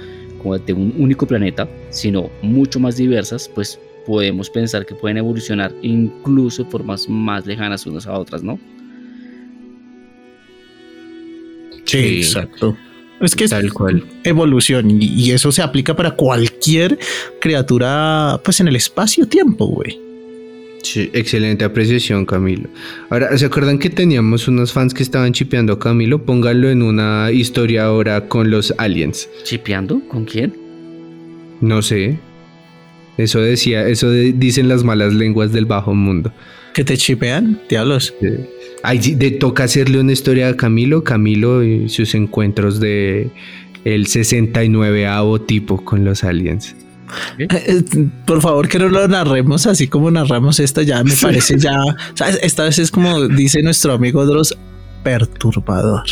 Como 0.42 0.58
de 0.58 0.72
un 0.72 0.94
único 0.98 1.26
planeta, 1.26 1.68
sino 1.90 2.30
mucho 2.42 2.80
más 2.80 2.96
diversas, 2.96 3.50
pues 3.54 3.78
podemos 4.06 4.48
pensar 4.48 4.86
que 4.86 4.94
pueden 4.94 5.18
evolucionar 5.18 5.72
incluso 5.82 6.64
formas 6.64 7.08
más 7.08 7.44
lejanas 7.46 7.86
unas 7.86 8.06
a 8.06 8.18
otras, 8.18 8.42
¿no? 8.42 8.58
Sí, 11.88 11.98
Sí. 11.98 12.16
exacto. 12.18 12.76
Es 13.20 13.34
que 13.34 13.44
es 13.44 13.50
Tal 13.50 13.72
cual. 13.72 14.04
evolución 14.22 14.90
y, 14.92 15.06
y 15.06 15.32
eso 15.32 15.50
se 15.50 15.60
aplica 15.62 15.96
para 15.96 16.12
cualquier 16.12 16.96
criatura, 17.40 18.40
pues 18.44 18.60
en 18.60 18.68
el 18.68 18.76
espacio-tiempo, 18.76 19.66
güey. 19.66 19.98
Sí, 20.84 21.10
excelente 21.12 21.64
apreciación, 21.64 22.24
Camilo. 22.24 22.68
Ahora, 23.10 23.36
¿se 23.36 23.46
acuerdan 23.46 23.80
que 23.80 23.90
teníamos 23.90 24.46
unos 24.46 24.72
fans 24.72 24.94
que 24.94 25.02
estaban 25.02 25.32
chipeando 25.32 25.72
a 25.72 25.78
Camilo? 25.80 26.22
Pónganlo 26.24 26.70
en 26.70 26.82
una 26.82 27.32
historia 27.32 27.86
ahora 27.86 28.28
con 28.28 28.52
los 28.52 28.72
aliens. 28.78 29.28
¿Chipeando? 29.42 30.00
¿Con 30.08 30.24
quién? 30.24 30.54
No 31.60 31.82
sé. 31.82 32.20
Eso 33.16 33.40
decía, 33.40 33.88
eso 33.88 34.08
de- 34.10 34.32
dicen 34.32 34.68
las 34.68 34.84
malas 34.84 35.12
lenguas 35.12 35.50
del 35.52 35.64
bajo 35.66 35.92
mundo. 35.92 36.32
Que 36.78 36.84
te 36.84 36.96
chipean, 36.96 37.60
diablos. 37.68 38.14
Ay, 38.84 39.00
de, 39.00 39.32
toca 39.32 39.64
hacerle 39.64 39.98
una 39.98 40.12
historia 40.12 40.48
a 40.48 40.56
Camilo, 40.56 41.02
Camilo 41.02 41.64
y 41.64 41.88
sus 41.88 42.14
encuentros 42.14 42.78
de 42.78 43.32
el 43.84 44.06
69avo 44.06 45.44
tipo 45.44 45.84
con 45.84 46.04
los 46.04 46.22
aliens. 46.22 46.76
Eh, 47.36 47.82
Por 48.24 48.40
favor, 48.40 48.68
que 48.68 48.78
no 48.78 48.88
lo 48.88 49.08
narremos 49.08 49.66
así 49.66 49.88
como 49.88 50.08
narramos 50.12 50.60
esto. 50.60 50.82
Ya 50.82 51.02
me 51.02 51.16
parece 51.20 51.58
ya. 51.58 51.82
¿sabes? 52.14 52.38
Esta 52.44 52.62
vez 52.62 52.78
es 52.78 52.92
como 52.92 53.26
dice 53.26 53.60
nuestro 53.60 53.94
amigo 53.94 54.24
Dross, 54.24 54.56
perturbador. 55.02 56.04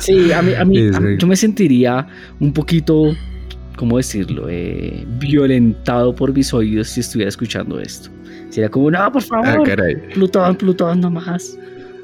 Sí, 0.00 0.30
a 0.30 0.40
mí, 0.40 0.54
a 0.54 0.64
mí, 0.64 0.78
a 0.78 1.16
yo 1.18 1.26
me 1.26 1.34
sentiría 1.34 2.06
un 2.38 2.52
poquito, 2.52 3.12
¿cómo 3.74 3.96
decirlo? 3.96 4.46
Eh, 4.48 5.04
violentado 5.18 6.14
por 6.14 6.32
mis 6.32 6.54
oídos 6.54 6.90
si 6.90 7.00
estuviera 7.00 7.28
escuchando 7.28 7.80
esto. 7.80 8.08
Sería 8.50 8.68
como, 8.70 8.90
no, 8.90 9.12
por 9.12 9.22
Ah, 9.22 9.26
favor, 9.44 9.66
caray. 9.66 9.96
Plutón, 10.14 10.56
Plutón, 10.56 11.00
no 11.00 11.10
más. 11.10 11.58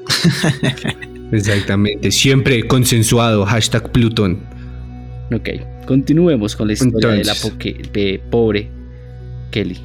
Exactamente. 1.31 2.11
Siempre 2.11 2.67
consensuado. 2.67 3.45
Hashtag 3.45 3.91
Plutón. 3.91 4.39
Ok, 5.33 5.49
continuemos 5.87 6.55
con 6.55 6.67
la 6.67 6.73
historia 6.73 7.09
de 7.09 7.23
la 7.23 7.33
de 7.93 8.21
pobre 8.29 8.69
Kelly. 9.51 9.77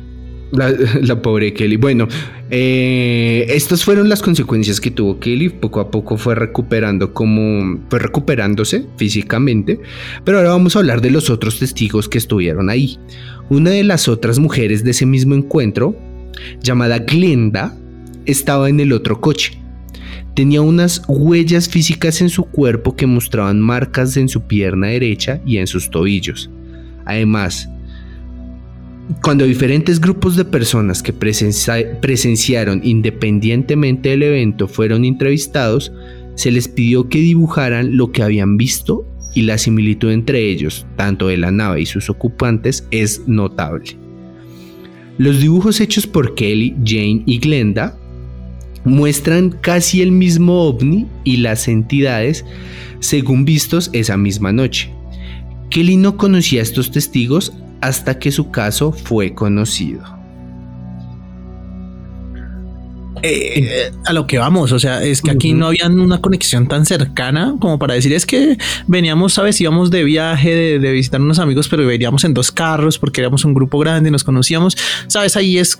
La, 0.52 0.74
la 1.02 1.22
pobre 1.22 1.54
Kelly. 1.54 1.76
Bueno, 1.76 2.08
eh, 2.50 3.46
estas 3.48 3.84
fueron 3.84 4.08
las 4.08 4.20
consecuencias 4.20 4.80
que 4.80 4.90
tuvo 4.90 5.18
Kelly. 5.18 5.48
Poco 5.48 5.80
a 5.80 5.90
poco 5.90 6.18
fue 6.18 6.34
recuperando 6.34 7.14
como 7.14 7.80
fue 7.88 8.00
recuperándose 8.00 8.84
físicamente. 8.96 9.80
Pero 10.24 10.38
ahora 10.38 10.50
vamos 10.50 10.76
a 10.76 10.80
hablar 10.80 11.00
de 11.00 11.11
los 11.11 11.30
otros 11.30 11.58
testigos 11.58 12.08
que 12.08 12.18
estuvieron 12.18 12.68
ahí. 12.68 12.98
Una 13.48 13.70
de 13.70 13.84
las 13.84 14.08
otras 14.08 14.38
mujeres 14.38 14.84
de 14.84 14.90
ese 14.90 15.06
mismo 15.06 15.34
encuentro, 15.34 15.96
llamada 16.62 16.99
Glenda, 16.99 17.76
estaba 18.26 18.68
en 18.68 18.81
el 18.81 18.93
otro 18.93 19.20
coche. 19.20 19.59
Tenía 20.35 20.62
unas 20.62 21.03
huellas 21.09 21.68
físicas 21.68 22.20
en 22.20 22.28
su 22.28 22.45
cuerpo 22.45 22.95
que 22.97 23.07
mostraban 23.07 23.61
marcas 23.61 24.16
en 24.16 24.28
su 24.28 24.43
pierna 24.43 24.89
derecha 24.89 25.41
y 25.45 25.59
en 25.59 25.66
sus 25.66 25.91
tobillos. 25.91 26.49
Además, 27.05 27.68
cuando 29.22 29.45
diferentes 29.45 30.01
grupos 30.01 30.37
de 30.37 30.45
personas 30.45 31.03
que 31.03 31.12
presencia- 31.12 32.01
presenciaron 32.01 32.81
independientemente 32.85 34.11
del 34.11 34.22
evento 34.22 34.68
fueron 34.68 35.05
entrevistados, 35.05 35.93
se 36.37 36.53
les 36.53 36.68
pidió 36.68 37.09
que 37.09 37.18
dibujaran 37.18 37.97
lo 37.97 38.12
que 38.12 38.22
habían 38.22 38.57
visto 38.57 39.05
y 39.35 39.43
la 39.43 39.59
similitud 39.59 40.11
entre 40.11 40.49
ellos, 40.49 40.87
tanto 40.97 41.26
de 41.26 41.37
la 41.37 41.51
nave 41.51 41.83
y 41.83 41.87
sus 41.87 42.09
ocupantes, 42.09 42.87
es 42.93 43.26
notable. 43.26 43.99
Los 45.20 45.38
dibujos 45.38 45.82
hechos 45.82 46.06
por 46.06 46.34
Kelly, 46.34 46.74
Jane 46.82 47.24
y 47.26 47.38
Glenda 47.40 47.94
muestran 48.86 49.50
casi 49.50 50.00
el 50.00 50.12
mismo 50.12 50.62
ovni 50.62 51.08
y 51.24 51.36
las 51.36 51.68
entidades 51.68 52.46
según 53.00 53.44
vistos 53.44 53.90
esa 53.92 54.16
misma 54.16 54.50
noche. 54.50 54.90
Kelly 55.68 55.98
no 55.98 56.16
conocía 56.16 56.60
a 56.60 56.62
estos 56.62 56.90
testigos 56.90 57.52
hasta 57.82 58.18
que 58.18 58.32
su 58.32 58.50
caso 58.50 58.92
fue 58.92 59.34
conocido. 59.34 60.19
Eh, 63.22 63.92
a 64.04 64.12
lo 64.12 64.26
que 64.26 64.38
vamos, 64.38 64.72
o 64.72 64.78
sea, 64.78 65.02
es 65.02 65.22
que 65.22 65.30
aquí 65.30 65.52
no 65.52 65.66
había 65.66 65.86
una 65.88 66.20
conexión 66.20 66.66
tan 66.68 66.86
cercana 66.86 67.54
como 67.60 67.78
para 67.78 67.94
decir 67.94 68.12
es 68.12 68.26
que 68.26 68.56
veníamos, 68.86 69.34
sabes, 69.34 69.60
íbamos 69.60 69.90
de 69.90 70.04
viaje, 70.04 70.54
de, 70.54 70.78
de 70.78 70.92
visitar 70.92 71.20
unos 71.20 71.38
amigos, 71.38 71.68
pero 71.68 71.86
veníamos 71.86 72.24
en 72.24 72.34
dos 72.34 72.50
carros 72.50 72.98
porque 72.98 73.20
éramos 73.20 73.44
un 73.44 73.54
grupo 73.54 73.78
grande, 73.78 74.10
nos 74.10 74.24
conocíamos, 74.24 74.76
sabes, 75.08 75.36
ahí 75.36 75.58
es 75.58 75.78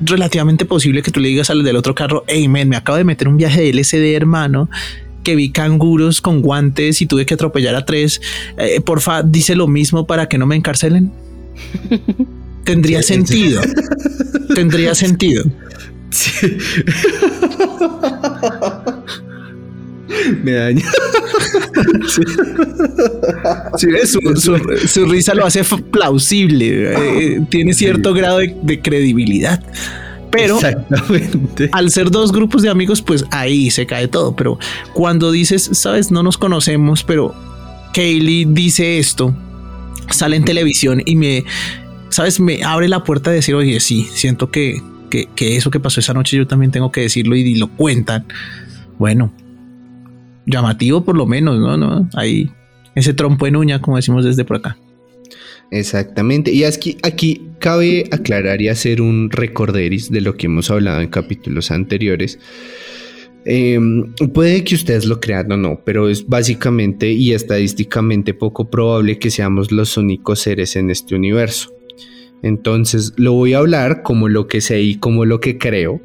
relativamente 0.00 0.64
posible 0.64 1.02
que 1.02 1.10
tú 1.10 1.20
le 1.20 1.28
digas 1.28 1.50
al 1.50 1.62
del 1.62 1.76
otro 1.76 1.94
carro, 1.94 2.24
hey, 2.26 2.48
men, 2.48 2.68
me 2.68 2.76
acabo 2.76 2.98
de 2.98 3.04
meter 3.04 3.28
un 3.28 3.36
viaje 3.36 3.60
de 3.60 3.72
LSD, 3.72 4.14
hermano, 4.14 4.68
que 5.22 5.36
vi 5.36 5.50
canguros 5.50 6.20
con 6.20 6.40
guantes 6.40 7.02
y 7.02 7.06
tuve 7.06 7.26
que 7.26 7.34
atropellar 7.34 7.74
a 7.74 7.84
tres, 7.84 8.20
Eh, 8.56 8.80
porfa, 8.80 9.22
dice 9.22 9.54
lo 9.54 9.66
mismo 9.66 10.06
para 10.06 10.28
que 10.28 10.38
no 10.38 10.46
me 10.46 10.56
encarcelen. 10.56 11.12
Tendría 12.64 13.02
sentido. 13.02 13.60
Tendría 14.54 14.94
sentido. 14.94 15.44
Me 20.42 20.52
daña. 20.52 20.84
Sí, 23.76 23.86
su, 24.06 24.18
su- 24.40 24.88
su 24.88 25.04
risa 25.06 25.34
lo 25.34 25.46
hace 25.46 25.62
plausible, 25.64 26.92
eh, 26.92 27.40
tiene 27.48 27.72
cierto 27.74 28.12
grado 28.12 28.38
de, 28.38 28.56
de 28.62 28.80
credibilidad. 28.80 29.62
Pero 30.30 30.58
al 31.72 31.90
ser 31.90 32.10
dos 32.10 32.30
grupos 32.32 32.62
de 32.62 32.68
amigos, 32.70 33.02
pues 33.02 33.24
ahí 33.32 33.70
se 33.70 33.86
cae 33.86 34.06
todo. 34.08 34.34
Pero 34.36 34.58
cuando 34.92 35.32
dices, 35.32 35.68
sabes, 35.72 36.10
no 36.12 36.22
nos 36.22 36.38
conocemos, 36.38 37.02
pero 37.02 37.34
Kaylee 37.94 38.46
dice 38.48 38.98
esto, 38.98 39.34
sale 40.10 40.36
en 40.36 40.44
televisión 40.44 41.02
y 41.04 41.16
me, 41.16 41.44
sabes, 42.10 42.38
me 42.38 42.62
abre 42.62 42.86
la 42.88 43.02
puerta 43.02 43.30
de 43.30 43.36
decir, 43.36 43.56
oye, 43.56 43.80
sí, 43.80 44.08
siento 44.14 44.50
que, 44.52 44.80
que, 45.10 45.28
eso 45.56 45.70
que 45.70 45.80
pasó 45.80 46.00
esa 46.00 46.14
noche 46.14 46.36
yo 46.36 46.46
también 46.46 46.70
tengo 46.70 46.90
que 46.90 47.02
decirlo 47.02 47.36
y, 47.36 47.56
lo 47.56 47.68
cuentan. 47.68 48.26
Bueno, 48.98 49.32
llamativo 50.46 51.04
por 51.04 51.16
lo 51.16 51.26
menos, 51.26 51.58
¿no? 51.58 51.76
¿no? 51.76 52.08
Ahí, 52.14 52.50
ese 52.94 53.12
trompo 53.12 53.46
en 53.46 53.56
uña, 53.56 53.80
como 53.80 53.96
decimos 53.96 54.24
desde 54.24 54.44
por 54.44 54.58
acá. 54.58 54.78
Exactamente. 55.70 56.52
Y 56.52 56.64
aquí, 56.64 56.96
aquí 57.02 57.42
cabe 57.58 58.04
aclarar 58.10 58.60
y 58.60 58.68
hacer 58.68 59.00
un 59.00 59.30
recorderis 59.30 60.10
de 60.10 60.20
lo 60.20 60.36
que 60.36 60.46
hemos 60.46 60.70
hablado 60.70 61.00
en 61.00 61.08
capítulos 61.08 61.70
anteriores. 61.70 62.38
Eh, 63.46 63.78
puede 64.34 64.64
que 64.64 64.74
ustedes 64.74 65.06
lo 65.06 65.20
crean 65.20 65.50
o 65.52 65.56
no, 65.56 65.80
pero 65.84 66.08
es 66.08 66.26
básicamente 66.26 67.10
y 67.10 67.32
estadísticamente 67.32 68.34
poco 68.34 68.68
probable 68.68 69.18
que 69.18 69.30
seamos 69.30 69.72
los 69.72 69.96
únicos 69.96 70.40
seres 70.40 70.76
en 70.76 70.90
este 70.90 71.14
universo. 71.14 71.72
Entonces 72.42 73.12
lo 73.16 73.32
voy 73.32 73.54
a 73.54 73.58
hablar 73.58 74.02
como 74.02 74.28
lo 74.28 74.46
que 74.46 74.60
sé 74.60 74.80
y 74.80 74.96
como 74.96 75.24
lo 75.24 75.40
que 75.40 75.58
creo. 75.58 76.00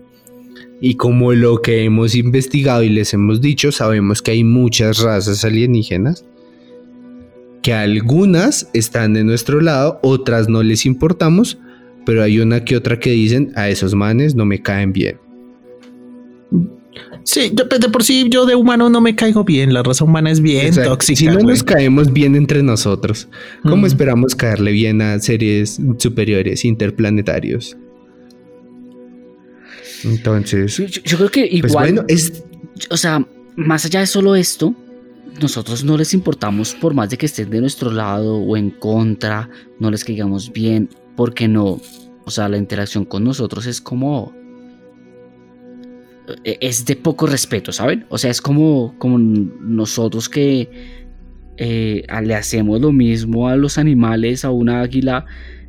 Y 0.82 0.96
como 0.96 1.34
lo 1.34 1.62
que 1.62 1.84
hemos 1.84 2.16
investigado 2.16 2.84
y 2.84 2.90
les 2.90 3.14
hemos 3.14 3.42
dicho, 3.42 3.72
sabemos 3.72 4.22
que 4.22 4.32
hay 4.32 4.44
muchas 4.44 5.00
razas 5.00 5.44
alienígenas 5.46 6.26
que 7.66 7.74
algunas 7.74 8.70
están 8.74 9.14
de 9.14 9.24
nuestro 9.24 9.60
lado, 9.60 10.00
otras 10.04 10.48
no 10.48 10.62
les 10.62 10.86
importamos, 10.86 11.58
pero 12.06 12.22
hay 12.22 12.40
una 12.40 12.64
que 12.64 12.78
otra 12.78 13.00
que 13.00 13.10
dicen 13.10 13.54
a 13.56 13.70
esos 13.70 13.96
manes 13.96 14.36
no 14.36 14.46
me 14.46 14.62
caen 14.62 14.94
bien. 14.94 15.18
Sí, 17.24 17.52
yo, 17.54 17.68
pues, 17.68 17.82
de 17.82 17.90
por 17.90 18.04
sí 18.04 18.28
yo 18.30 18.46
de 18.46 18.56
humano 18.56 18.90
no 18.90 19.02
me 19.02 19.16
caigo 19.16 19.44
bien, 19.44 19.74
la 19.74 19.84
raza 19.84 20.04
humana 20.06 20.32
es 20.32 20.40
bien 20.42 20.68
Exacto. 20.68 20.92
tóxica. 20.92 21.18
si 21.18 21.26
no 21.28 21.34
güey. 21.36 21.46
nos 21.48 21.64
caemos 21.64 22.14
bien 22.14 22.36
entre 22.36 22.62
nosotros, 22.64 23.28
¿cómo 23.64 23.84
Mm. 23.84 23.86
esperamos 23.86 24.36
caerle 24.36 24.72
bien 24.72 25.02
a 25.02 25.20
seres 25.20 25.80
superiores, 25.98 26.64
interplanetarios? 26.66 27.76
Entonces, 30.04 30.78
Yo, 31.04 31.18
creo 31.18 31.32
que 31.32 31.46
igual, 31.48 31.62
pues 31.62 31.74
bueno, 31.74 32.04
es 32.08 32.44
o 32.90 32.98
sea, 32.98 33.26
más 33.56 33.86
allá 33.86 34.02
de 34.02 34.08
solo 34.08 34.36
esto, 34.36 34.76
nosotros 35.42 35.84
no 35.84 35.98
les 35.98 36.14
importamos 36.14 36.76
por 36.76 36.94
más 36.94 37.10
de 37.10 37.18
que 37.18 37.26
estén 37.26 37.50
de 37.50 37.62
nuestro 37.62 37.92
lado 37.92 38.38
o 38.38 38.56
en 38.58 38.70
contra, 38.70 39.50
no 39.80 39.90
les 39.90 40.04
caigamos 40.04 40.52
bien, 40.54 40.90
porque 41.16 41.48
no, 41.48 41.82
o 42.26 42.32
sea, 42.32 42.50
la 42.50 42.58
interacción 42.58 43.06
con 43.06 43.24
nosotros 43.24 43.66
es 43.66 43.82
como 43.82 44.34
es 46.44 46.86
de 46.86 46.96
poco 46.96 47.28
respeto, 47.28 47.72
¿saben? 47.72 48.06
O 48.10 48.18
sea, 48.18 48.32
es 48.32 48.42
como, 48.42 48.96
como 48.98 49.18
nosotros 49.18 50.30
que 50.30 50.70
eh, 51.58 52.06
le 52.24 52.36
hacemos 52.36 52.82
lo 52.82 52.92
mismo 52.92 53.48
a 53.48 53.56
los 53.56 53.78
animales, 53.78 54.46
a 54.46 54.52
una 54.52 54.82
águila, 54.82 55.26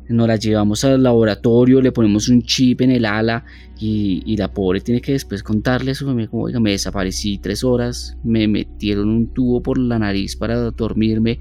nos 0.09 0.27
la 0.27 0.37
llevamos 0.37 0.83
al 0.85 1.03
laboratorio, 1.03 1.81
le 1.81 1.91
ponemos 1.91 2.29
un 2.29 2.41
chip 2.41 2.81
en 2.81 2.91
el 2.91 3.05
ala 3.05 3.45
y, 3.77 4.23
y 4.25 4.37
la 4.37 4.53
pobre 4.53 4.79
tiene 4.79 5.01
que 5.01 5.11
después 5.11 5.43
contarle 5.43 5.91
a 5.91 5.95
su 5.95 6.05
familia 6.05 6.29
como, 6.29 6.43
oiga, 6.43 6.59
me 6.59 6.71
desaparecí 6.71 7.37
tres 7.39 7.63
horas, 7.63 8.17
me 8.23 8.47
metieron 8.47 9.09
un 9.09 9.33
tubo 9.33 9.61
por 9.61 9.77
la 9.77 9.99
nariz 9.99 10.35
para 10.35 10.71
dormirme, 10.71 11.39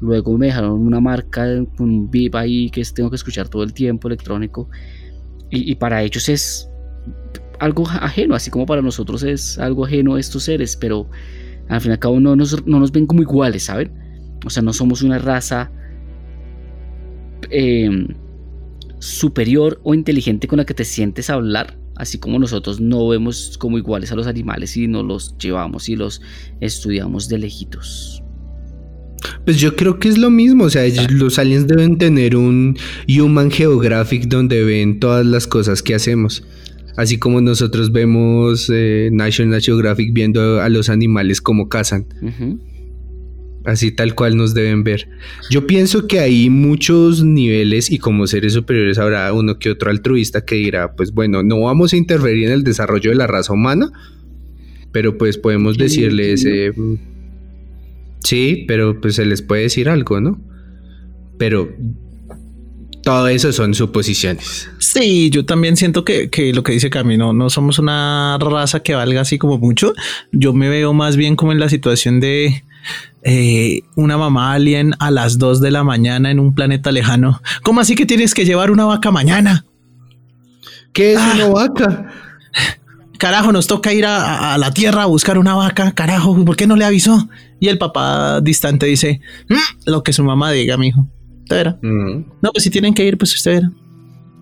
luego 0.00 0.36
me 0.36 0.46
dejaron 0.46 0.72
una 0.72 1.00
marca 1.00 1.46
con 1.76 1.88
un 1.88 2.10
bip 2.10 2.34
ahí 2.34 2.68
que 2.70 2.82
tengo 2.94 3.10
que 3.10 3.16
escuchar 3.16 3.48
todo 3.48 3.62
el 3.62 3.72
tiempo 3.72 4.08
electrónico 4.08 4.68
y 5.52 5.74
para 5.74 6.02
ellos 6.04 6.28
es 6.28 6.70
algo 7.60 7.86
ajeno, 7.88 8.34
así 8.34 8.50
como 8.50 8.66
para 8.66 8.82
nosotros 8.82 9.22
es 9.22 9.58
algo 9.58 9.84
ajeno 9.84 10.18
estos 10.18 10.44
seres, 10.44 10.76
pero 10.76 11.08
al 11.68 11.80
fin 11.80 11.90
y 11.90 11.92
al 11.92 11.98
cabo 11.98 12.18
no 12.18 12.34
nos, 12.34 12.66
no 12.66 12.80
nos 12.80 12.90
ven 12.90 13.06
como 13.06 13.22
iguales, 13.22 13.64
¿saben? 13.64 13.92
O 14.44 14.50
sea, 14.50 14.62
no 14.62 14.72
somos 14.72 15.02
una 15.02 15.18
raza 15.18 15.70
eh, 17.50 18.08
superior 18.98 19.80
o 19.84 19.94
inteligente 19.94 20.48
con 20.48 20.56
la 20.56 20.64
que 20.64 20.74
te 20.74 20.84
sientes 20.84 21.28
a 21.28 21.34
hablar, 21.34 21.78
así 21.96 22.18
como 22.18 22.38
nosotros 22.38 22.80
no 22.80 23.06
vemos 23.08 23.56
como 23.58 23.76
iguales 23.76 24.10
a 24.10 24.16
los 24.16 24.26
animales 24.26 24.76
y 24.76 24.88
no 24.88 25.02
los 25.02 25.36
llevamos 25.38 25.88
y 25.90 25.96
los 25.96 26.22
estudiamos 26.60 27.28
de 27.28 27.38
lejitos. 27.38 28.22
Pues 29.44 29.58
yo 29.60 29.76
creo 29.76 29.98
que 29.98 30.08
es 30.08 30.16
lo 30.16 30.30
mismo, 30.30 30.64
o 30.64 30.70
sea, 30.70 30.82
los 31.10 31.38
aliens 31.38 31.66
deben 31.66 31.98
tener 31.98 32.36
un 32.36 32.78
Human 33.06 33.50
Geographic 33.50 34.28
donde 34.28 34.64
ven 34.64 34.98
todas 34.98 35.26
las 35.26 35.46
cosas 35.46 35.82
que 35.82 35.94
hacemos. 35.94 36.42
Así 36.96 37.18
como 37.18 37.40
nosotros 37.40 37.92
vemos 37.92 38.70
eh, 38.72 39.10
National 39.12 39.60
Geographic 39.60 40.12
viendo 40.12 40.60
a 40.60 40.68
los 40.68 40.88
animales 40.88 41.40
como 41.40 41.68
cazan. 41.68 42.06
Así 43.64 43.92
tal 43.92 44.14
cual 44.14 44.36
nos 44.36 44.54
deben 44.54 44.84
ver. 44.84 45.08
Yo 45.50 45.66
pienso 45.66 46.06
que 46.06 46.18
hay 46.20 46.48
muchos 46.48 47.22
niveles 47.22 47.90
y 47.90 47.98
como 47.98 48.26
seres 48.26 48.54
superiores 48.54 48.98
habrá 48.98 49.32
uno 49.32 49.58
que 49.58 49.70
otro 49.70 49.90
altruista 49.90 50.44
que 50.44 50.56
dirá, 50.56 50.94
pues 50.96 51.12
bueno, 51.12 51.42
no 51.42 51.60
vamos 51.60 51.92
a 51.92 51.96
interferir 51.96 52.46
en 52.46 52.52
el 52.52 52.64
desarrollo 52.64 53.10
de 53.10 53.16
la 53.16 53.26
raza 53.26 53.52
humana, 53.52 53.92
pero 54.92 55.18
pues 55.18 55.36
podemos 55.36 55.76
decirles, 55.76 56.44
eh, 56.46 56.72
sí, 58.24 58.64
pero 58.66 59.00
pues 59.00 59.16
se 59.16 59.26
les 59.26 59.42
puede 59.42 59.62
decir 59.62 59.88
algo, 59.88 60.20
¿no? 60.20 60.40
Pero 61.38 61.70
todo 63.02 63.28
eso 63.28 63.52
son 63.52 63.74
suposiciones. 63.74 64.68
Sí, 64.78 65.30
yo 65.30 65.44
también 65.44 65.76
siento 65.76 66.04
que, 66.04 66.28
lo 66.54 66.62
que 66.62 66.72
dice 66.72 66.90
Camino, 66.90 67.32
no 67.32 67.50
somos 67.50 67.78
una 67.78 68.36
raza 68.38 68.80
que 68.80 68.94
valga 68.94 69.22
así 69.22 69.38
como 69.38 69.58
mucho. 69.58 69.92
Yo 70.32 70.52
me 70.52 70.68
veo 70.68 70.92
más 70.92 71.16
bien 71.16 71.36
como 71.36 71.52
en 71.52 71.60
la 71.60 71.68
situación 71.68 72.20
de 72.20 72.64
eh, 73.22 73.82
una 73.96 74.18
mamá 74.18 74.52
alien 74.52 74.94
a 74.98 75.10
las 75.10 75.38
2 75.38 75.60
de 75.60 75.70
la 75.70 75.84
mañana 75.84 76.30
en 76.30 76.40
un 76.40 76.54
planeta 76.54 76.92
lejano. 76.92 77.40
¿Cómo 77.62 77.80
así 77.80 77.94
que 77.94 78.06
tienes 78.06 78.34
que 78.34 78.44
llevar 78.44 78.70
una 78.70 78.84
vaca 78.84 79.10
mañana? 79.10 79.64
¿Qué 80.92 81.12
es 81.12 81.18
una 81.18 81.44
ah. 81.44 81.48
vaca? 81.48 82.06
Carajo, 83.18 83.52
nos 83.52 83.66
toca 83.66 83.92
ir 83.92 84.06
a, 84.06 84.56
la 84.56 84.72
tierra 84.72 85.02
a 85.02 85.06
buscar 85.06 85.36
una 85.36 85.54
vaca. 85.54 85.92
Carajo, 85.92 86.42
¿por 86.44 86.56
qué 86.56 86.66
no 86.66 86.76
le 86.76 86.86
avisó? 86.86 87.28
Y 87.60 87.68
el 87.68 87.76
papá 87.76 88.40
distante 88.40 88.86
dice: 88.86 89.20
mm, 89.48 89.90
Lo 89.90 90.02
que 90.02 90.14
su 90.14 90.24
mamá 90.24 90.50
diga, 90.52 90.78
mijo. 90.78 91.06
Verá. 91.56 91.78
No, 91.82 92.50
pues 92.52 92.64
si 92.64 92.70
tienen 92.70 92.94
que 92.94 93.04
ir, 93.04 93.18
pues 93.18 93.34
usted 93.34 93.52
verá. 93.52 93.72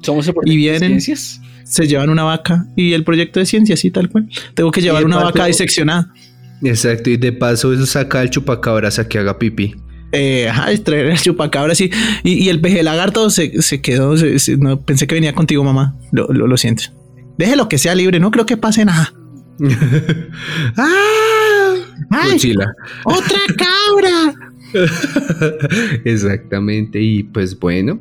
Somos 0.02 0.28
el 0.28 0.34
y 0.44 0.56
vienen, 0.56 1.00
se 1.00 1.86
llevan 1.86 2.08
una 2.08 2.22
vaca 2.22 2.66
y 2.76 2.92
el 2.92 3.04
proyecto 3.04 3.40
de 3.40 3.46
ciencia, 3.46 3.76
sí, 3.76 3.90
tal 3.90 4.08
cual. 4.08 4.28
Tengo 4.54 4.70
que 4.70 4.80
llevar 4.80 5.04
una 5.04 5.18
vaca 5.18 5.46
diseccionada. 5.46 6.12
Exacto, 6.62 7.10
y 7.10 7.16
de 7.16 7.32
paso 7.32 7.72
eso 7.72 7.86
saca 7.86 8.20
al 8.20 8.30
chupacabras 8.30 8.98
a 8.98 9.08
que 9.08 9.18
haga 9.18 9.38
pipí. 9.38 9.74
Eh, 10.12 10.48
ajá, 10.48 10.74
traer 10.82 11.06
el 11.06 11.20
chupacabras 11.20 11.80
y, 11.80 11.90
y, 12.24 12.48
el 12.48 12.60
peje 12.60 12.82
lagarto 12.82 13.28
se, 13.28 13.60
se 13.60 13.82
quedó. 13.82 14.14
no, 14.58 14.80
pensé 14.80 15.06
que 15.06 15.14
venía 15.14 15.34
contigo, 15.34 15.62
mamá. 15.62 15.96
Lo, 16.12 16.28
lo, 16.28 16.56
siento. 16.56 16.84
Déjelo 17.36 17.68
que 17.68 17.76
sea 17.76 17.94
libre, 17.94 18.18
no 18.18 18.30
creo 18.30 18.46
que 18.46 18.56
pase 18.56 18.84
nada. 18.84 19.12
¡Ah! 20.76 21.74
¡Ay! 22.10 22.54
¡Otra 23.04 23.40
cabra! 23.56 24.07
Exactamente, 26.04 27.00
y 27.00 27.22
pues 27.24 27.58
bueno. 27.58 28.00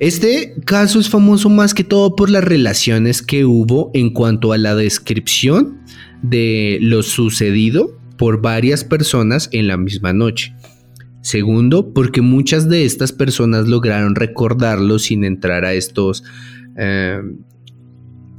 Este 0.00 0.54
caso 0.64 0.98
es 0.98 1.08
famoso 1.08 1.48
más 1.48 1.74
que 1.74 1.84
todo 1.84 2.16
por 2.16 2.28
las 2.28 2.42
relaciones 2.42 3.22
que 3.22 3.44
hubo 3.44 3.90
en 3.94 4.10
cuanto 4.10 4.52
a 4.52 4.58
la 4.58 4.74
descripción 4.74 5.78
de 6.22 6.78
lo 6.80 7.04
sucedido 7.04 7.96
por 8.16 8.40
varias 8.42 8.84
personas 8.84 9.48
en 9.52 9.68
la 9.68 9.76
misma 9.76 10.12
noche. 10.12 10.54
Segundo, 11.20 11.92
porque 11.94 12.20
muchas 12.20 12.68
de 12.68 12.84
estas 12.84 13.12
personas 13.12 13.68
lograron 13.68 14.16
recordarlo 14.16 14.98
sin 14.98 15.22
entrar 15.24 15.64
a 15.64 15.72
estos 15.72 16.24
eh, 16.76 17.20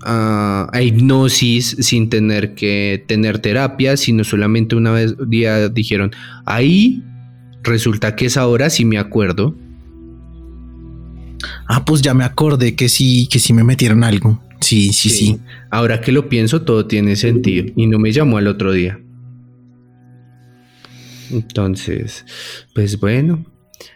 a, 0.06 0.82
hipnosis, 0.82 1.78
sin 1.80 2.10
tener 2.10 2.56
que 2.56 3.06
tener 3.08 3.40
terapia, 3.40 3.96
sino 3.96 4.24
solamente 4.24 4.76
una 4.76 4.92
vez 4.92 5.16
día 5.28 5.70
dijeron, 5.70 6.12
ahí 6.46 7.02
resulta 7.64 8.16
que 8.16 8.26
es 8.26 8.38
ahora 8.38 8.70
sí 8.70 8.86
me 8.86 8.98
acuerdo. 8.98 9.56
Ah, 11.68 11.84
pues 11.86 12.02
ya 12.02 12.14
me 12.14 12.24
acordé 12.24 12.76
que 12.76 12.90
sí, 12.90 13.28
que 13.32 13.40
sí 13.40 13.54
me 13.54 13.64
metieron 13.64 14.04
algo. 14.04 14.42
Sí, 14.62 14.94
sí, 14.94 15.10
sí, 15.10 15.40
Ahora 15.70 16.00
que 16.00 16.14
lo 16.14 16.30
pienso, 16.30 16.62
todo 16.62 16.86
tiene 16.86 17.18
sentido. 17.18 17.66
Y 17.76 17.88
no 17.88 18.00
me 18.00 18.14
llamó 18.14 18.38
al 18.38 18.48
otro 18.48 18.72
día. 18.72 19.00
Entonces, 21.32 22.26
pues 22.74 23.00
bueno, 23.00 23.46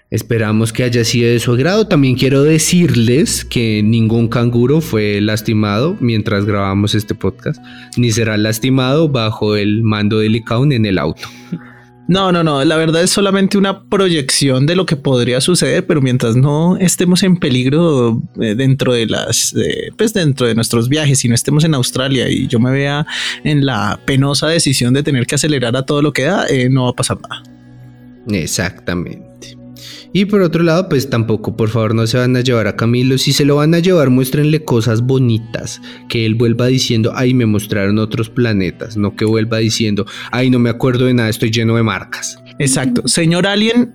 esperamos 0.10 0.74
que 0.74 0.84
haya 0.84 1.06
sido 1.06 1.30
de 1.30 1.40
su 1.40 1.54
agrado. 1.54 1.88
También 1.88 2.16
quiero 2.16 2.44
decirles 2.44 3.46
que 3.46 3.82
ningún 3.82 4.28
canguro 4.28 4.82
fue 4.82 5.22
lastimado 5.22 5.96
mientras 6.02 6.46
grabamos 6.46 6.96
este 6.96 7.16
podcast, 7.16 7.62
ni 7.96 8.12
será 8.12 8.38
lastimado 8.38 9.08
bajo 9.08 9.56
el 9.56 9.84
mando 9.84 10.20
de 10.20 10.30
Licaun 10.30 10.74
en 10.74 10.86
el 10.86 10.98
auto. 10.98 11.28
No, 12.08 12.32
no, 12.32 12.44
no. 12.44 12.64
La 12.64 12.78
verdad 12.78 13.04
es 13.04 13.12
solamente 13.12 13.58
una 13.58 13.84
proyección 13.84 14.66
de 14.66 14.76
lo 14.76 14.86
que 14.86 14.96
podría 14.96 15.42
suceder, 15.42 15.86
pero 15.86 16.02
mientras 16.02 16.36
no 16.36 16.78
estemos 16.78 17.22
en 17.24 17.38
peligro 17.38 18.22
eh, 18.40 18.56
dentro 18.56 18.94
de 18.94 19.08
las, 19.08 19.54
eh, 19.56 19.90
pues 19.98 20.14
dentro 20.14 20.48
de 20.48 20.56
nuestros 20.56 20.88
viajes, 20.88 21.24
y 21.26 21.28
no 21.28 21.36
estemos 21.36 21.66
en 21.66 21.74
Australia 21.74 22.30
y 22.30 22.48
yo 22.48 22.60
me 22.60 22.72
vea 22.72 23.06
en 23.44 23.66
la 23.66 24.00
penosa 24.06 24.48
decisión 24.48 24.94
de 24.94 25.04
tener 25.04 25.26
que 25.26 25.36
acelerar 25.36 25.76
a 25.76 25.84
todo 25.84 26.02
lo 26.02 26.14
que 26.14 26.24
da, 26.24 26.48
eh, 26.48 26.70
no 26.70 26.86
va 26.86 26.90
a 26.92 26.94
pasar 26.94 27.18
nada. 27.22 27.44
Exactamente. 28.30 29.27
Y 30.18 30.26
por 30.26 30.42
otro 30.42 30.64
lado, 30.64 30.90
pues 30.90 31.12
tampoco, 31.12 31.56
por 31.56 31.70
favor, 31.70 31.94
no 31.94 32.08
se 32.08 32.18
van 32.18 32.36
a 32.36 32.42
llevar 32.42 32.66
a 32.66 32.76
Camilo. 32.76 33.20
Si 33.20 33.34
se 33.34 33.46
lo 33.46 33.58
van 33.58 33.76
a 33.76 33.80
llevar, 33.80 34.10
muéstrenle 34.10 34.64
cosas 34.64 35.02
bonitas. 35.04 35.80
Que 36.10 36.26
él 36.26 36.34
vuelva 36.34 36.66
diciendo, 36.66 37.12
ay, 37.14 37.36
me 37.36 37.46
mostraron 37.46 38.00
otros 38.00 38.28
planetas. 38.28 38.98
No 38.98 39.16
que 39.16 39.26
vuelva 39.26 39.60
diciendo, 39.60 40.08
ay, 40.32 40.50
no 40.50 40.58
me 40.58 40.72
acuerdo 40.72 41.06
de 41.06 41.14
nada, 41.14 41.30
estoy 41.30 41.52
lleno 41.52 41.76
de 41.76 41.84
marcas. 41.84 42.40
Exacto. 42.58 43.08
Señor 43.08 43.46
Alien 43.46 43.94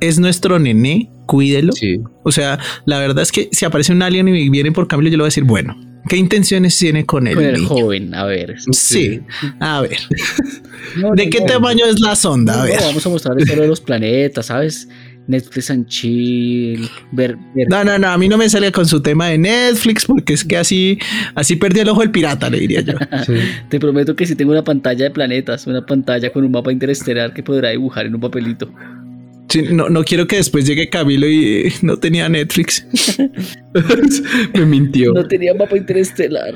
es 0.00 0.20
nuestro 0.20 0.60
nené, 0.60 1.10
cuídelo. 1.26 1.72
Sí. 1.72 1.98
O 2.22 2.30
sea, 2.30 2.60
la 2.84 3.00
verdad 3.00 3.24
es 3.24 3.32
que 3.32 3.48
si 3.50 3.64
aparece 3.64 3.90
un 3.90 4.02
alien 4.02 4.28
y 4.28 4.48
viene 4.50 4.70
por 4.70 4.86
Camilo, 4.86 5.10
yo 5.10 5.16
le 5.16 5.22
voy 5.22 5.26
a 5.26 5.32
decir, 5.32 5.42
bueno, 5.42 5.74
¿qué 6.08 6.16
intenciones 6.16 6.78
tiene 6.78 7.04
con 7.04 7.26
él? 7.26 7.34
Con 7.34 7.44
el 7.44 7.64
joven, 7.64 8.14
a 8.14 8.26
ver. 8.26 8.54
Sí, 8.70 9.22
a 9.58 9.80
ver. 9.80 9.98
¿De 11.16 11.30
qué 11.30 11.40
tamaño 11.40 11.84
es 11.86 11.98
la 11.98 12.14
sonda? 12.14 12.62
A 12.62 12.64
ver. 12.64 12.78
vamos 12.80 13.04
a 13.04 13.08
mostrar 13.08 13.36
solo 13.44 13.62
de 13.62 13.68
los 13.68 13.80
planetas, 13.80 14.46
¿sabes? 14.46 14.88
Netflix 15.26 15.70
and 15.70 15.86
chill, 15.86 16.88
ver, 17.12 17.36
No, 17.68 17.84
no, 17.84 17.98
no, 17.98 18.08
a 18.08 18.18
mí 18.18 18.28
no 18.28 18.36
me 18.36 18.48
sale 18.48 18.70
con 18.72 18.86
su 18.86 19.00
tema 19.00 19.28
de 19.28 19.38
Netflix 19.38 20.04
porque 20.04 20.34
es 20.34 20.44
que 20.44 20.56
así, 20.56 20.98
así 21.34 21.56
perdí 21.56 21.80
el 21.80 21.88
ojo 21.88 22.02
el 22.02 22.10
pirata, 22.10 22.50
le 22.50 22.60
diría 22.60 22.82
yo. 22.82 22.94
Te 23.68 23.80
prometo 23.80 24.14
que 24.14 24.26
si 24.26 24.34
tengo 24.34 24.52
una 24.52 24.64
pantalla 24.64 25.04
de 25.04 25.10
planetas, 25.10 25.66
una 25.66 25.84
pantalla 25.84 26.30
con 26.30 26.44
un 26.44 26.52
mapa 26.52 26.72
interestelar 26.72 27.32
que 27.32 27.42
podrá 27.42 27.70
dibujar 27.70 28.06
en 28.06 28.14
un 28.14 28.20
papelito. 28.20 28.70
no, 29.70 29.88
no 29.88 30.04
quiero 30.04 30.26
que 30.26 30.36
después 30.36 30.66
llegue 30.66 30.88
Camilo 30.88 31.28
y 31.28 31.72
no 31.82 31.96
tenía 31.96 32.28
Netflix. 32.28 32.86
me 34.54 34.66
mintió. 34.66 35.12
No 35.12 35.26
tenía 35.26 35.54
mapa 35.54 35.76
interestelar. 35.76 36.54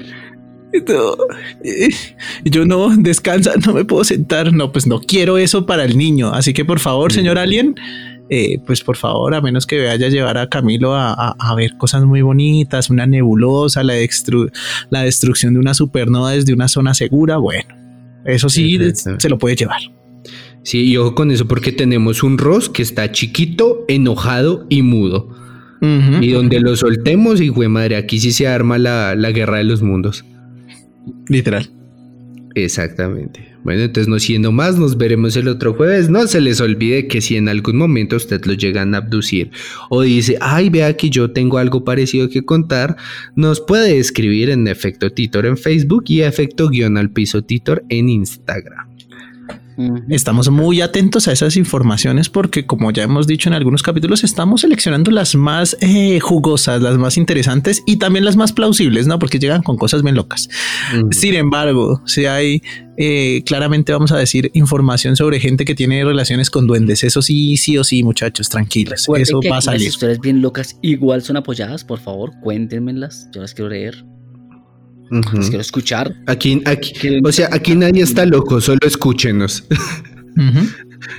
Y 2.44 2.50
yo 2.50 2.64
no, 2.64 2.94
descansa, 2.96 3.54
no 3.66 3.72
me 3.72 3.84
puedo 3.84 4.04
sentar. 4.04 4.52
No, 4.52 4.72
pues 4.72 4.86
no 4.86 5.00
quiero 5.00 5.38
eso 5.38 5.66
para 5.66 5.84
el 5.84 5.96
niño. 5.96 6.32
Así 6.32 6.52
que 6.52 6.64
por 6.64 6.80
favor, 6.80 7.12
señor 7.12 7.38
Alien, 7.38 7.74
eh, 8.30 8.60
pues 8.66 8.82
por 8.82 8.96
favor, 8.96 9.34
a 9.34 9.40
menos 9.40 9.66
que 9.66 9.86
vaya 9.86 10.06
a 10.06 10.10
llevar 10.10 10.38
a 10.38 10.48
Camilo 10.48 10.94
a, 10.94 11.54
ver 11.56 11.76
cosas 11.76 12.04
muy 12.04 12.22
bonitas, 12.22 12.90
una 12.90 13.06
nebulosa, 13.06 13.82
la, 13.82 13.94
la 14.90 15.02
destrucción 15.02 15.54
de 15.54 15.60
una 15.60 15.74
supernova 15.74 16.32
desde 16.32 16.52
una 16.52 16.68
zona 16.68 16.94
segura, 16.94 17.38
bueno, 17.38 17.74
eso 18.24 18.48
sí 18.48 18.78
se 18.94 19.28
lo 19.28 19.38
puede 19.38 19.56
llevar. 19.56 19.80
Sí, 20.62 20.84
y 20.84 20.96
ojo 20.96 21.14
con 21.14 21.30
eso 21.30 21.48
porque 21.48 21.72
tenemos 21.72 22.22
un 22.22 22.36
Ross 22.36 22.68
que 22.68 22.82
está 22.82 23.10
chiquito, 23.10 23.84
enojado 23.88 24.66
y 24.68 24.82
mudo. 24.82 25.34
Y 25.80 26.32
donde 26.32 26.58
lo 26.58 26.74
soltemos, 26.74 27.40
y 27.40 27.50
fue 27.50 27.68
madre, 27.68 27.96
aquí 27.96 28.18
sí 28.18 28.32
se 28.32 28.48
arma 28.48 28.78
la, 28.78 29.14
la 29.14 29.30
guerra 29.30 29.58
de 29.58 29.64
los 29.64 29.80
mundos. 29.80 30.24
Literal. 31.28 31.70
Exactamente. 32.54 33.48
Bueno, 33.62 33.82
entonces 33.82 34.08
no 34.08 34.18
siendo 34.18 34.52
más, 34.52 34.78
nos 34.78 34.96
veremos 34.96 35.36
el 35.36 35.48
otro 35.48 35.74
jueves. 35.74 36.08
No 36.08 36.26
se 36.26 36.40
les 36.40 36.60
olvide 36.60 37.06
que 37.06 37.20
si 37.20 37.36
en 37.36 37.48
algún 37.48 37.76
momento 37.76 38.16
usted 38.16 38.44
lo 38.46 38.54
llegan 38.54 38.94
a 38.94 38.98
abducir 38.98 39.50
o 39.90 40.02
dice, 40.02 40.38
ay, 40.40 40.70
vea 40.70 40.96
que 40.96 41.10
yo 41.10 41.32
tengo 41.32 41.58
algo 41.58 41.84
parecido 41.84 42.28
que 42.28 42.44
contar, 42.44 42.96
nos 43.34 43.60
puede 43.60 43.98
escribir 43.98 44.50
en 44.50 44.66
Efecto 44.68 45.10
Titor 45.10 45.46
en 45.46 45.56
Facebook 45.56 46.04
y 46.06 46.22
Efecto 46.22 46.68
Guión 46.68 46.96
al 46.96 47.10
Piso 47.10 47.42
Titor 47.42 47.84
en 47.88 48.08
Instagram. 48.08 48.87
Estamos 50.08 50.50
muy 50.50 50.80
atentos 50.80 51.28
a 51.28 51.32
esas 51.32 51.56
informaciones 51.56 52.28
porque, 52.28 52.66
como 52.66 52.90
ya 52.90 53.04
hemos 53.04 53.28
dicho 53.28 53.48
en 53.48 53.54
algunos 53.54 53.82
capítulos, 53.82 54.24
estamos 54.24 54.62
seleccionando 54.62 55.12
las 55.12 55.36
más 55.36 55.76
eh, 55.80 56.18
jugosas, 56.18 56.82
las 56.82 56.98
más 56.98 57.16
interesantes 57.16 57.84
y 57.86 57.96
también 57.96 58.24
las 58.24 58.36
más 58.36 58.52
plausibles, 58.52 59.06
¿no? 59.06 59.18
Porque 59.20 59.38
llegan 59.38 59.62
con 59.62 59.76
cosas 59.76 60.02
bien 60.02 60.16
locas. 60.16 60.48
Sin 61.12 61.34
embargo, 61.34 62.02
si 62.06 62.26
hay, 62.26 62.60
eh, 62.96 63.42
claramente 63.46 63.92
vamos 63.92 64.10
a 64.10 64.16
decir 64.16 64.50
información 64.54 65.14
sobre 65.14 65.38
gente 65.38 65.64
que 65.64 65.76
tiene 65.76 66.04
relaciones 66.04 66.50
con 66.50 66.66
duendes. 66.66 67.04
Eso 67.04 67.22
sí, 67.22 67.56
sí 67.56 67.78
o 67.78 67.84
sí, 67.84 68.02
muchachos, 68.02 68.48
tranquilos. 68.48 69.08
Eso 69.16 69.40
va 69.48 69.58
a 69.58 69.60
salir. 69.60 69.82
Las 69.82 69.94
historias 69.94 70.18
bien 70.18 70.42
locas 70.42 70.76
igual 70.82 71.22
son 71.22 71.36
apoyadas, 71.36 71.84
por 71.84 72.00
favor, 72.00 72.32
cuéntenmelas. 72.42 73.28
Yo 73.32 73.42
las 73.42 73.54
quiero 73.54 73.70
leer. 73.70 74.04
Las 75.10 75.48
quiero 75.48 75.60
escuchar. 75.60 76.14
Aquí, 76.26 76.62
aquí, 76.66 76.92
o 77.24 77.32
sea, 77.32 77.48
aquí 77.52 77.74
nadie 77.74 78.02
está 78.02 78.26
loco, 78.26 78.60
solo 78.60 78.80
escúchenos. 78.82 79.64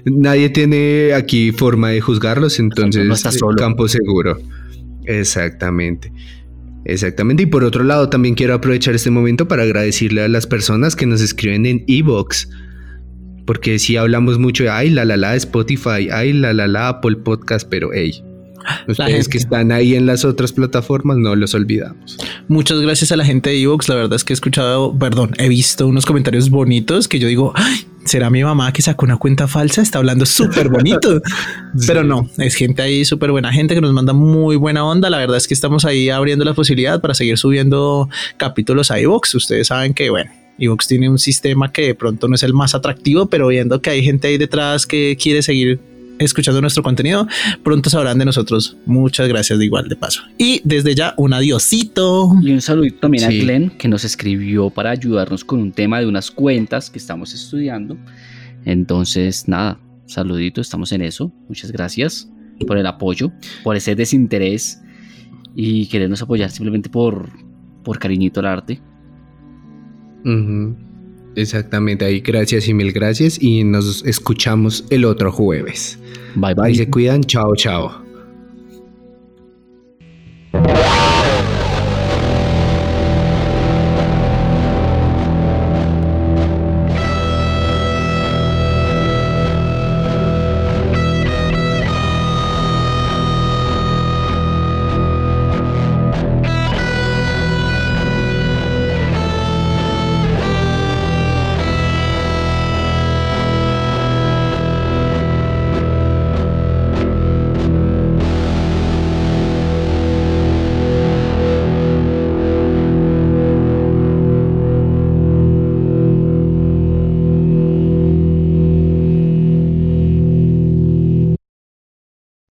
Nadie 0.05 0.49
tiene 0.49 1.13
aquí 1.13 1.51
forma 1.51 1.89
de 1.89 2.01
juzgarlos, 2.01 2.59
entonces 2.59 3.05
no 3.05 3.13
está 3.13 3.31
solo. 3.31 3.57
campo 3.57 3.87
seguro. 3.87 4.39
Exactamente. 5.05 6.11
Exactamente. 6.85 7.43
Y 7.43 7.45
por 7.45 7.63
otro 7.63 7.83
lado, 7.83 8.09
también 8.09 8.35
quiero 8.35 8.53
aprovechar 8.53 8.95
este 8.95 9.09
momento 9.09 9.47
para 9.47 9.63
agradecerle 9.63 10.21
a 10.21 10.27
las 10.27 10.47
personas 10.47 10.95
que 10.95 11.05
nos 11.05 11.21
escriben 11.21 11.65
en 11.65 11.83
Evox. 11.87 12.49
Porque 13.45 13.79
si 13.79 13.97
hablamos 13.97 14.37
mucho 14.37 14.63
de 14.63 14.69
ay, 14.69 14.89
la 14.89 15.05
la 15.05 15.17
la 15.17 15.35
Spotify, 15.35 16.09
ay, 16.11 16.33
la 16.33 16.53
la 16.53 16.67
la 16.67 16.89
Apple 16.89 17.17
Podcast, 17.17 17.67
pero 17.69 17.89
hey, 17.93 18.23
Ustedes 18.87 19.27
que 19.27 19.37
están 19.37 19.71
ahí 19.71 19.95
en 19.95 20.05
las 20.05 20.25
otras 20.25 20.51
plataformas, 20.51 21.17
no 21.17 21.35
los 21.35 21.53
olvidamos. 21.53 22.17
Muchas 22.47 22.79
gracias 22.81 23.11
a 23.11 23.15
la 23.15 23.25
gente 23.25 23.49
de 23.49 23.61
Evox. 23.61 23.89
La 23.89 23.95
verdad 23.95 24.15
es 24.15 24.23
que 24.23 24.33
he 24.33 24.35
escuchado, 24.35 24.97
perdón, 24.97 25.31
he 25.37 25.49
visto 25.49 25.87
unos 25.87 26.05
comentarios 26.05 26.49
bonitos 26.49 27.07
que 27.07 27.19
yo 27.19 27.27
digo, 27.27 27.53
será 28.05 28.29
mi 28.29 28.43
mamá 28.43 28.71
que 28.73 28.81
sacó 28.81 29.05
una 29.05 29.17
cuenta 29.17 29.47
falsa, 29.47 29.81
está 29.81 29.99
hablando 29.99 30.25
súper 30.25 30.69
bonito. 30.69 31.21
Pero 31.87 32.03
no, 32.03 32.29
es 32.37 32.55
gente 32.55 32.81
ahí 32.81 33.05
súper 33.05 33.31
buena 33.31 33.51
gente 33.51 33.75
que 33.75 33.81
nos 33.81 33.93
manda 33.93 34.13
muy 34.13 34.55
buena 34.55 34.85
onda. 34.85 35.09
La 35.09 35.17
verdad 35.17 35.37
es 35.37 35.47
que 35.47 35.53
estamos 35.53 35.85
ahí 35.85 36.09
abriendo 36.09 36.45
la 36.45 36.53
posibilidad 36.53 36.99
para 37.01 37.13
seguir 37.13 37.37
subiendo 37.37 38.09
capítulos 38.37 38.91
a 38.91 38.99
Evox. 38.99 39.35
Ustedes 39.35 39.67
saben 39.67 39.93
que, 39.93 40.09
bueno, 40.09 40.31
Evox 40.57 40.87
tiene 40.87 41.09
un 41.09 41.19
sistema 41.19 41.71
que 41.71 41.83
de 41.83 41.95
pronto 41.95 42.27
no 42.27 42.35
es 42.35 42.43
el 42.43 42.53
más 42.53 42.75
atractivo, 42.75 43.27
pero 43.27 43.47
viendo 43.47 43.81
que 43.81 43.89
hay 43.91 44.03
gente 44.03 44.27
ahí 44.27 44.37
detrás 44.37 44.85
que 44.85 45.17
quiere 45.21 45.41
seguir 45.41 45.79
escuchando 46.19 46.61
nuestro 46.61 46.83
contenido, 46.83 47.27
pronto 47.63 47.89
sabrán 47.89 48.19
de 48.19 48.25
nosotros. 48.25 48.77
Muchas 48.85 49.27
gracias 49.27 49.57
de 49.57 49.65
igual 49.65 49.87
de 49.89 49.95
paso. 49.95 50.21
Y 50.37 50.61
desde 50.63 50.95
ya 50.95 51.13
un 51.17 51.33
adiosito. 51.33 52.31
Y 52.41 52.51
un 52.51 52.61
saludito 52.61 52.99
también 52.99 53.23
a 53.23 53.27
Glenn 53.29 53.69
que 53.71 53.87
nos 53.87 54.03
escribió 54.03 54.69
para 54.69 54.91
ayudarnos 54.91 55.43
con 55.43 55.59
un 55.59 55.71
tema 55.71 55.99
de 55.99 56.05
unas 56.05 56.29
cuentas 56.29 56.89
que 56.89 56.99
estamos 56.99 57.33
estudiando. 57.33 57.97
Entonces, 58.65 59.47
nada, 59.47 59.79
saludito, 60.05 60.61
estamos 60.61 60.91
en 60.91 61.01
eso. 61.01 61.31
Muchas 61.47 61.71
gracias 61.71 62.29
por 62.67 62.77
el 62.77 62.85
apoyo, 62.85 63.31
por 63.63 63.75
ese 63.75 63.95
desinterés 63.95 64.81
y 65.55 65.87
querernos 65.87 66.21
apoyar 66.21 66.51
simplemente 66.51 66.89
por, 66.89 67.29
por 67.83 67.99
cariñito 67.99 68.39
al 68.41 68.47
arte. 68.47 68.81
Exactamente, 71.35 72.05
ahí 72.05 72.19
gracias 72.19 72.67
y 72.67 72.73
mil 72.73 72.91
gracias 72.91 73.41
y 73.41 73.63
nos 73.63 74.05
escuchamos 74.05 74.85
el 74.89 75.05
otro 75.05 75.31
jueves. 75.31 75.97
Bye 76.35 76.53
bye. 76.53 76.71
Y 76.71 76.75
se 76.75 76.89
cuidan, 76.89 77.23
chao, 77.23 77.55
chao. 77.55 78.08